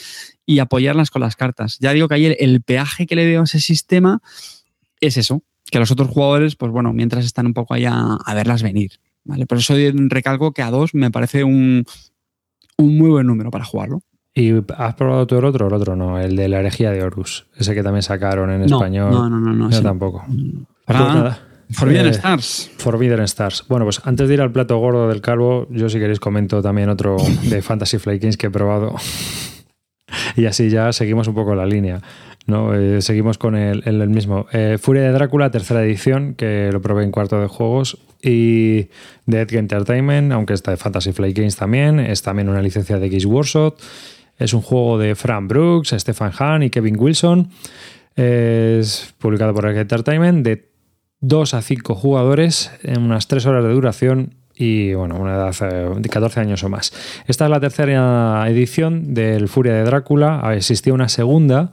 [0.46, 1.78] y apoyarlas con las cartas.
[1.80, 4.22] Ya digo que ahí el, peaje que le veo a ese sistema
[5.00, 8.64] es eso, que los otros jugadores, pues bueno, mientras están un poco allá a verlas
[8.64, 9.00] venir.
[9.24, 9.46] ¿vale?
[9.46, 9.76] Por eso
[10.08, 11.86] recalco que a dos me parece un,
[12.78, 14.02] un muy buen número para jugarlo.
[14.40, 15.68] ¿Y has probado tú el otro?
[15.68, 17.46] El otro no, el de la herejía de Horus.
[17.58, 19.12] Ese que también sacaron en español.
[19.12, 19.70] No, no, no, no.
[19.70, 20.24] Yo tampoco.
[20.88, 21.38] Ah,
[21.68, 22.72] pues Forbidden eh, Stars.
[22.78, 23.66] Forbidden Stars.
[23.68, 26.90] Bueno, pues antes de ir al plato gordo del calvo, yo si queréis comento también
[26.90, 28.96] otro de Fantasy Flight Games que he probado.
[30.36, 32.02] y así ya seguimos un poco la línea.
[32.48, 32.74] ¿no?
[32.74, 34.48] Eh, seguimos con el, el, mismo.
[34.52, 37.98] Eh, Furia de Drácula, tercera edición, que lo probé en cuarto de juegos.
[38.22, 38.88] Y
[39.28, 42.00] de Edge Entertainment, aunque está de Fantasy Flight Games también.
[42.00, 43.76] Es también una licencia de X Workshop.
[44.40, 47.50] Es un juego de Fran Brooks, Stefan Hahn y Kevin Wilson.
[48.16, 50.72] Es publicado por Edge Entertainment de
[51.20, 56.10] 2 a 5 jugadores en unas 3 horas de duración y bueno, una edad de
[56.10, 56.94] 14 años o más.
[57.28, 60.42] Esta es la tercera edición del Furia de Drácula.
[60.54, 61.72] Existía una segunda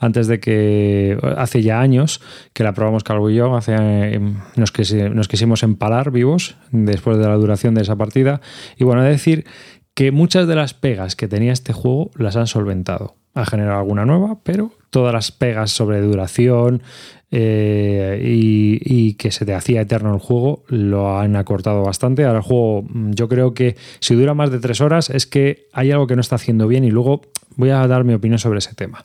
[0.00, 2.20] antes de que, hace ya años,
[2.52, 4.20] que la probamos Calvo y yo, hace,
[4.56, 8.40] nos, nos quisimos empalar vivos después de la duración de esa partida.
[8.76, 9.46] Y bueno, decir
[9.94, 13.14] que muchas de las pegas que tenía este juego las han solventado.
[13.34, 16.82] Ha generado alguna nueva, pero todas las pegas sobre duración
[17.30, 22.24] eh, y, que se te hacía eterno el juego lo han acortado bastante.
[22.24, 25.90] Ahora el juego, yo creo que si dura más de tres horas es que hay
[25.90, 27.22] algo que no está haciendo bien y luego
[27.56, 29.02] voy a dar mi opinión sobre ese tema.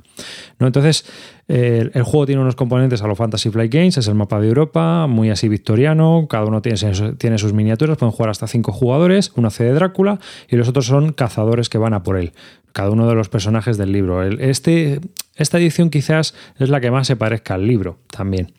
[0.60, 1.06] Entonces,
[1.50, 5.08] el, juego tiene unos componentes a lo Fantasy Flight Games, es el mapa de Europa,
[5.08, 6.78] muy así victoriano, cada uno tiene,
[7.18, 10.86] tiene sus miniaturas, pueden jugar hasta cinco jugadores, uno hace de Drácula y los otros
[10.86, 12.34] son cazadores que van a por él,
[12.72, 14.22] cada uno de los personajes del libro.
[14.24, 15.02] Este,
[15.36, 18.54] esta edición quizás es la que más se parezca al libro también.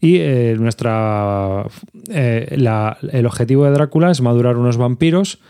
[0.00, 1.66] Y eh, nuestra,
[2.10, 2.56] eh,
[3.12, 5.40] el objetivo de Drácula es madurar unos vampiros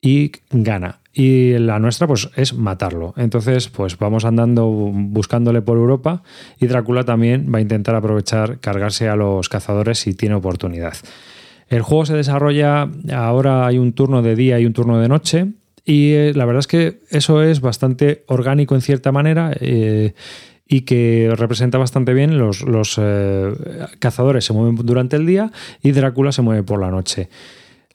[0.00, 3.14] y gana y la nuestra pues es matarlo.
[3.16, 6.22] Entonces pues vamos andando buscándole por Europa
[6.60, 10.92] y Drácula también va a intentar aprovechar cargarse a los cazadores si tiene oportunidad.
[11.68, 15.46] El juego se desarrolla, ahora hay un turno de día y un turno de noche
[15.86, 19.56] y eh, la verdad es que eso es bastante orgánico en cierta manera.
[19.58, 20.12] Eh,
[20.68, 22.64] y que representa bastante bien los,
[23.00, 23.54] eh,
[24.00, 27.28] cazadores se mueven durante el día y Drácula se mueve por la noche.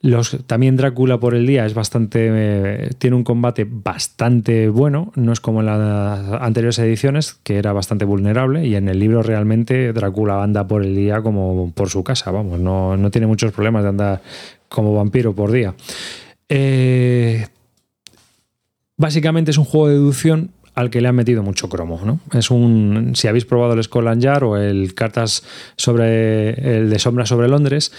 [0.04, 2.30] Los, también Drácula por el día es bastante.
[2.32, 5.12] eh, tiene un combate bastante bueno.
[5.16, 8.66] No es como en las anteriores ediciones, que era bastante vulnerable.
[8.66, 12.32] Y en el libro realmente Drácula anda por el día como por su casa.
[12.32, 14.22] Vamos, no, no tiene muchos problemas de andar
[14.70, 15.76] como vampiro por día.
[16.50, 17.46] Eh,
[18.98, 22.20] básicamente es un juego de deducción al que le han metido mucho cromo, ¿no?
[22.34, 25.44] Es un si habéis probado el Scotland Yard o el cartas
[25.76, 27.92] sobre el de sombras sobre Londres,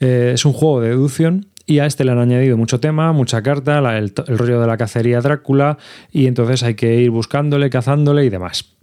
[0.00, 3.42] eh, es un juego de deducción y a este le han añadido mucho tema, mucha
[3.42, 5.78] carta, el, el rollo de la cacería Drácula
[6.10, 8.76] y entonces hay que ir buscándole, cazándole y demás.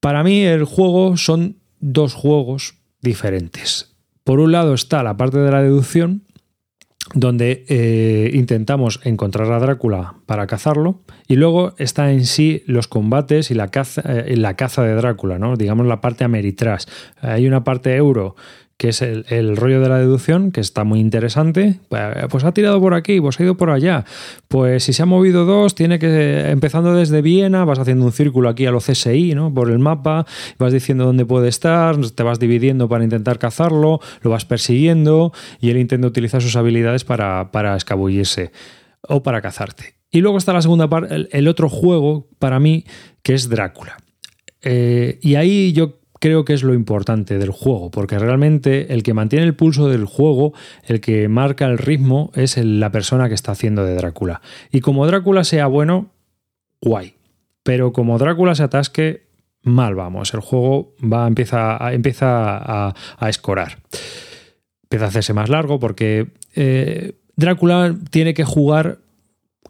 [0.00, 3.96] Para mí el juego son dos juegos diferentes.
[4.24, 6.25] Por un lado está la parte de la deducción,
[7.14, 13.50] donde eh, intentamos encontrar a Drácula para cazarlo, y luego está en sí los combates
[13.50, 15.56] y la caza, eh, la caza de Drácula, ¿no?
[15.56, 16.84] digamos la parte Ameritrash.
[17.20, 18.36] Hay una parte euro
[18.78, 21.80] que es el, rollo de la deducción, que está muy interesante.
[21.90, 24.04] Eh, Pues ha tirado por aquí, pues ha ido por allá.
[24.48, 28.50] Pues si se ha movido dos, tiene que, empezando desde Viena, vas haciendo un círculo
[28.50, 29.52] aquí a lo CSI, ¿no?
[29.52, 30.26] Por el mapa,
[30.58, 35.70] vas diciendo dónde puede estar, te vas dividiendo para intentar cazarlo, lo vas persiguiendo y
[35.70, 38.52] él intenta utilizar sus habilidades para, para escabullirse
[39.08, 39.94] o para cazarte.
[40.10, 42.84] Y luego está la segunda parte, el, el otro juego para mí,
[43.22, 43.96] que es Drácula.
[44.62, 49.14] Eh, y ahí yo creo que es lo importante del juego, porque realmente el que
[49.14, 50.52] mantiene el pulso del juego,
[50.84, 54.40] el que marca el ritmo, es la persona que está haciendo de Drácula.
[54.70, 56.10] Y como Drácula sea bueno,
[56.80, 57.14] guay.
[57.62, 59.26] Pero como Drácula se atasque,
[59.62, 60.32] mal vamos.
[60.34, 63.78] El juego va, empieza, a, empieza a, a escorar.
[64.84, 68.98] Empieza a hacerse más largo porque eh, Drácula tiene que jugar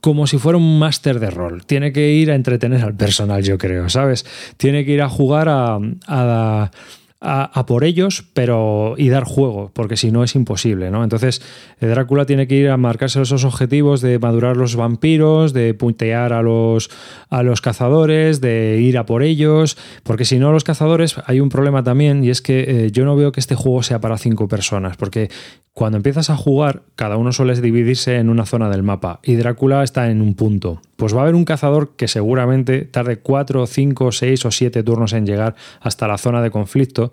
[0.01, 1.65] como si fuera un máster de rol.
[1.67, 4.25] Tiene que ir a entretener al personal, yo creo, ¿sabes?
[4.57, 6.71] Tiene que ir a jugar a, a-
[7.19, 11.03] a- a por ellos, pero y dar juego, porque si no es imposible, ¿no?
[11.03, 11.41] Entonces,
[11.81, 16.35] eh, Drácula tiene que ir a marcarse esos objetivos de madurar los vampiros, de puntear
[16.35, 16.91] a los,
[17.31, 21.49] a los cazadores, de ir a por ellos, porque si no, los cazadores, hay un
[21.49, 24.47] problema también, y es que eh, yo no veo que este juego sea para cinco
[24.47, 25.31] personas, porque
[25.77, 29.85] cuando empiezas a jugar, cada uno suele dividirse en una zona del mapa y Drácula
[29.85, 30.81] está en un punto.
[30.97, 35.13] Pues va a haber un cazador que seguramente tarde 4, 5, 6 o 7 turnos
[35.13, 37.13] en llegar hasta la zona de conflicto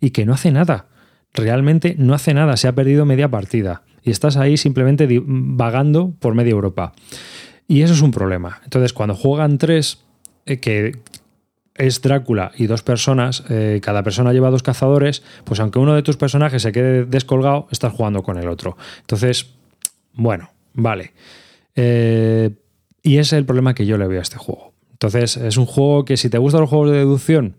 [0.00, 0.86] y que no hace nada.
[1.32, 6.36] Realmente no hace nada, se ha perdido media partida y estás ahí simplemente vagando por
[6.36, 6.92] media Europa.
[7.66, 8.60] Y eso es un problema.
[8.62, 10.04] Entonces, cuando juegan tres,
[10.46, 10.98] eh, que
[11.74, 16.02] es Drácula y dos personas, eh, cada persona lleva dos cazadores, pues aunque uno de
[16.02, 18.76] tus personajes se quede descolgado, estás jugando con el otro.
[19.00, 19.54] Entonces,
[20.12, 21.12] bueno, vale.
[21.74, 22.50] Eh,
[23.02, 24.72] y ese es el problema que yo le veo a este juego.
[24.92, 27.56] Entonces, es un juego que si te gustan los juegos de deducción,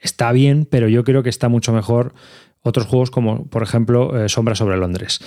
[0.00, 2.14] está bien, pero yo creo que está mucho mejor
[2.68, 5.20] otros juegos como, por ejemplo, eh, Sombra sobre Londres.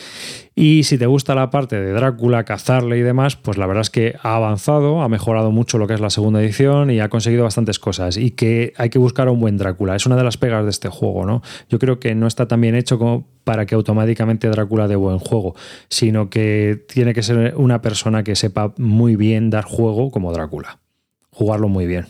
[0.56, 3.90] Y si te gusta la parte de Drácula, cazarle y demás, pues la verdad es
[3.90, 7.44] que ha avanzado, ha mejorado mucho lo que es la segunda edición y ha conseguido
[7.44, 8.18] bastantes cosas.
[8.18, 9.96] Y que hay que buscar a un buen Drácula.
[9.96, 11.42] Es una de las pegas de este juego, ¿no?
[11.70, 15.20] Yo creo que no está tan bien hecho como para que automáticamente Drácula dé buen
[15.20, 15.56] juego,
[15.90, 20.80] sino que tiene que ser una persona que sepa muy bien dar juego como Drácula.
[21.32, 22.08] Jugarlo muy bien.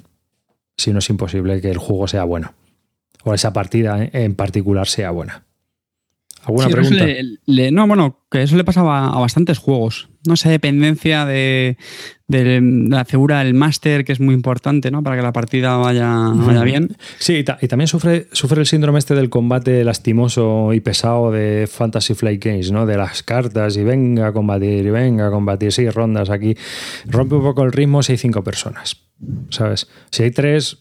[0.78, 2.53] Si no es imposible que el juego sea bueno.
[3.23, 5.43] O esa partida en particular sea buena.
[6.43, 7.06] ¿Alguna Sí, pregunta?
[7.06, 10.10] le- le- no, bueno, que eso le pasaba a bastantes juegos.
[10.27, 11.77] No esa dependencia de,
[12.27, 15.03] de la figura del máster, que es muy importante, ¿no?
[15.03, 16.98] Para que la partida vaya, vaya bien.
[17.19, 21.30] Sí, y, ta- y también sufre, sufre el síndrome este del combate lastimoso y pesado
[21.31, 22.88] de Fantasy Flight Games, ¿no?
[22.88, 26.56] De las cartas y venga a combatir, y venga a combatir, seis rondas aquí.
[27.06, 28.98] Rompe un poco el ritmo si hay cinco personas,
[29.49, 29.88] ¿sabes?
[30.10, 30.80] Si hay tres,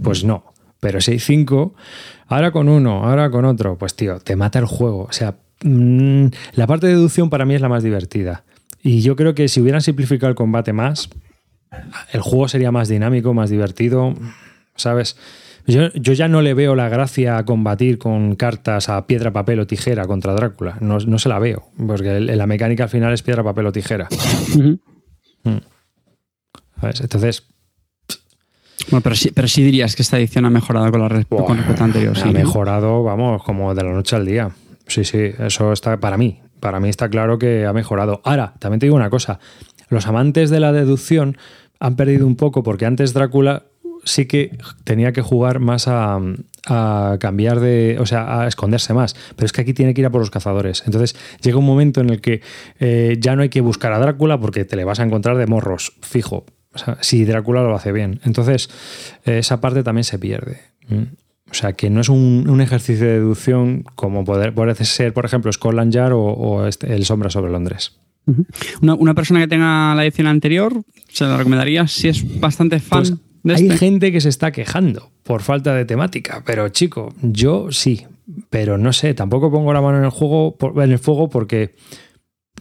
[0.00, 0.44] pues no.
[0.80, 1.74] Pero si hay cinco,
[2.28, 5.04] ahora con uno, ahora con otro, pues tío, te mata el juego.
[5.04, 8.44] O sea, mm, la parte de deducción para mí es la más divertida.
[8.82, 11.08] Y yo creo que si hubieran simplificado el combate más,
[12.12, 14.14] el juego sería más dinámico, más divertido,
[14.76, 15.16] ¿sabes?
[15.66, 19.58] Yo, yo ya no le veo la gracia a combatir con cartas a piedra, papel
[19.58, 20.78] o tijera contra Drácula.
[20.80, 24.08] No, no se la veo, porque la mecánica al final es piedra, papel o tijera.
[24.54, 24.78] Ujú.
[26.80, 27.00] ¿sabes?
[27.00, 27.48] Entonces,
[28.90, 31.84] Bueno, pero sí, pero sí dirías que esta edición ha mejorado con la, respecto a
[31.84, 32.16] anterior.
[32.16, 32.32] ha sí, ¿no?
[32.32, 34.50] mejorado, vamos, como de la noche al día.
[34.86, 36.40] Sí, sí, eso está para mí.
[36.60, 38.20] Para mí está claro que ha mejorado.
[38.24, 39.40] Ahora, también te digo una cosa.
[39.88, 41.36] Los amantes de la deducción
[41.78, 43.64] han perdido un poco porque antes Drácula
[44.04, 46.18] sí que tenía que jugar más a,
[46.66, 49.14] a cambiar de, o sea, a esconderse más.
[49.34, 50.82] Pero es que aquí tiene que ir a por los cazadores.
[50.86, 52.40] Entonces llega un momento en el que
[52.78, 55.46] eh, ya no hay que buscar a Drácula porque te le vas a encontrar de
[55.46, 56.44] morros, fijo.
[56.76, 58.20] O sea, si Drácula lo hace bien.
[58.24, 58.68] Entonces,
[59.24, 60.60] eh, esa parte también se pierde.
[61.50, 65.24] O sea, que no es un, un ejercicio de deducción como poder, puede ser, por
[65.24, 67.98] ejemplo, Scotland Yard o, o este- El Sombra sobre Londres.
[68.82, 72.98] Una, una persona que tenga la edición anterior, se la recomendaría si es bastante fan
[73.00, 73.78] Pues de hay este.
[73.78, 78.04] gente que se está quejando por falta de temática, pero chico, yo sí,
[78.50, 81.76] pero no sé, tampoco pongo la mano en el juego en el fuego porque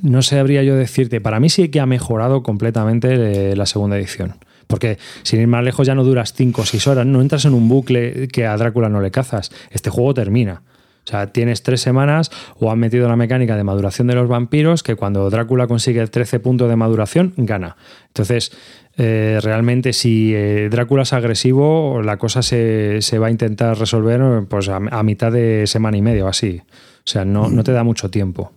[0.02, 1.22] no sabría yo decirte.
[1.22, 4.36] Para mí sí que ha mejorado completamente eh, la segunda edición.
[4.68, 7.54] Porque sin ir más lejos ya no duras 5 o 6 horas, no entras en
[7.54, 9.52] un bucle que a Drácula no le cazas.
[9.70, 10.64] Este juego termina.
[11.06, 14.82] O sea, tienes tres semanas o han metido la mecánica de maduración de los vampiros
[14.82, 17.78] que cuando Drácula consigue 13 puntos de maduración, gana.
[18.08, 18.52] Entonces,
[18.98, 24.46] eh, realmente si eh, Drácula es agresivo, la cosa se, se va a intentar resolver
[24.48, 26.64] pues, a, mitad de semana y media o así.
[26.66, 28.52] O sea, no, no te da mucho tiempo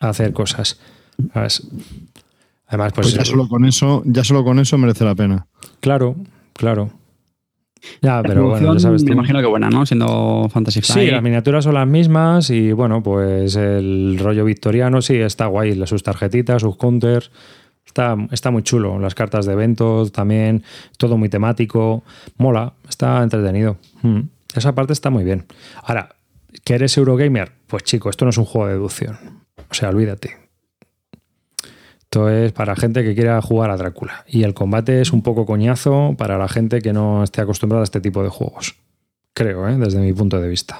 [0.00, 0.78] a hacer cosas.
[1.32, 1.66] ¿sabes?
[2.68, 5.46] Además, pues, Pues ya solo con eso, ya solo con eso merece la pena.
[5.80, 6.16] claro,
[6.54, 6.90] claro.
[8.02, 9.08] Ya, La pero bueno, ya sabes tú.
[9.10, 9.86] Me imagino que buena, ¿no?
[9.86, 11.12] Siendo Fantasy Sí, Flight.
[11.12, 16.02] las miniaturas son las mismas y bueno, pues el rollo victoriano sí está guay, sus
[16.02, 17.30] tarjetitas, sus counters.
[17.86, 20.62] Está, está muy chulo, las cartas de eventos también,
[20.98, 22.02] todo muy temático,
[22.36, 23.78] mola, está entretenido.
[24.02, 24.22] Mm,
[24.54, 25.46] Esa parte está muy bien.
[25.84, 26.16] Ahora,
[26.64, 27.52] ¿que eres Eurogamer?
[27.68, 29.16] Pues chico, esto no es un juego de deducción.
[29.70, 30.36] O sea, olvídate.
[32.02, 34.24] Esto es para gente que quiera jugar a Drácula.
[34.26, 37.84] Y el combate es un poco coñazo para la gente que no esté acostumbrada a
[37.84, 38.76] este tipo de juegos.
[39.34, 39.76] Creo, ¿eh?
[39.76, 40.78] desde mi punto de vista.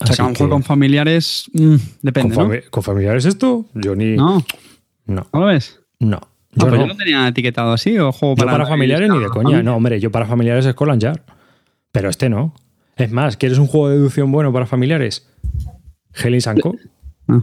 [0.00, 2.54] O sea, que mejor que- con familiares mm, depende, ¿Con, ¿no?
[2.54, 3.66] fami- con familiares esto?
[3.74, 4.16] Yo ni.
[4.16, 4.42] No,
[5.06, 5.26] No.
[5.32, 5.80] ¿no lo ves?
[6.00, 6.18] no.
[6.22, 6.80] Ah, Yo, pues no.
[6.80, 9.62] yo lo tenía etiquetado así, o juego Yo para, para familiares ni de coña.
[9.62, 11.20] No, hombre, yo para familiares es Colan Yard.
[11.92, 12.54] Pero este no.
[12.96, 15.26] Es más, ¿quieres un juego de deducción bueno para familiares?
[16.14, 16.74] Heli Sanko.
[17.28, 17.40] Ah.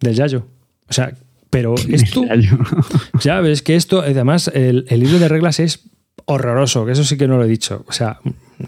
[0.00, 0.46] Del Yayo.
[0.88, 1.12] O sea,
[1.50, 2.24] pero esto.
[3.22, 5.84] Ya ves que esto, además, el, el libro de reglas es
[6.24, 7.84] horroroso, que eso sí que no lo he dicho.
[7.88, 8.20] O sea,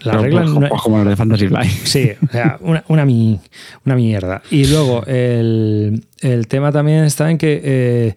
[0.03, 0.49] las reglas.
[0.49, 1.71] no- como los de Fantasy Flight.
[1.85, 4.41] Sí, o sea, una, una, una mierda.
[4.51, 8.15] Y luego, el, el tema también está en que eh,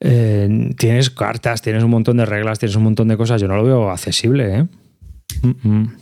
[0.00, 3.40] eh, tienes cartas, tienes un montón de reglas, tienes un montón de cosas.
[3.40, 4.66] Yo no lo veo accesible, ¿eh?
[5.42, 5.96] Mm, mm.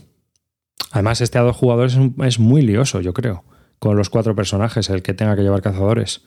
[0.92, 3.44] Además, este a dos jugadores es, un- es muy lioso, yo creo.
[3.78, 6.22] Con los cuatro personajes, el que tenga que llevar cazadores.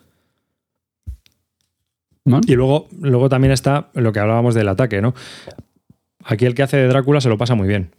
[2.25, 2.41] ¿No?
[2.45, 5.15] Y luego, luego también está lo que hablábamos del ataque, ¿no?
[6.23, 7.91] Aquí el que hace de Drácula se lo pasa muy bien.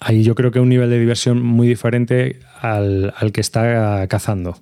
[0.00, 4.58] Ahí yo creo que un nivel de diversión muy diferente al, al que está cazando.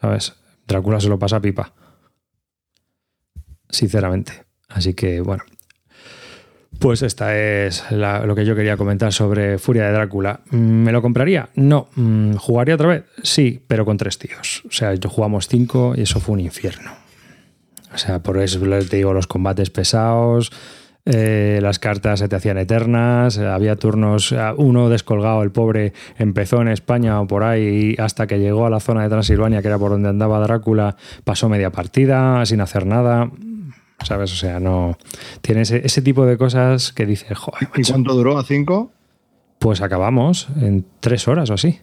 [0.00, 0.34] ¿Sabes?
[0.66, 1.72] Drácula se lo pasa pipa.
[3.68, 4.44] Sinceramente.
[4.68, 5.44] Así que, bueno.
[6.78, 10.40] Pues esta es la- lo que yo quería comentar sobre Furia de Drácula.
[10.50, 11.48] Mm, ¿Me lo compraría?
[11.56, 11.88] No.
[11.96, 13.04] Mm, ¿Jugaría otra vez?
[13.22, 14.62] Sí, pero con tres tíos.
[14.68, 16.92] O sea, jugamos cinco y eso fue un infierno.
[17.92, 20.52] O sea, por eso te digo, los combates pesados,
[21.04, 26.68] eh, las cartas se te hacían eternas, había turnos, uno descolgado, el pobre, empezó en
[26.68, 29.90] España o por ahí hasta que llegó a la zona de Transilvania, que era por
[29.90, 33.30] donde andaba Drácula, pasó media partida sin hacer nada.
[34.04, 34.32] ¿Sabes?
[34.32, 34.96] O sea, no.
[35.40, 38.38] Tiene ese, ese tipo de cosas que dices, joder, ¿Y cuánto duró?
[38.38, 38.92] ¿A cinco?
[39.58, 41.80] pues acabamos en tres horas o así.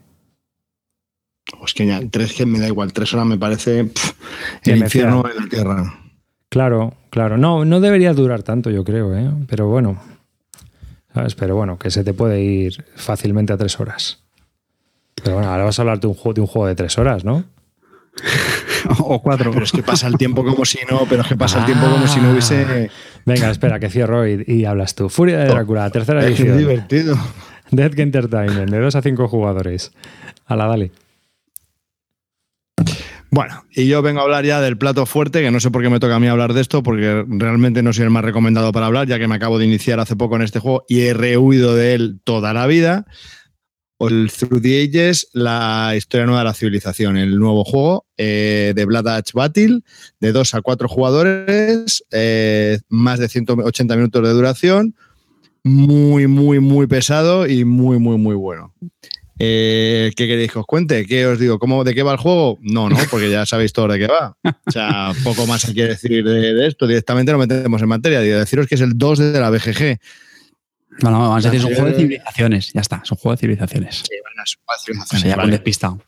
[1.59, 4.13] Pues que ya, tres que me da igual, tres horas me parece pff,
[4.63, 5.99] el me infierno en la tierra.
[6.49, 7.37] Claro, claro.
[7.37, 9.29] No, no debería durar tanto, yo creo, ¿eh?
[9.47, 10.01] Pero bueno.
[11.13, 11.35] ¿Sabes?
[11.35, 14.23] Pero bueno, que se te puede ir fácilmente a tres horas.
[15.15, 17.23] Pero bueno, ahora vas a hablar de un juego de, un juego de tres horas,
[17.23, 17.45] ¿no?
[18.99, 19.51] o cuatro.
[19.51, 21.89] Pero es que pasa el tiempo como si no, pero es que pasa el tiempo
[21.89, 22.89] como si no hubiese.
[23.25, 25.09] Venga, espera, que cierro y, y hablas tú.
[25.09, 26.57] Furia de Drácula, tercera Es edición.
[26.57, 27.17] divertido.
[27.71, 29.91] Dead Entertainment, de dos a cinco jugadores.
[30.45, 30.91] A la dale.
[33.31, 35.89] Bueno, y yo vengo a hablar ya del plato fuerte, que no sé por qué
[35.89, 38.85] me toca a mí hablar de esto, porque realmente no soy el más recomendado para
[38.85, 41.75] hablar, ya que me acabo de iniciar hace poco en este juego y he rehuido
[41.75, 43.05] de él toda la vida.
[43.97, 48.73] O el Through the Ages, la historia nueva de la civilización, el nuevo juego eh,
[48.75, 49.79] de Blood Edge Battle,
[50.19, 54.95] de 2 a 4 jugadores, eh, más de 180 minutos de duración,
[55.63, 58.73] muy, muy, muy pesado y muy, muy, muy bueno.
[59.37, 61.05] Eh, ¿Qué queréis que os cuente?
[61.05, 61.59] ¿Qué os digo?
[61.59, 62.57] ¿Cómo, ¿De qué va el juego?
[62.61, 64.37] No, no, porque ya sabéis todo de qué va.
[64.43, 66.87] O sea, poco más hay que decir de, esto.
[66.87, 68.21] Directamente lo metemos en materia.
[68.21, 69.99] Deciros que es el 2 de la BGG.
[71.01, 72.71] Bueno, vamos a decir, es un juego de civilizaciones.
[72.73, 73.95] Ya está, es un juego de civilizaciones.
[73.97, 74.57] Sí, bueno, es
[74.89, 75.51] una O sea, ya con vale.
[75.51, 76.01] despistado.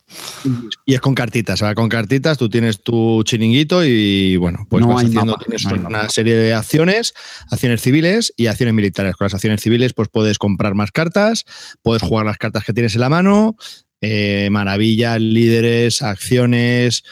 [0.86, 1.74] Y es con cartitas, ¿vale?
[1.74, 5.74] Con cartitas tú tienes tu chiringuito y bueno, pues No vas haciendo mapa, tienes no
[5.74, 6.08] una mapa.
[6.08, 7.12] serie de acciones,
[7.50, 9.14] acciones civiles y acciones militares.
[9.16, 11.44] Con las acciones civiles pues puedes comprar más cartas,
[11.82, 13.56] puedes jugar las cartas que tienes en la mano,
[14.00, 17.04] eh, maravillas, líderes, acciones,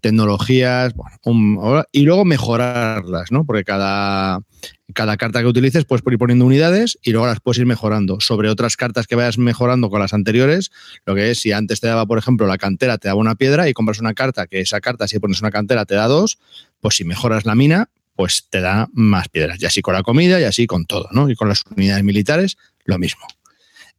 [0.00, 3.44] tecnologías, bueno, y luego mejorarlas, ¿no?
[3.44, 4.40] Porque cada,
[4.94, 8.20] cada carta que utilices puedes ir poniendo unidades y luego las puedes ir mejorando.
[8.20, 10.70] Sobre otras cartas que vayas mejorando con las anteriores,
[11.06, 13.68] lo que es si antes te daba, por ejemplo, la cantera, te daba una piedra
[13.68, 16.38] y compras una carta que esa carta, si pones una cantera, te da dos,
[16.80, 19.60] pues si mejoras la mina, pues te da más piedras.
[19.62, 21.30] Y así con la comida y así con todo, ¿no?
[21.30, 23.26] Y con las unidades militares, lo mismo.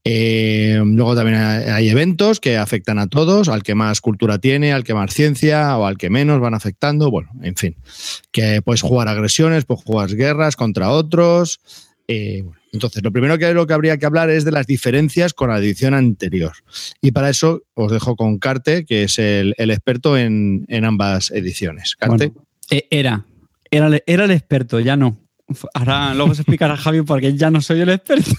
[0.04, 4.84] Eh, luego también hay eventos que afectan a todos, al que más cultura tiene, al
[4.84, 7.12] que más ciencia o al que menos van afectando.
[7.12, 7.76] Bueno, en fin,
[8.32, 11.60] que puedes jugar agresiones, puedes jugar guerras contra otros.
[12.08, 15.50] Eh, entonces, lo primero que, lo que habría que hablar es de las diferencias con
[15.50, 16.54] la edición anterior.
[17.02, 21.96] Y para eso os dejo con Carte, que es el, experto en, ambas ediciones.
[21.96, 22.32] Carte.
[22.70, 23.26] E, era,
[23.70, 25.18] era, era el experto, ya no.
[25.74, 28.32] Ahora luego se explicará Javi porque ya no soy el experto.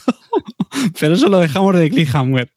[1.00, 2.50] Pero eso lo dejamos de cliffhanger.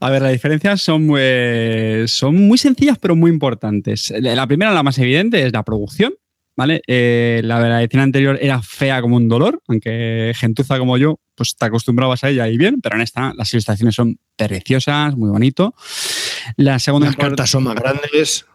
[0.00, 4.12] A ver, las diferencias son muy, son muy sencillas, pero muy importantes.
[4.20, 6.14] La primera, la más evidente, es la producción.
[6.58, 6.80] ¿Vale?
[6.86, 11.66] Eh, la edición anterior era fea como un dolor, aunque gentuza como yo, pues te
[11.66, 15.74] acostumbrabas a ella y bien, pero en esta las ilustraciones son preciosas, muy bonito.
[16.56, 18.46] La segunda Las cartas son más grandes.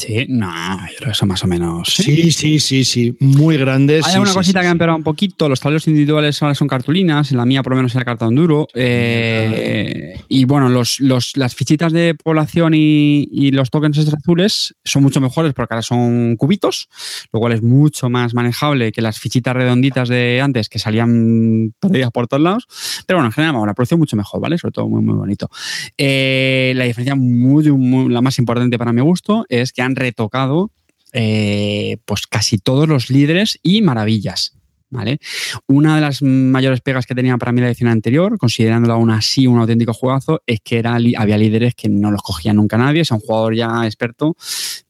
[0.00, 0.50] Sí, no,
[0.90, 1.88] yo creo que son más o menos.
[1.88, 4.06] Sí, sí, sí, sí, muy grandes.
[4.06, 5.46] Hay una cosita que ha empeorado un poquito.
[5.46, 7.30] Los tableros individuales ahora son cartulinas.
[7.30, 8.66] En la mía, por lo menos, era cartón duro.
[8.74, 11.00] Eh, y bueno, los,
[11.36, 16.88] las fichitas de población y, los tokens azules son mucho mejores porque ahora son cubitos,
[17.32, 21.74] lo cual es mucho más manejable que las fichitas redonditas de antes que salían
[22.12, 22.68] por todos lados.
[23.06, 24.56] Pero bueno, en general, la producción mucho mejor, ¿vale?
[24.56, 25.50] Sobre todo muy, muy bonito.
[25.98, 27.64] Eh, la diferencia, muy,
[28.08, 30.70] la más importante para mi gusto, es que han retocado
[31.12, 34.56] eh, pues casi todos los líderes y maravillas.
[34.92, 35.20] ¿Vale?
[35.68, 39.46] Una de las mayores pegas que tenía para mí la edición anterior, considerándola aún así
[39.46, 43.04] un auténtico juegazo, es que era, había líderes que no los cogía nunca nadie.
[43.04, 44.36] Si un jugador ya experto,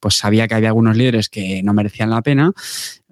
[0.00, 2.50] pues sabía que había algunos líderes que no merecían la pena.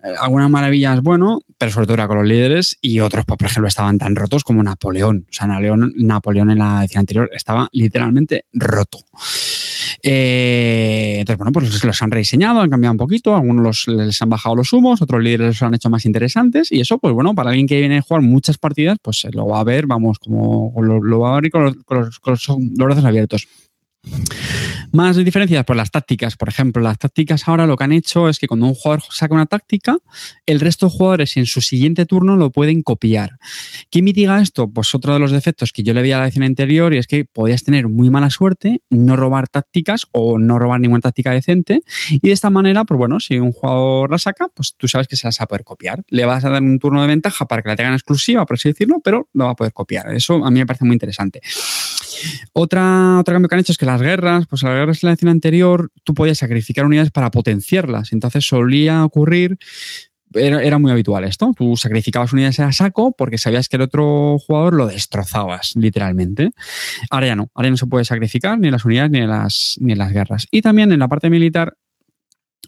[0.03, 3.49] Eh, algunas maravillas, bueno, pero sobre todo era con los líderes y otros, pues, por
[3.49, 5.27] ejemplo, estaban tan rotos como Napoleón.
[5.29, 9.01] O sea, Napoleón, Napoleón en la edición anterior estaba literalmente roto.
[10.03, 14.57] Eh, entonces, bueno, pues los han rediseñado, han cambiado un poquito, algunos les han bajado
[14.57, 17.67] los humos, otros líderes los han hecho más interesantes y eso, pues bueno, para alguien
[17.67, 21.37] que viene a jugar muchas partidas, pues lo va a ver, vamos, como lo, va
[21.37, 23.47] a ver los, con los brazos abiertos.
[24.93, 26.37] Más diferencias, pues las tácticas.
[26.37, 29.35] Por ejemplo, las tácticas ahora lo que han hecho es que cuando un jugador saca
[29.35, 29.97] una táctica,
[30.47, 33.39] el resto de jugadores en su siguiente turno lo pueden copiar.
[33.91, 34.71] ¿Qué mitiga esto?
[34.71, 37.07] Pues otro de los defectos que yo le vi a la edición anterior y es
[37.07, 41.83] que podías tener muy mala suerte, no robar tácticas o no robar ninguna táctica decente.
[42.11, 45.17] Y de esta manera, pues bueno, si un jugador la saca, pues tú sabes que
[45.17, 46.03] se las va a poder copiar.
[46.09, 48.71] Le vas a dar un turno de ventaja para que la tengan exclusiva, por así
[48.71, 50.15] decirlo, pero lo va a poder copiar.
[50.15, 51.41] Eso a mí me parece muy interesante.
[52.53, 55.13] Otra, otro cambio que han hecho es que las guerras, pues las guerras en la
[55.13, 58.13] edición anterior, tú podías sacrificar unidades para potenciarlas.
[58.13, 59.59] Entonces solía ocurrir
[60.35, 61.53] era, muy habitual esto.
[61.57, 66.51] Tú sacrificabas unidades a saco porque sabías que el otro jugador lo destrozabas, literalmente.
[67.11, 67.51] Ahora ya no.
[67.55, 70.47] Ahora ya no se puede sacrificar ni las unidades ni las, ni las guerras.
[70.51, 71.77] Y también en la parte militar,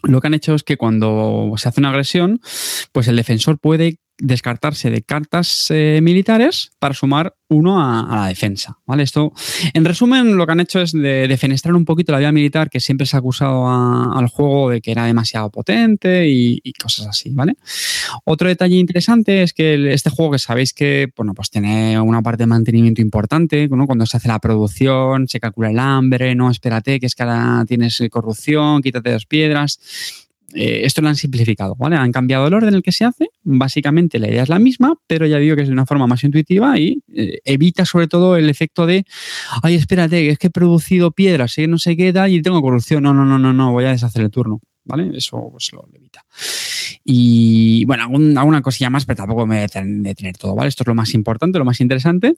[0.03, 2.41] lo que han hecho es que cuando se hace una agresión,
[2.91, 8.77] pues el defensor puede descartarse de cartas eh, militares para sumar uno a, la defensa.
[8.85, 9.03] ¿vale?
[9.03, 9.33] Esto,
[9.73, 12.79] en resumen, lo que han hecho es de, defenestrar un poquito la vida militar, que
[12.79, 17.31] siempre se ha acusado al juego de que era demasiado potente y, cosas así.
[17.31, 17.55] ¿vale?
[18.23, 22.43] Otro detalle interesante es que este juego, que sabéis que bueno, pues tiene una parte
[22.43, 27.07] de mantenimiento importante, cuando se hace la producción, se calcula el hambre, no, espérate, que
[27.07, 29.79] es que ahora tienes corrupción, quítate dos piedras
[30.53, 31.95] eh, esto lo han simplificado, ¿vale?
[31.95, 33.29] Han cambiado el orden en el que se hace.
[33.43, 36.23] Básicamente la idea es la misma, pero ya digo que es de una forma más
[36.23, 39.05] intuitiva y eh, evita sobre todo el efecto de,
[39.63, 43.03] ay, espérate, es que he producido piedras, y no se queda y tengo corrupción.
[43.03, 45.11] No, no, no, no, no, voy a deshacer el turno, ¿vale?
[45.15, 46.23] Eso pues, lo evita.
[47.03, 50.69] Y bueno, alguna cosilla más, pero tampoco me voy a detener todo, ¿vale?
[50.69, 52.35] Esto es lo más importante, lo más interesante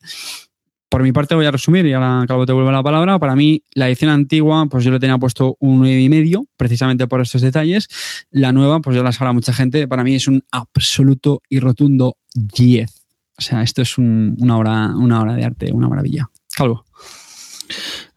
[0.94, 3.18] por mi parte voy a resumir y ahora acabo te vuelvo la palabra.
[3.18, 7.08] Para mí, la edición antigua, pues yo le tenía puesto un 9 y medio, precisamente
[7.08, 7.88] por estos detalles.
[8.30, 12.18] La nueva, pues yo la sabrá mucha gente, para mí es un absoluto y rotundo
[12.36, 12.92] 10.
[13.40, 16.30] O sea, esto es una, obra, una obra de arte, una maravilla.
[16.56, 16.86] Calvo.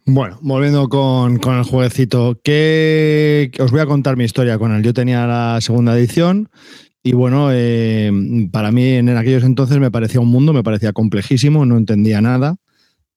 [0.05, 4.83] Bueno, volviendo con, el jueguecito, que os voy a contar mi historia con él.
[4.83, 6.51] Yo tenía la segunda edición,
[7.03, 8.13] y bueno, eh,
[8.53, 12.57] para mí en aquellos entonces me parecía un mundo, me parecía complejísimo, no entendía nada.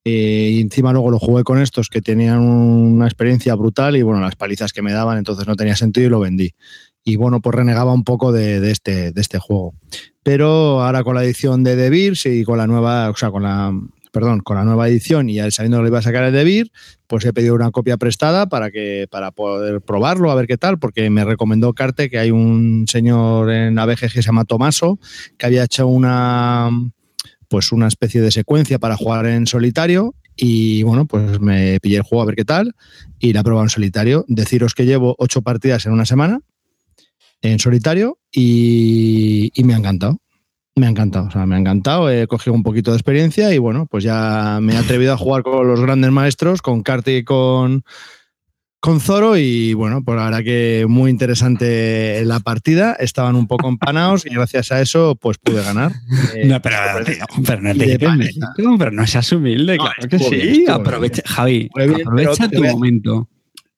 [0.05, 4.21] Eh, y encima luego lo jugué con estos que tenían una experiencia brutal y bueno,
[4.21, 6.51] las palizas que me daban, entonces no tenía sentido y lo vendí.
[7.03, 9.73] Y bueno, pues renegaba un poco de, este, de este juego.
[10.23, 13.73] Pero ahora con la edición de The y con la nueva, o sea, con la,
[14.11, 16.69] perdón, con la nueva edición y ya sabiendo que lo iba a sacar el de
[17.07, 20.79] pues he pedido una copia prestada para que para poder probarlo, a ver qué tal,
[20.79, 24.99] porque me recomendó Carte que hay un señor en ABG que se llama Tomaso,
[25.37, 26.69] que había hecho una
[27.49, 32.03] pues una especie de secuencia para jugar en solitario y bueno, pues me pillé el
[32.03, 32.75] juego a ver qué tal
[33.19, 34.23] y la probado en solitario.
[34.27, 36.39] Deciros que llevo ocho partidas en una semana
[37.41, 40.19] en solitario y, y me ha encantado
[40.79, 43.57] me ha encantado, o sea, me ha encantado, he cogido un poquito de experiencia y
[43.57, 47.23] bueno, pues ya me he atrevido a jugar con los grandes maestros, con Carti y
[47.23, 47.83] con,
[48.79, 53.67] con Zoro y bueno, pues la verdad que muy interesante la partida, estaban un poco
[53.67, 55.91] empanados y gracias a eso pues pude ganar.
[56.45, 56.77] no, pero,
[57.45, 57.99] pero, no te
[58.77, 63.27] pero no seas humilde, claro que sí, aprovecha, Javi, aprovecha tu momento.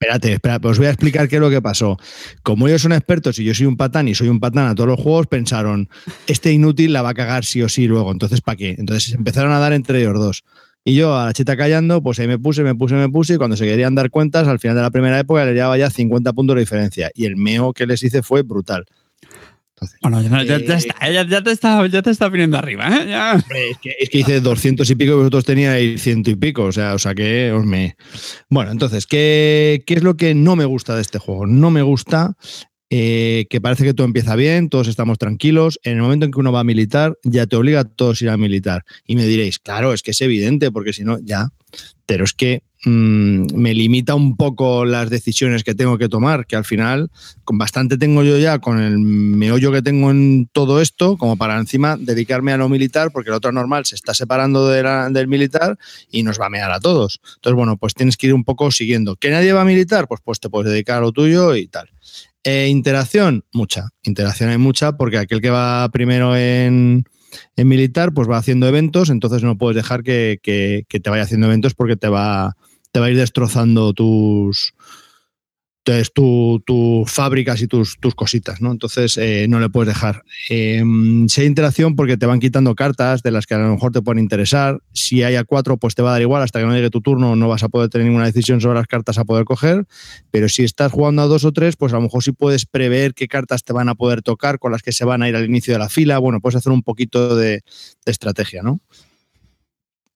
[0.01, 1.95] Espérate, espera, pues os voy a explicar qué es lo que pasó.
[2.41, 4.89] Como ellos son expertos y yo soy un patán y soy un patán a todos
[4.89, 5.89] los juegos, pensaron,
[6.25, 8.75] este inútil la va a cagar sí o sí luego, entonces ¿para qué?
[8.79, 10.43] Entonces empezaron a dar entre ellos dos.
[10.83, 13.37] Y yo a la chita callando, pues ahí me puse, me puse, me puse, y
[13.37, 16.33] cuando se querían dar cuentas, al final de la primera época le llevaba ya 50
[16.33, 17.11] puntos de diferencia.
[17.13, 18.85] Y el meo que les hice fue brutal
[20.01, 23.39] bueno, ya, ya, ya, está, ya, te está, ya te está viniendo arriba, ¿eh?
[23.71, 26.71] Es, que, es, que, hice 200 y pico y vosotros teníais ciento y pico, o
[26.71, 27.95] sea, o sea que os me...
[28.49, 31.47] Bueno, entonces, ¿qué, ¿qué es lo que no me gusta de este juego?
[31.47, 32.35] No me gusta
[32.93, 35.79] eh, que parece que todo empieza bien, todos estamos tranquilos.
[35.83, 38.29] En el momento en que uno va a militar, ya te obliga a todos ir
[38.29, 38.83] a militar.
[39.07, 41.49] Y me diréis, claro, es que es evidente, porque si no, ya.
[42.05, 46.55] Pero es que Mm, me limita un poco las decisiones que tengo que tomar, que
[46.55, 47.11] al final
[47.43, 51.59] con bastante tengo yo ya con el meollo que tengo en todo esto, como para
[51.59, 55.77] encima dedicarme a lo militar, porque el otro normal se está separando del militar
[56.09, 57.19] y nos va a mear a todos.
[57.35, 59.15] Entonces, bueno, pues tienes que ir un poco siguiendo.
[59.15, 60.07] ¿Que nadie va a militar?
[60.07, 61.87] Pues, pues te puedes dedicar a lo tuyo y tal.
[62.43, 63.89] Eh, interacción, mucha.
[64.03, 67.05] Interacción hay mucha, porque aquel que va primero en,
[67.55, 71.47] en militar, pues va haciendo eventos, entonces no puedes dejar que, que, te vaya haciendo
[71.47, 72.57] eventos porque te va,
[72.91, 74.73] te va a ir destrozando tus,
[75.83, 78.71] tus fábricas y tus, tus cositas, ¿no?
[78.71, 80.23] Entonces eh, no le puedes dejar.
[80.49, 80.83] Eh,
[81.27, 84.01] si hay interacción, porque te van quitando cartas de las que a lo mejor te
[84.01, 84.79] pueden interesar.
[84.93, 86.43] Si hay a cuatro, pues te va a dar igual.
[86.43, 88.87] Hasta que no llegue tu turno, no vas a poder tener ninguna decisión sobre las
[88.87, 89.85] cartas a poder coger.
[90.29, 93.13] Pero si estás jugando a dos o tres, pues a lo mejor sí puedes prever
[93.13, 95.45] qué cartas te van a poder tocar, con las que se van a ir al
[95.45, 96.19] inicio de la fila.
[96.19, 97.63] Bueno, puedes hacer un poquito de
[98.05, 98.81] estrategia, ¿no?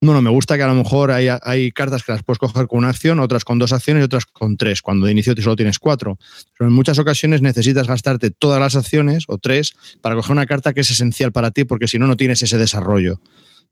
[0.01, 2.89] Bueno, me gusta que a lo mejor hay, cartas que las puedes coger con una
[2.89, 6.19] acción, otras con dos acciones y otras con tres, cuando de inicio solo tienes cuatro.
[6.57, 10.73] Pero en muchas ocasiones necesitas gastarte todas las acciones o tres para coger una carta
[10.73, 13.19] que es esencial para ti, porque si no, no tienes ese desarrollo.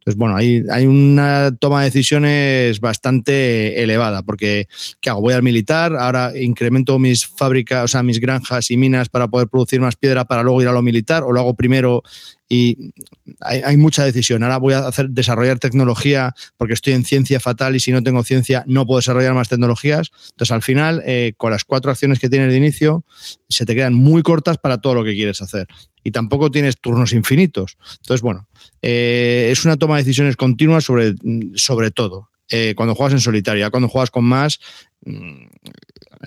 [0.04, 4.68] Entonces, bueno, hay, hay una toma de decisiones bastante elevada, porque
[5.00, 5.22] ¿qué hago?
[5.22, 9.48] Voy al militar, ahora incremento mis fábricas, o sea, mis granjas y minas para poder
[9.48, 12.04] producir más piedra para luego ir a lo militar, o lo hago primero
[12.50, 12.94] y
[13.40, 14.44] hay, mucha decisión.
[14.44, 18.24] Ahora voy a hacer desarrollar tecnología porque estoy en ciencia fatal y si no tengo
[18.24, 20.12] ciencia no puedo desarrollar más tecnologías.
[20.32, 23.06] Entonces, al final, eh, con las cuatro acciones que tienes de inicio,
[23.50, 25.68] se te quedan muy cortas para todo lo que quieres hacer.
[26.04, 27.78] Y tampoco tienes turnos infinitos.
[28.02, 28.48] Entonces, bueno,
[28.82, 31.16] eh, es una toma de decisiones continuas sobre,
[31.56, 32.30] sobre todo.
[32.50, 34.60] Eh, cuando juegas en solitario, cuando juegas con más,
[35.06, 35.46] mm,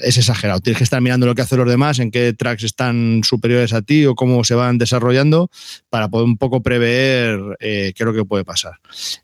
[0.01, 0.61] es exagerado.
[0.61, 3.83] Tienes que estar mirando lo que hacen los demás, en qué tracks están superiores a
[3.83, 5.51] ti o cómo se van desarrollando
[5.91, 8.75] para poder un poco prever eh, qué es lo que puede pasar.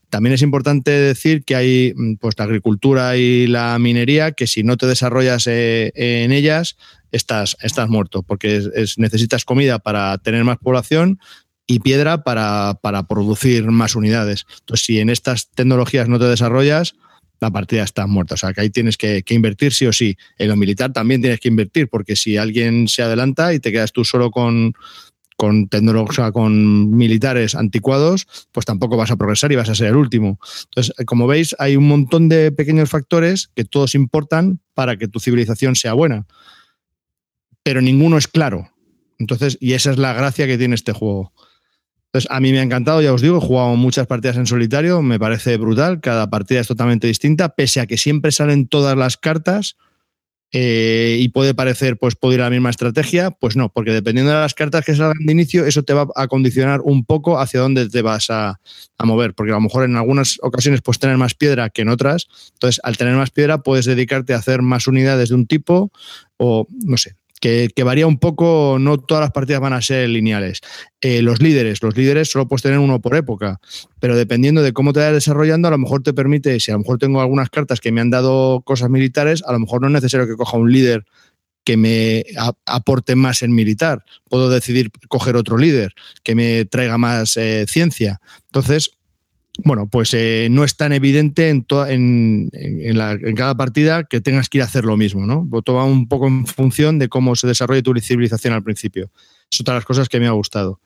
[0.08, 4.62] También es importante decir que hay mm, pues, la agricultura y la minería que si
[4.62, 6.76] no te desarrollas eh, en ellas,
[7.10, 8.62] estás, estás muerto, porque
[8.96, 11.18] necesitas comida para tener más población,
[11.64, 14.46] y piedra para, para, producir más unidades.
[14.60, 16.96] Entonces, si en estas tecnologías no te desarrollas,
[17.42, 18.34] la partida está muerta.
[18.34, 20.16] O sea, que ahí tienes que, invertir sí o sí.
[20.38, 23.92] En lo militar también tienes que invertir, porque si alguien se adelanta y te quedas
[23.92, 24.74] tú solo con,
[25.36, 25.68] con
[26.32, 30.38] con militares anticuados, pues tampoco vas a progresar y vas a ser el último.
[30.64, 35.18] Entonces, como veis, hay un montón de pequeños factores que todos importan para que tu
[35.18, 36.26] civilización sea buena.
[37.64, 38.70] Pero ninguno es claro.
[39.18, 41.32] Entonces, y esa es la gracia que tiene este juego.
[42.12, 45.00] Entonces, a mí me ha encantado, ya os digo, he jugado muchas partidas en solitario,
[45.00, 49.16] me parece brutal, cada partida es totalmente distinta, pese a que siempre salen todas las
[49.16, 49.78] cartas
[50.52, 54.30] eh, y puede parecer, pues puede ir a la misma estrategia, pues no, porque dependiendo
[54.30, 57.60] de las cartas que salgan de inicio, eso te va a condicionar un poco hacia
[57.60, 58.60] dónde te vas a,
[58.98, 61.88] a mover, porque a lo mejor en algunas ocasiones puedes tener más piedra que en
[61.88, 65.90] otras, entonces al tener más piedra puedes dedicarte a hacer más unidades de un tipo
[66.36, 70.60] o no sé, que, varía un poco, no todas las partidas van a ser lineales.
[71.00, 73.60] Eh, los líderes, los líderes solo puedes tener uno por época,
[73.98, 76.78] pero dependiendo de cómo te vayas desarrollando, a lo mejor te permite, si a lo
[76.80, 79.92] mejor tengo algunas cartas que me han dado cosas militares, a lo mejor no es
[79.92, 81.04] necesario que coja un líder
[81.64, 82.24] que me
[82.64, 84.04] aporte más en militar.
[84.28, 88.20] Puedo decidir coger otro líder que me traiga más eh, ciencia.
[88.46, 88.92] Entonces,
[89.58, 94.58] bueno, pues eh, no es tan evidente en, en, en, cada partida que tengas que
[94.58, 95.46] ir a hacer lo mismo, ¿no?
[95.62, 99.10] Todo va un poco en función de cómo se desarrolla tu civilización al principio.
[99.50, 100.80] Es otra de las cosas que me ha gustado.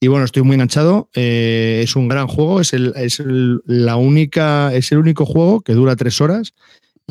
[0.00, 1.10] Y bueno, estoy muy enganchado.
[1.14, 2.60] Eh, es un gran juego.
[2.60, 6.54] Es el, es la única, es el único juego que dura tres horas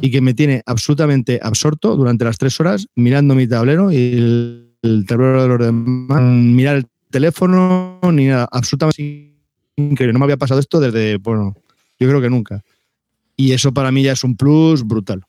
[0.02, 3.98] y que me tiene absolutamente absorto durante las tres horas mirando mi tablero y
[4.82, 8.48] el, tablero de los demás, mirar el teléfono ni nada.
[8.52, 9.35] Absolutamente
[9.78, 10.14] increíble.
[10.14, 11.56] No me había pasado esto desde, bueno,
[12.00, 12.64] yo creo que nunca.
[13.38, 15.26] Y eso para mí ya es un plus brutal.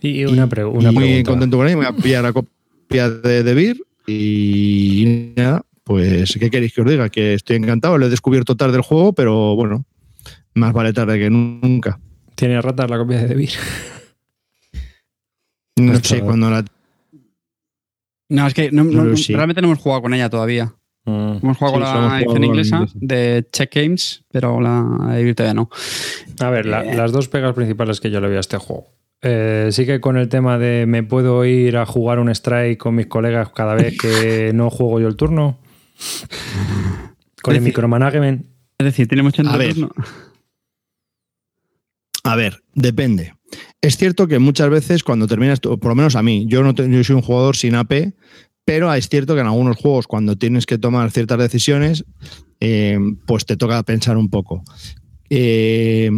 [0.00, 0.90] Y una, pregunta.
[0.90, 1.76] Muy contento con él.
[1.76, 6.80] Me voy a pillar la copia de, de Beer y nada, pues, ¿qué queréis que
[6.80, 7.08] os diga?
[7.08, 9.84] Que estoy encantado, lo he descubierto tarde el juego, pero bueno,
[10.54, 12.00] más vale tarde que nunca.
[12.34, 13.50] ¿Tiene ratas la copia de Debir?
[15.74, 16.62] No sé, cuando la...
[18.28, 20.74] No, es que realmente no hemos jugado con ella todavía.
[21.04, 21.38] Mm.
[21.42, 25.70] Hemos jugado la edición inglesa de Check Games, pero la de todavía no.
[26.40, 26.94] A ver, eh.
[26.94, 28.86] las dos pegas principales que yo le veo a este juego.
[29.20, 32.96] Eh, sí que con el tema de me puedo ir a jugar un strike con
[32.96, 35.58] mis colegas cada vez que no juego yo el turno.
[37.42, 38.46] Con el micromanagement.
[38.78, 39.74] Es decir, tiene mucho a ver,
[42.24, 43.34] a ver, depende.
[43.80, 47.04] Es cierto que muchas veces cuando terminas, por lo menos a mí, yo no yo
[47.04, 48.14] soy un jugador sin AP,
[48.64, 52.04] pero es cierto que en algunos juegos cuando tienes que tomar ciertas decisiones,
[52.60, 54.62] eh, pues te toca pensar un poco.
[55.34, 56.10] Eh,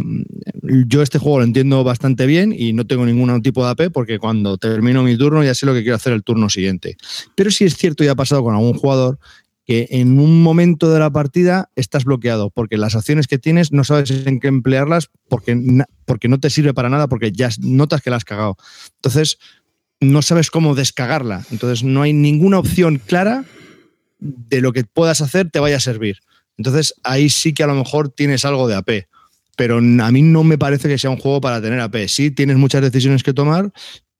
[0.87, 4.19] yo este juego lo entiendo bastante bien y no tengo ningún tipo de AP porque
[4.19, 6.97] cuando termino mi turno ya sé lo que quiero hacer el turno siguiente.
[7.33, 9.17] Pero sí es cierto, y ha pasado con algún jugador,
[9.65, 13.83] que en un momento de la partida estás bloqueado porque las acciones que tienes no
[13.83, 15.57] sabes en qué emplearlas porque,
[16.05, 18.57] porque no te sirve para nada porque ya notas que la has cagado.
[18.97, 19.39] Entonces,
[20.11, 21.45] no sabes cómo descagarla.
[21.51, 23.45] Entonces, no hay ninguna opción clara
[24.19, 26.19] de lo que puedas hacer te vaya a servir.
[26.57, 29.07] Entonces, ahí sí que a lo mejor tienes algo de AP.
[29.57, 32.07] Pero a mí no me parece que sea un juego para tener AP.
[32.07, 33.71] Sí, tienes muchas decisiones que tomar,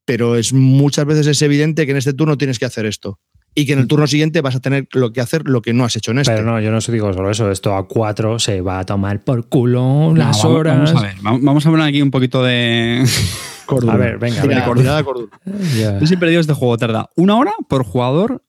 [0.06, 3.20] pero es muchas veces es evidente que en este turno tienes que hacer esto
[3.56, 5.86] y que en el turno siguiente vas a tener lo que hacer lo que no
[5.86, 6.34] has hecho en este.
[6.34, 7.50] Pero no, yo no digo solo eso.
[7.50, 10.94] Esto a cuatro se va a tomar por culo las horas.
[10.94, 13.06] Vamos a ver, vamos a hablar aquí un poquito de.
[13.66, 13.94] Cordura.
[13.94, 14.46] A ver, venga.
[14.46, 15.04] De cordura.
[16.00, 18.44] Yo siempre digo este juego tarda una hora por jugador,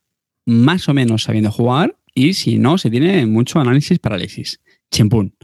[0.45, 4.61] más o menos sabiendo jugar, y si no, se tiene mucho análisis parálisis.
[4.91, 5.35] Chimpún.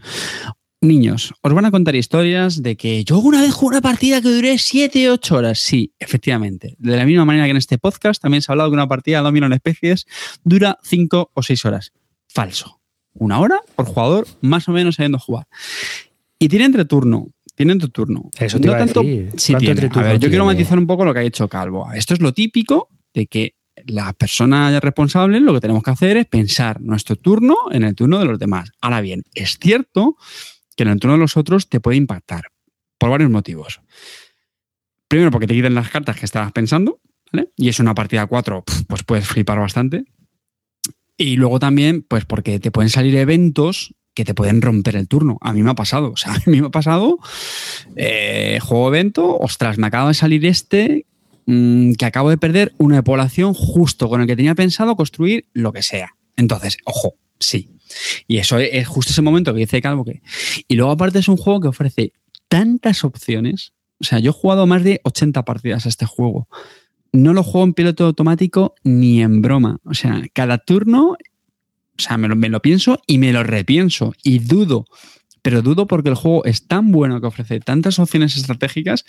[0.82, 4.28] Niños, os van a contar historias de que yo una vez jugué una partida que
[4.28, 5.60] duré 7, 8 horas.
[5.60, 6.74] Sí, efectivamente.
[6.76, 9.18] De la misma manera que en este podcast también se ha hablado que una partida
[9.18, 10.06] de Domino en especies
[10.42, 11.92] dura 5 o 6 horas.
[12.26, 12.80] Falso.
[13.14, 15.46] Una hora por jugador, más o menos sabiendo jugar.
[16.40, 17.28] Y tiene entre turno.
[17.54, 18.30] Tiene entre turno.
[18.36, 19.30] Eso te no tanto, decir.
[19.36, 19.88] Sí, tiene.
[19.92, 21.92] A ver, yo quiero matizar un poco lo que ha hecho Calvo.
[21.92, 23.54] Esto es lo típico de que
[23.86, 28.18] la persona responsable lo que tenemos que hacer es pensar nuestro turno en el turno
[28.18, 28.72] de los demás.
[28.80, 30.16] Ahora bien, es cierto
[30.82, 32.48] en el turno de los otros te puede impactar
[32.98, 33.80] por varios motivos.
[35.08, 37.00] Primero, porque te quiten las cartas que estabas pensando,
[37.32, 37.50] ¿vale?
[37.56, 40.04] Y es una partida 4, pues puedes flipar bastante.
[41.16, 45.38] Y luego también, pues porque te pueden salir eventos que te pueden romper el turno.
[45.40, 46.12] A mí me ha pasado.
[46.12, 47.18] O sea, a mí me ha pasado.
[47.96, 51.06] Eh, juego evento, ostras, me acaba de salir este
[51.46, 55.72] mm, que acabo de perder una población justo con el que tenía pensado construir lo
[55.72, 56.16] que sea.
[56.36, 57.70] Entonces, ojo, sí.
[58.26, 60.22] Y eso es justo ese momento que dice Calvo que.
[60.68, 62.12] Y luego, aparte, es un juego que ofrece
[62.48, 63.72] tantas opciones.
[64.00, 66.48] O sea, yo he jugado más de 80 partidas a este juego.
[67.12, 69.78] No lo juego en piloto automático ni en broma.
[69.84, 71.16] O sea, cada turno, o
[71.96, 74.86] sea, me lo, pienso y me lo repienso y dudo
[75.42, 79.04] pero dudo porque el juego es tan bueno que ofrece tantas opciones estratégicas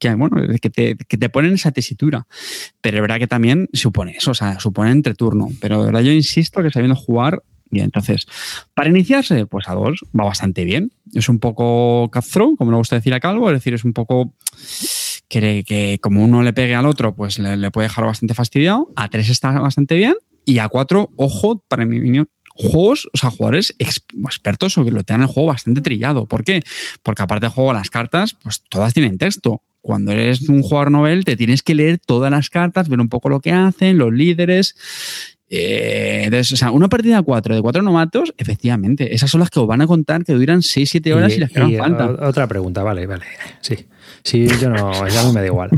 [0.00, 2.26] que, bueno, que te, que te ponen esa tesitura.
[2.80, 5.48] Pero es verdad que también supone eso, o sea, supone entre turno.
[5.60, 8.26] Pero de verdad yo insisto que sabiendo jugar Bien, entonces,
[8.74, 10.92] para iniciarse, pues a dos va bastante bien.
[11.14, 14.32] Es un poco cutthroat, como le gusta decir a Calvo, es decir, es un poco
[15.28, 18.88] que, que como uno le pegue al otro, pues le, puede dejar bastante fastidiado.
[18.96, 20.14] A tres está bastante bien.
[20.44, 25.22] Y a cuatro, ojo, para mi opinión, juegos, o sea, jugadores expertos que lo tengan
[25.22, 26.26] el juego bastante trillado.
[26.26, 26.62] ¿Por qué?
[27.02, 29.62] Porque aparte de juego, las cartas, pues todas tienen texto.
[29.80, 33.28] Cuando eres un jugador novel, te tienes que leer todas las cartas, ver un poco
[33.28, 35.35] lo que hacen, los líderes.
[35.48, 39.60] Eh, entonces, o sea, una partida 4 de cuatro nomatos, efectivamente, esas son las que
[39.60, 42.26] os van a contar que duran 6-7 horas y, las que hagan falta.
[42.26, 43.24] Otra pregunta, vale, vale.
[43.60, 43.86] Sí.
[44.22, 45.70] Sí, yo no, ya mí me da igual.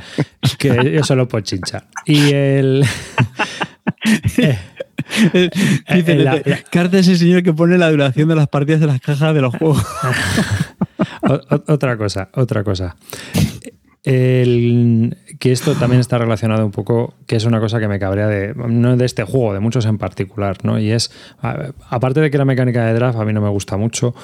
[0.58, 1.86] que yo solo por chinchar.
[2.06, 2.84] Y el.
[4.38, 4.58] Eh,
[5.94, 9.40] Dice, carta ese señor que pone la duración de las partidas de las cajas de
[9.40, 9.84] los juegos.
[11.66, 12.96] otra cosa, otra cosa.
[14.08, 18.26] El, que esto también está relacionado un poco, que es una cosa que me cabrea
[18.26, 20.78] de, no de este juego, de muchos en particular, ¿no?
[20.78, 21.10] Y es,
[21.90, 24.14] aparte de que la mecánica de draft a mí no me gusta mucho,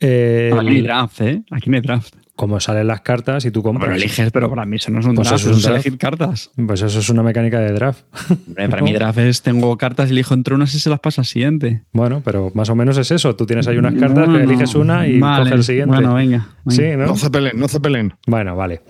[0.00, 1.42] Eh, Aquí hay draft, ¿eh?
[1.50, 2.14] Aquí no draft.
[2.36, 3.84] Como salen las cartas y tú compras.
[3.86, 5.74] Pero eliges, pero para mí eso no es un Pues draft, eso es un draft.
[5.86, 6.50] elegir cartas.
[6.66, 8.02] Pues eso es una mecánica de draft.
[8.48, 11.26] Hombre, para mí draft es tengo cartas, elijo entre unas y se las pasa al
[11.26, 11.82] siguiente.
[11.92, 13.36] Bueno, pero más o menos es eso.
[13.36, 15.42] Tú tienes ahí unas cartas, eliges una y vale.
[15.44, 15.94] coges el siguiente.
[15.94, 16.48] Bueno, venga.
[16.64, 16.76] venga.
[16.76, 17.06] sí, ¿no?
[17.06, 18.14] No cepelen, no cepelen.
[18.26, 18.80] Bueno, vale.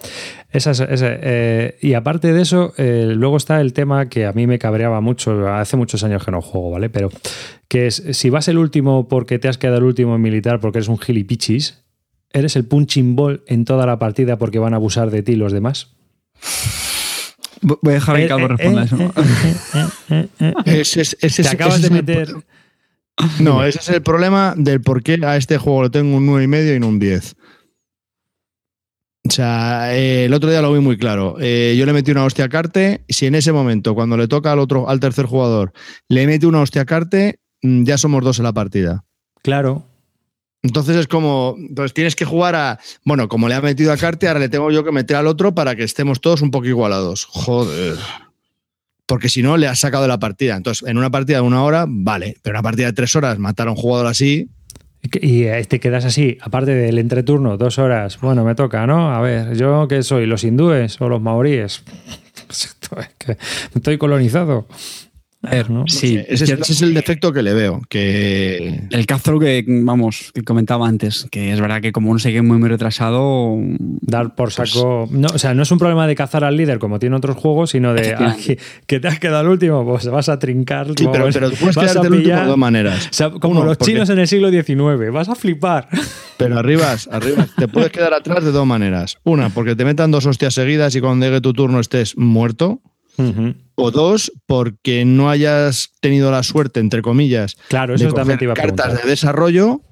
[0.51, 4.33] Esa es- ese, eh, y aparte de eso, eh, luego está el tema que a
[4.33, 6.89] mí me cabreaba mucho, hace muchos años que no juego, ¿vale?
[6.91, 7.11] Pero
[7.69, 10.79] que es, si vas el último porque te has quedado el último en militar porque
[10.79, 11.84] eres un gilipichis,
[12.35, 15.53] ¿eres el punching ball en toda la partida porque van a abusar de ti los
[15.53, 15.95] demás?
[17.63, 20.53] Voy a dejar que Calvo eh, responda eh, eso.
[20.67, 22.29] Ese es- ese Te acabas de el meter...
[23.41, 26.45] No, ese es el problema del por qué a este juego le tengo un 9,5
[26.45, 27.37] y medio y no un 10.
[29.27, 31.37] O sea, eh, el otro día lo vi muy claro.
[31.41, 33.05] Eh, yo le metí una hostia a Carte.
[33.09, 35.73] Si en ese momento, cuando le toca al otro, al tercer jugador,
[36.09, 39.05] le mete una hostia a Carte, mm, ya somos dos en la partida.
[39.43, 39.87] Claro.
[40.65, 44.29] Entonces es como, entonces tienes que jugar a, bueno, como le ha metido a Carte,
[44.29, 47.27] ahora le tengo yo que meter al otro para que estemos todos un poco igualados.
[47.27, 47.99] Joder.
[49.05, 50.57] Porque si no, le has sacado de la partida.
[50.57, 53.39] Entonces, en una partida de una hora, vale, pero en una partida de tres horas,
[53.39, 54.49] matar a un jugador así,
[55.21, 58.19] Y eh, te quedas así, aparte del entreturno, dos horas.
[58.23, 59.15] Bueno, me toca, ¿no?
[59.15, 60.25] A ver, ¿yo qué soy?
[60.25, 61.83] ¿Los hindúes o los maoríes?
[62.49, 63.37] Esto es que
[63.75, 64.67] estoy colonizado.
[65.47, 65.85] A ver, ¿no?
[65.87, 67.83] sí, ese, es ese el defecto que le veo.
[67.89, 72.31] Que El cazo que, vamos, que comentaba antes, que es verdad que como uno se
[72.33, 73.57] queda muy, muy retrasado,
[74.01, 75.09] Dar por saco.
[75.11, 77.71] No, o sea, no es un problema de cazar al líder como tiene otros juegos,
[77.71, 80.89] sino de ah, que, que te has quedado el último, pues vas a trincar.
[80.97, 83.07] Sí, pero, pero tú puedes vas quedarte a el último de dos maneras.
[83.07, 85.89] o sea, como Uno, los porque- chinos en el siglo XIX, vas a flipar.
[86.37, 87.51] Pero arribas, arribas.
[87.57, 89.19] Te puedes quedar atrás de dos maneras.
[89.25, 92.81] Una, porque te metan dos hostias seguidas y cuando llegue tu turno estés muerto.
[93.77, 98.39] O dos, porque no hayas tenido la suerte, entre comillas, Claro, de eso también coger
[98.39, 99.83] te iba a cartas de desarrollo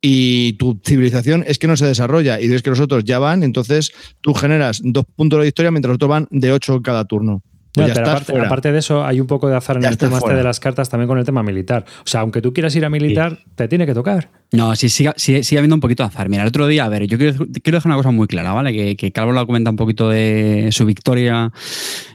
[0.00, 3.42] y tu civilización es que no se desarrolla y ves que los otros ya van,
[3.42, 7.42] entonces tú generas dos puntos de victoria mientras los otros van de ocho cada turno.
[7.74, 7.92] Pues
[8.26, 10.44] pero aparte, de eso, hay un poco de azar en Ya el tema este de
[10.44, 11.84] las cartas también con el tema militar.
[12.04, 14.30] O sea, aunque tú quieras ir a militar, te tiene que tocar.
[14.54, 16.28] No, sí, sigue, sigue, sigue habiendo un poquito azar.
[16.28, 18.72] Mira, el otro día, a ver, yo quiero, quiero dejar una cosa muy clara, ¿vale?
[18.72, 21.50] Que, que Calvo lo comenta un poquito de su victoria,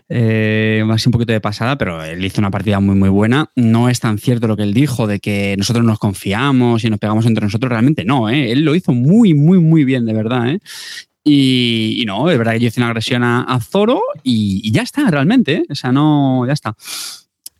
[0.07, 3.51] eh, así un poquito de pasada, pero él hizo una partida muy, muy buena.
[3.57, 6.99] No es tan cierto lo que él dijo de que nosotros nos confiamos y nos
[6.99, 7.69] pegamos entre nosotros.
[7.69, 8.53] Realmente no, ¿eh?
[8.53, 10.59] Él lo hizo muy, muy, muy bien, de verdad, ¿eh?
[11.25, 15.11] Y, no, es verdad que yo hice una agresión a, Zoro y, y ya está,
[15.11, 15.63] realmente, ¿eh?
[15.69, 16.73] O sea, no, ya está.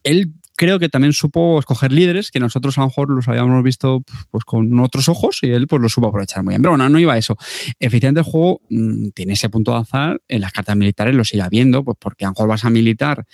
[0.03, 4.03] Él creo que también supo escoger líderes que nosotros a lo mejor los habíamos visto
[4.30, 6.61] pues con otros ojos y él pues lo supo aprovechar muy bien.
[6.61, 7.38] Pero bueno, no iba a eso.
[7.80, 11.44] Efectivamente el juego mm, tiene ese punto de azar, en las cartas militares lo sigue
[11.44, 13.26] habiendo, pues porque a lo mejor vas a militar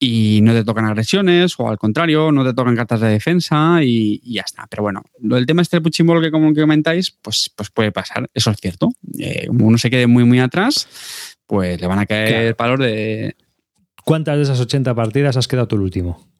[0.00, 4.20] y no te tocan agresiones o al contrario, no te tocan cartas de defensa y,
[4.24, 4.66] y ya está.
[4.68, 8.28] Pero bueno, lo del tema este ball que como que comentáis, pues, pues puede pasar,
[8.34, 8.88] eso es cierto.
[9.16, 10.88] Eh, como uno se quede muy muy atrás,
[11.46, 12.56] pues le van a caer Claro.
[12.56, 13.36] palos de...
[14.04, 16.33] ¿Cuántas de esas 80 partidas has quedado tú el último?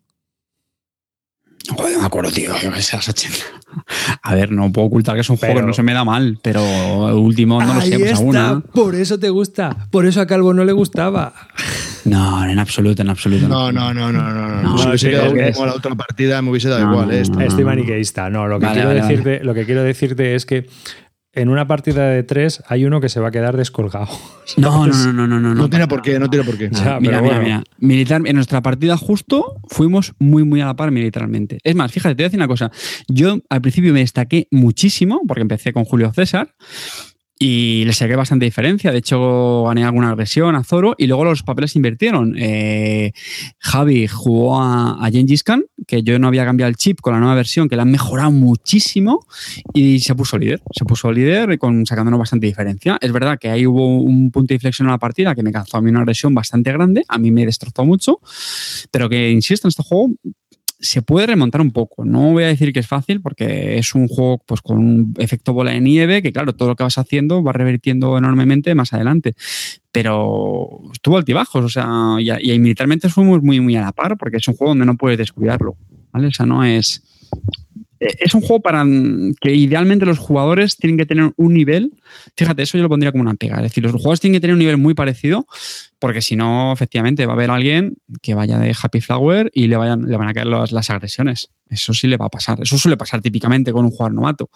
[1.68, 3.36] Joder, me acuerdo, tío, yo que sé, las 80.
[4.22, 6.04] A ver, no puedo ocultar que es un juego Pero- que no se me da
[6.04, 8.60] mal, pero el último no lo sé, pues alguna.
[8.72, 11.32] por eso te gusta, por eso a Calvo no le gustaba.
[12.04, 13.48] No, en absoluto, en absoluto.
[13.48, 14.62] No, no, no, no, no, no.
[14.62, 17.06] No, si hubiese quedado último la otra partida me hubiese dado No, igual.
[17.08, 17.20] no, ¿eh?
[17.22, 17.34] Esto.
[17.34, 17.46] no, no.
[17.46, 18.28] Estoy maniqueísta.
[18.28, 20.68] No, lo que, Vale, quiero vale, decirte, lo que quiero decirte es que
[21.34, 24.08] en una partida de tres hay uno que se va a quedar descolgado.
[24.58, 25.54] No, no, no, no, no, no.
[25.54, 26.68] No tiene por qué, no tiene por qué.
[26.68, 27.40] No, Ya, mira, mira, bueno.
[27.42, 27.64] mira.
[27.78, 31.58] Militar, en nuestra partida justo fuimos muy, muy a la par militarmente.
[31.64, 32.70] Es más, fíjate, te voy a decir una cosa.
[33.08, 36.54] Yo al principio me destaqué muchísimo, porque empecé con Julio César,
[37.38, 38.92] y le saqué bastante diferencia.
[38.92, 42.34] De hecho, gané alguna agresión a Zoro, y luego los papeles se invirtieron.
[42.38, 43.12] Eh,
[43.58, 47.20] Javi jugó a, a Gengis Khan, que yo no había cambiado el chip con la
[47.20, 49.26] nueva versión, que la han mejorado muchísimo,
[49.72, 50.62] y se puso líder.
[50.72, 52.98] Se puso líder con, sacándonos bastante diferencia.
[53.00, 55.78] Es verdad que ahí hubo un punto de inflexión en la partida que me causó
[55.78, 58.20] a mí una agresión bastante grande, a mí me destrozó mucho,
[58.90, 60.10] pero que, insisto, en este juego
[60.84, 62.04] se puede remontar un poco.
[62.04, 65.54] No voy a decir que es fácil porque es un juego pues, con un efecto
[65.54, 69.34] bola de nieve que, claro, todo lo que vas haciendo va revertiendo enormemente más adelante.
[69.90, 74.46] Pero estuvo altibajos, o sea, y, militarmente fuimos muy, muy a la par porque es
[74.46, 75.76] un juego donde no puedes descuidarlo.
[76.12, 76.26] ¿vale?
[76.26, 77.02] O sea, no es.
[78.18, 78.84] Es un juego para
[79.40, 81.92] que idealmente los jugadores tienen que tener un nivel.
[82.36, 83.56] Fíjate, eso yo lo pondría como una pega.
[83.56, 85.46] Es decir, los jugadores tienen que tener un nivel muy parecido,
[85.98, 89.76] porque si no, efectivamente, va a haber alguien que vaya de Happy Flower y le,
[89.76, 91.50] vayan, le van a caer las, las agresiones.
[91.70, 92.60] Eso sí le va a pasar.
[92.62, 94.50] Eso suele pasar típicamente con un jugador novato.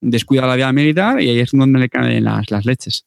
[0.00, 3.06] Descuida la vida militar y ahí es donde le caen las, las leches.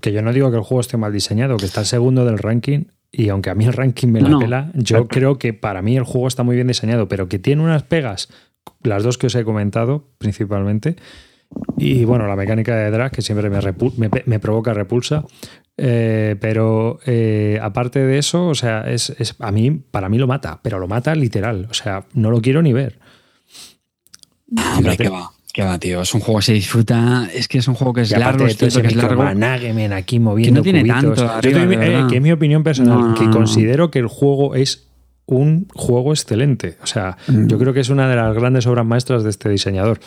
[0.00, 2.38] Que yo no digo que el juego esté mal diseñado, que está el segundo del
[2.38, 2.84] ranking.
[3.12, 4.38] Y aunque a mí el ranking me la No.
[4.40, 7.62] pela, yo creo que para mí el juego está muy bien diseñado, pero que tiene
[7.62, 8.28] unas pegas,
[8.82, 10.96] las dos que os he comentado principalmente,
[11.76, 13.60] y bueno, la mecánica de drag que siempre me,
[13.96, 15.24] me, me provoca repulsa.
[15.76, 20.26] Eh, pero eh, aparte de eso, o sea, es, es, a mí, para mí lo
[20.26, 21.66] mata, pero lo mata literal.
[21.70, 22.98] O sea, no lo quiero ni ver.
[24.56, 25.30] Ah, hombre, qué va.
[25.52, 26.02] Qué va, tío.
[26.02, 27.28] Es un juego que se disfruta.
[27.32, 29.22] Es que es un juego que es largo, es que es largo.
[29.94, 31.24] aquí moviendo que no tiene tanto.
[31.42, 34.88] eh, que es mi opinión personal, que considero que el juego es
[35.26, 36.76] un juego excelente.
[36.82, 37.46] O sea, mm.
[37.46, 40.00] yo creo que es una de las grandes obras maestras de este diseñador.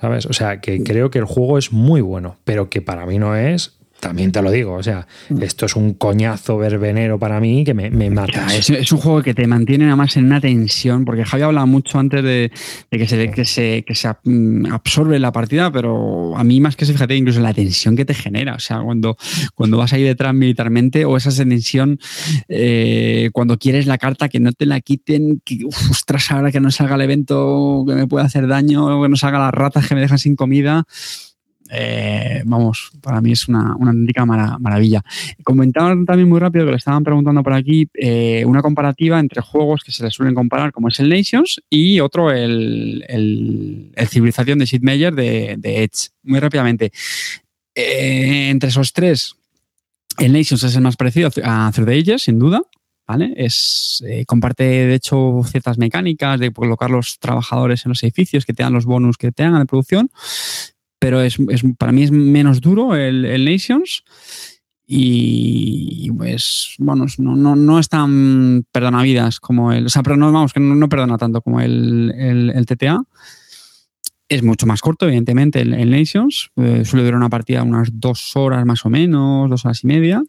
[0.00, 0.26] ¿Sabes?
[0.26, 3.36] O sea, que creo que el juego es muy bueno, pero que para mí no
[3.36, 5.42] es también te lo digo, o sea, mm.
[5.42, 8.54] esto es un coñazo verbenero para mí que me, mata.
[8.54, 11.98] Es, un juego que te mantiene nada más en una tensión, porque Javi hablaba mucho
[11.98, 12.52] antes de,
[12.90, 16.84] que, se, que, se, que se mm, absorbe la partida, pero a mí más que
[16.84, 19.16] eso, fíjate, incluso la tensión que te genera, o sea, cuando,
[19.54, 21.98] cuando vas ahí detrás militarmente o esa tensión
[22.48, 26.70] eh, cuando quieres la carta que no te la quiten, que, ostras, ahora que no
[26.70, 30.02] salga el evento que me puede hacer daño, que no salga las ratas que me
[30.02, 30.84] dejan sin comida.
[31.76, 35.02] Eh, vamos, para mí es una, una auténtica maravilla.
[35.42, 39.82] Comentaban también muy rápido que le estaban preguntando por aquí eh, una comparativa entre juegos
[39.82, 44.66] que se le suelen comparar, como es el Nations, y otro, el, el, Civilización de
[44.66, 46.10] Sid Meier de, Edge.
[46.22, 46.92] Muy rápidamente.
[47.74, 49.34] Eh, entre esos tres,
[50.18, 52.62] el Nations es el más parecido a Through the Ages, sin duda.
[53.06, 53.34] ¿Vale?
[53.36, 58.62] Es, comparte, de hecho, ciertas mecánicas de colocar los trabajadores en los edificios que te
[58.62, 60.10] dan los bonus que te dan de producción,
[61.04, 61.36] pero es,
[61.76, 64.04] para mí es menos duro el, Nations
[64.86, 70.32] y pues bueno, no, no, no es tan perdonavidas como el, o sea, pero no,
[70.32, 73.02] vamos, que no, perdona tanto como el, el, TTA.
[74.30, 76.50] Es mucho más corto, evidentemente, el, Nations.
[76.56, 80.22] Eh, suele durar una partida unas dos horas más o menos, dos horas y media.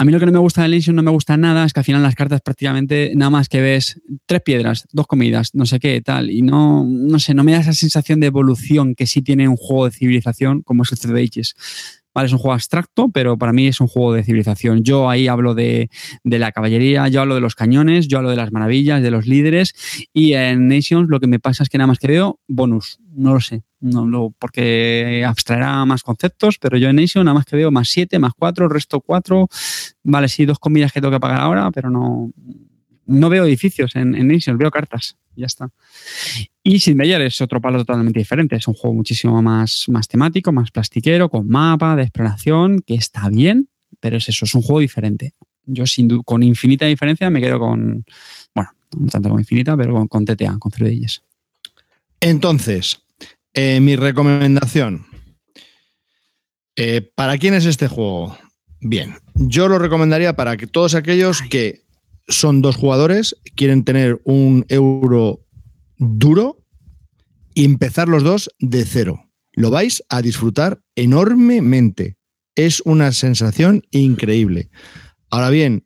[0.00, 1.80] A mí lo que no me gusta de Legion, no me gusta nada, es que
[1.80, 5.80] al final las cartas prácticamente nada más que ves tres piedras, dos comidas, no sé
[5.80, 6.30] qué, tal.
[6.30, 9.56] Y no, no sé, no me da esa sensación de evolución que sí tiene un
[9.56, 11.56] juego de civilización como es el Third Ages.
[12.24, 14.82] Es un juego abstracto, pero para mí es un juego de civilización.
[14.82, 15.90] Yo ahí hablo de,
[16.24, 19.74] la caballería, yo hablo de los cañones, yo hablo de las maravillas, de los líderes.
[20.12, 22.98] Y en Nations lo que me pasa es que nada más que veo bonus.
[23.14, 23.62] No lo sé.
[23.80, 27.88] No lo, porque abstraerá más conceptos, pero yo en Nations nada más que veo más
[27.88, 29.48] 7, más 4, resto 4.
[30.02, 32.32] Vale, sí, dos comidas que tengo que pagar ahora, pero no,
[33.06, 35.16] no veo edificios en, en veo cartas.
[35.34, 35.70] Ya está.
[36.62, 38.56] Y Sid Meier es otro palo totalmente diferente.
[38.56, 43.28] Es un juego muchísimo más, más temático, más plastiquero, con mapa de exploración, que está
[43.28, 43.68] bien,
[44.00, 45.34] pero es eso, es un juego diferente.
[45.64, 48.04] Yo sin con infinita diferencia me quedo con,
[48.54, 51.22] bueno, no tanto con infinita, pero con, con TTA, con ellas.
[52.20, 53.00] Entonces,
[53.60, 55.04] eh, mi recomendación.
[56.76, 58.38] Eh, ¿Para quién es este juego?
[58.80, 61.82] Bien, yo lo recomendaría para que todos aquellos que
[62.28, 65.44] son dos jugadores, quieren tener un euro
[65.96, 66.64] duro
[67.52, 69.24] y empezar los dos de cero.
[69.54, 72.16] Lo vais a disfrutar enormemente.
[72.54, 74.70] Es una sensación increíble.
[75.30, 75.84] Ahora bien,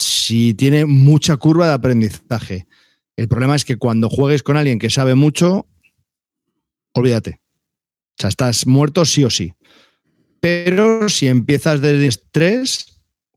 [0.00, 2.66] si tiene mucha curva de aprendizaje,
[3.14, 5.68] el problema es que cuando juegues con alguien que sabe mucho,
[6.94, 7.40] olvídate.
[8.18, 9.54] O sea, estás muerto sí o sí.
[10.40, 12.92] Pero si empiezas desde estrés,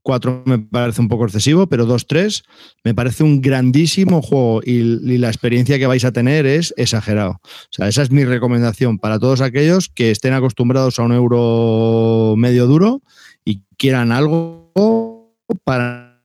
[0.06, 2.44] 4 me parece un poco excesivo, pero 2-3
[2.84, 7.40] me parece un grandísimo juego y, la experiencia que vais a tener es exagerado.
[7.44, 12.36] O sea, esa es mi recomendación para todos aquellos que estén acostumbrados a un euro
[12.38, 13.02] medio duro
[13.44, 15.34] y quieran algo
[15.64, 16.24] para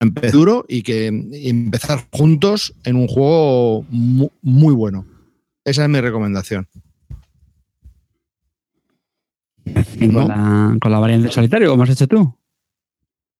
[0.00, 5.04] empezar duro y que empezar juntos en un juego muy, bueno.
[5.64, 6.68] Esa es mi recomendación.
[9.64, 12.36] con, la, con la variante solitario, como has hecho tú.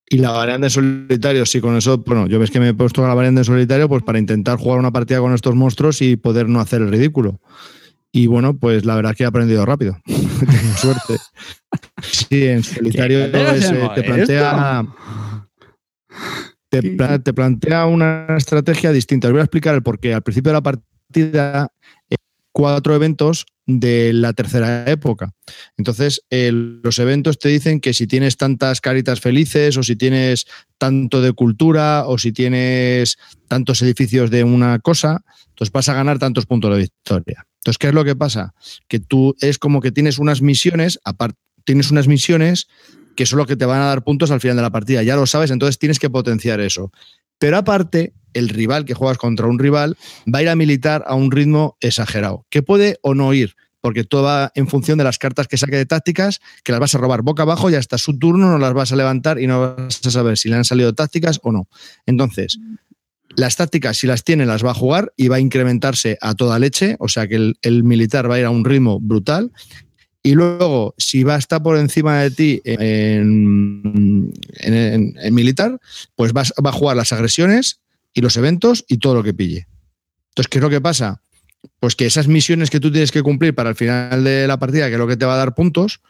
[0.08, 3.14] Y la variante solitario, sí, con eso, bueno, yo ves que me he puesto la
[3.14, 6.82] variante solitario pues para intentar jugar una partida con estos monstruos y poder no hacer
[6.82, 7.40] el ridículo.
[8.12, 9.96] Y bueno, pues la verdad es que he aprendido rápido.
[10.06, 11.16] Tengo suerte.
[12.02, 14.86] Sí, en solitario eh, te plantea.
[16.68, 19.28] Te, plantea una estrategia distinta.
[19.28, 20.12] Os voy a explicar el porqué.
[20.12, 21.68] Al principio de la partida,
[22.52, 25.32] cuatro eventos de la tercera época.
[25.76, 30.46] Entonces, los eventos te dicen que si tienes tantas caritas felices o si tienes
[30.78, 33.18] tanto de cultura o si tienes
[33.48, 37.46] tantos edificios de una cosa, entonces vas a ganar tantos puntos de victoria.
[37.60, 38.54] Entonces, ¿qué es lo que pasa?
[38.88, 42.66] Que tú es como que tienes unas misiones, aparte, tienes unas misiones
[43.14, 45.02] que son lo que te van a dar puntos al final de la partida.
[45.02, 46.90] Ya lo sabes, entonces tienes que potenciar eso.
[47.38, 49.96] Pero aparte, el rival que juegas contra un rival
[50.32, 54.04] va a ir a militar a un ritmo exagerado, que puede o no ir, porque
[54.04, 56.98] todo va en función de las cartas que saque de tácticas, que las vas a
[56.98, 60.00] robar boca abajo y hasta su turno no las vas a levantar y no vas
[60.06, 61.68] a saber si le han salido tácticas o no.
[62.06, 62.59] Entonces,
[63.34, 66.60] las tácticas, si las tiene, las va a jugar y va a incrementarse a toda
[66.60, 69.52] leche, o sea que el, militar va a ir a un ritmo brutal.
[70.22, 74.32] Y luego, si va a estar por encima de ti en,
[75.32, 75.80] militar,
[76.14, 77.81] pues va a jugar las agresiones
[78.14, 79.66] y los eventos y todo lo que pille.
[80.30, 81.20] Entonces, ¿qué es lo que pasa?
[81.78, 84.89] Pues que esas misiones que tú tienes que cumplir para el final de la partida,
[84.89, 86.01] que es lo que te va a dar puntos,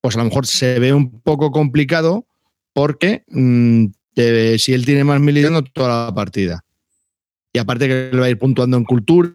[0.00, 2.26] pues a lo mejor se ve un poco complicado
[2.72, 3.86] porque mm,
[4.58, 6.64] si él tiene más militar no toda la partida.
[7.52, 9.34] Y aparte que le va a ir puntuando en cultura,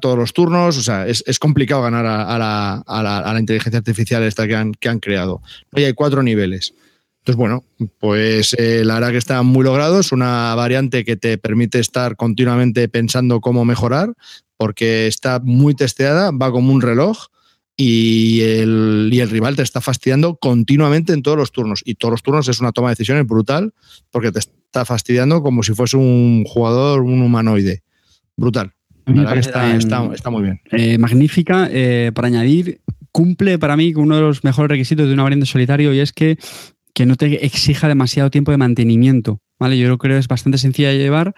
[0.00, 3.32] todos los turnos, o sea, es, es complicado ganar a, a la, a la- a
[3.34, 5.42] la inteligencia artificial esta que han, que han creado.
[5.72, 6.74] Hoy hay cuatro niveles.
[7.20, 7.64] Entonces, bueno,
[7.98, 10.00] pues eh, la verdad que está muy logrado.
[10.00, 14.14] Es una variante que te permite estar continuamente pensando cómo mejorar,
[14.56, 17.26] porque está muy testeada, va como un reloj
[17.76, 21.82] y el, y el rival te está fastidiando continuamente en todos los turnos.
[21.84, 23.72] Y todos los turnos es una toma de decisiones brutal,
[24.10, 27.82] porque te está fastidiando como si fuese un jugador, un humanoide.
[28.36, 28.72] Brutal.
[29.06, 30.60] La verdad que está, está- está muy bien.
[30.72, 31.68] eh, magnífica.
[31.70, 32.80] eh, para añadir,
[33.12, 36.38] cumple para mí uno de los mejores requisitos de una variante solitario y es que,
[36.94, 39.40] que no te exija demasiado tiempo de mantenimiento.
[39.58, 39.78] ¿vale?
[39.78, 41.34] Yo creo que es bastante sencilla de llevar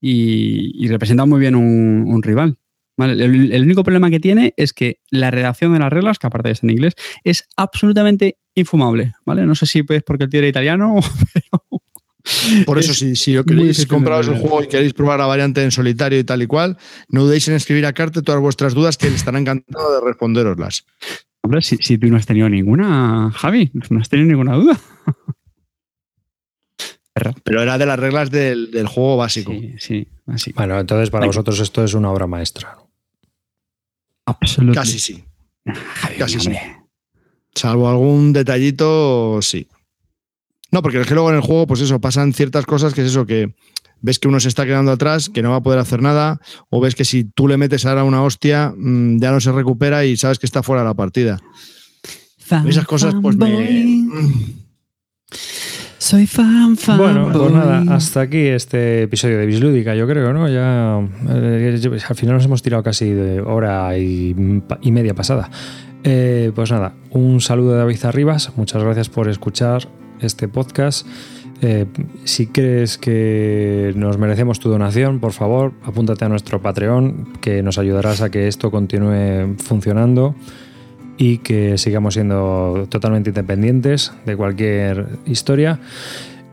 [0.00, 2.58] y, y representa muy bien un, un rival.
[2.96, 3.12] ¿vale?
[3.24, 6.50] El, el único problema que tiene es que la redacción de las reglas, que aparte
[6.50, 6.94] es en inglés,
[7.24, 9.12] es absolutamente infumable.
[9.24, 9.44] ¿vale?
[9.46, 10.96] No sé si es porque el tío era italiano,
[11.34, 11.82] pero
[12.64, 15.70] Por eso, Es si, si queréis compraros el juego y queréis probar la variante en
[15.70, 16.78] solitario y tal y cual,
[17.08, 20.86] no dudéis en escribir a Carte todas vuestras dudas que él estará encantado de responderoslas.
[21.44, 24.80] Hombre, si, si tú no has tenido ninguna, Javi, no has tenido ninguna duda.
[27.44, 29.52] Pero era de las reglas del, del juego básico.
[29.52, 30.52] Sí, sí, así.
[30.52, 32.74] Bueno, entonces para vosotros esto es una obra maestra.
[32.74, 32.90] ¿no?
[34.24, 34.80] Absolutamente.
[34.80, 35.22] Casi sí.
[35.66, 36.52] Javi, casi sí.
[37.54, 39.68] Salvo algún detallito, sí.
[40.70, 43.08] No, porque es que luego en el juego, pues eso, pasan ciertas cosas que es
[43.08, 43.54] eso, que
[44.04, 46.78] ves que uno se está quedando atrás, que no va a poder hacer nada, o
[46.78, 50.18] ves que si tú le metes ahora una hostia, mm, ya no se recupera y
[50.18, 51.38] sabes que está fuera de la partida.
[52.66, 53.46] Esas cosas, pues me.
[53.46, 54.54] Fanboy.
[55.96, 56.98] Soy fan, fan.
[56.98, 60.48] Bueno, pues nada, hasta aquí este episodio de Bislúdica, yo creo, ¿no?
[60.50, 61.00] Ya
[61.30, 64.36] eh, al final nos hemos tirado casi de hora y,
[64.82, 65.50] y media pasada.
[66.02, 69.88] Eh, pues nada, un saludo de David Arribas, muchas gracias por escuchar
[70.20, 71.06] este podcast.
[71.66, 71.86] Eh,
[72.24, 77.78] si crees que nos merecemos tu donación, por favor, apúntate a nuestro Patreon, que nos
[77.78, 80.34] ayudarás a que esto continúe funcionando
[81.16, 85.80] y que sigamos siendo totalmente independientes de cualquier historia.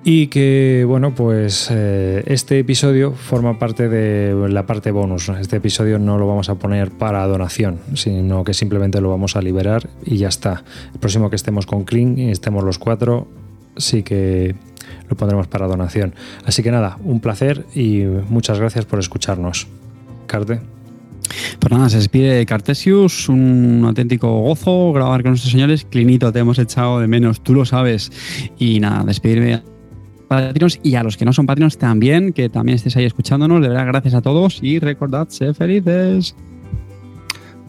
[0.05, 5.27] Y que, bueno, pues eh, este episodio forma parte de la parte bonus.
[5.27, 9.41] Este episodio no lo vamos a poner para donación, sino que simplemente lo vamos a
[9.41, 10.63] liberar y ya está.
[10.93, 13.27] El próximo que estemos con Kling y estemos los cuatro,
[13.75, 14.55] sí que
[15.11, 16.15] lo pondremos para donación.
[16.45, 19.67] Así que nada, un placer y muchas gracias por escucharnos.
[20.25, 20.61] Carte.
[21.59, 25.85] Pues nada, se despide Cartesius, un auténtico gozo grabar con nuestros señores.
[25.85, 28.11] Clinito, te hemos echado de menos, tú lo sabes.
[28.57, 29.63] Y nada, despedirme a
[30.27, 33.61] Patreons y a los que no son Patreons también, que también estéis ahí escuchándonos.
[33.61, 36.35] De verdad, gracias a todos y recordad, ser felices.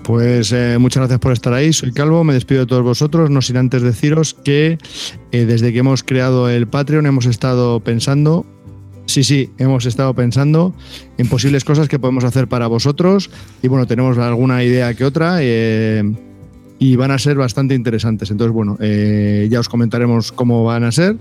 [0.04, 1.72] Pues eh, muchas gracias por estar ahí.
[1.72, 3.30] Soy Calvo, me despido de todos vosotros.
[3.30, 4.78] No sin antes deciros que
[5.30, 8.44] eh, desde que hemos creado el Patreon hemos estado pensando,
[9.06, 10.74] sí, sí, hemos estado pensando
[11.18, 13.30] en posibles cosas que podemos hacer para vosotros.
[13.62, 15.36] Y bueno, tenemos alguna idea que otra.
[15.40, 16.02] eh,
[16.80, 18.32] y van a ser bastante interesantes.
[18.32, 21.16] Entonces, bueno, ya os comentaremos cómo van a ser.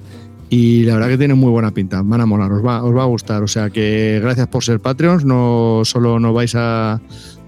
[0.49, 3.03] Y la verdad que tienen muy buena pinta, van a molar, os va, os va
[3.03, 3.44] a gustar.
[3.44, 6.99] O sea que gracias por ser Patreons, no solo nos vais a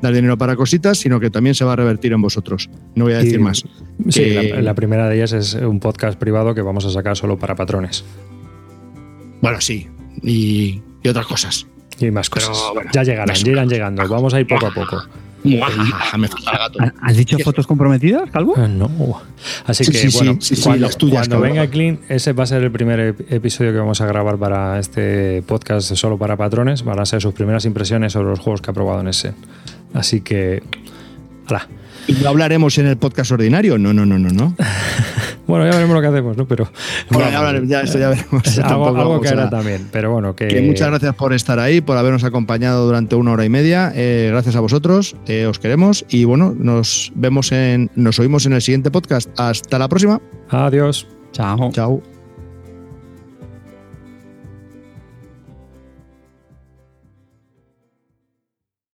[0.03, 2.69] dar dinero para cositas, sino que también se va a revertir en vosotros.
[2.95, 3.63] No voy a decir Y- más.
[4.09, 7.17] Sí, Que- la, la primera de ellas es un podcast privado que vamos a sacar
[7.17, 8.03] solo para patrones.
[9.41, 9.87] Bueno, sí.
[10.21, 11.65] Y, y otras cosas.
[11.99, 12.63] Y más Pero, cosas.
[12.73, 14.07] bueno, ya llegarán, ya irán llegando.
[14.07, 15.01] Vamos a ir poco a poco.
[15.45, 16.79] Muajaja, me falta el gato.
[17.01, 18.55] ¿Has dicho fotos comprometidas, Calvo?
[18.57, 18.89] Eh, No.
[19.65, 22.43] Así Sí, que, sí, sí, bueno, sí, cuando, las tuyas, cuando venga Clean, ese va
[22.43, 26.37] a ser el primer ep- episodio que vamos a grabar para este podcast solo para
[26.37, 26.83] patrones.
[26.83, 29.33] Van a ser sus primeras impresiones sobre los juegos que ha probado en ese.
[29.93, 30.63] Así que.
[31.47, 31.67] ¡Hala!
[32.07, 33.77] ¿Y no hablaremos en el podcast ordinario?
[33.77, 34.55] No, no, no, no, no.
[35.45, 36.47] Bueno, ya veremos lo que hacemos, ¿no?
[36.47, 36.69] Pero.
[37.11, 38.57] Bueno, ya, hablaremos, ya, eso ya veremos.
[38.63, 39.89] Algo, que hará también.
[39.91, 40.47] Pero bueno, que.
[40.47, 43.91] Que muchas gracias por estar ahí, por habernos acompañado durante una hora y media.
[43.93, 48.53] Eh, gracias a vosotros, eh, os queremos y bueno, nos vemos en, nos oímos en
[48.53, 49.29] el siguiente podcast.
[49.37, 50.21] Hasta la próxima.
[50.49, 51.07] Adiós.
[51.33, 51.71] Chao.
[51.73, 52.12] Chao.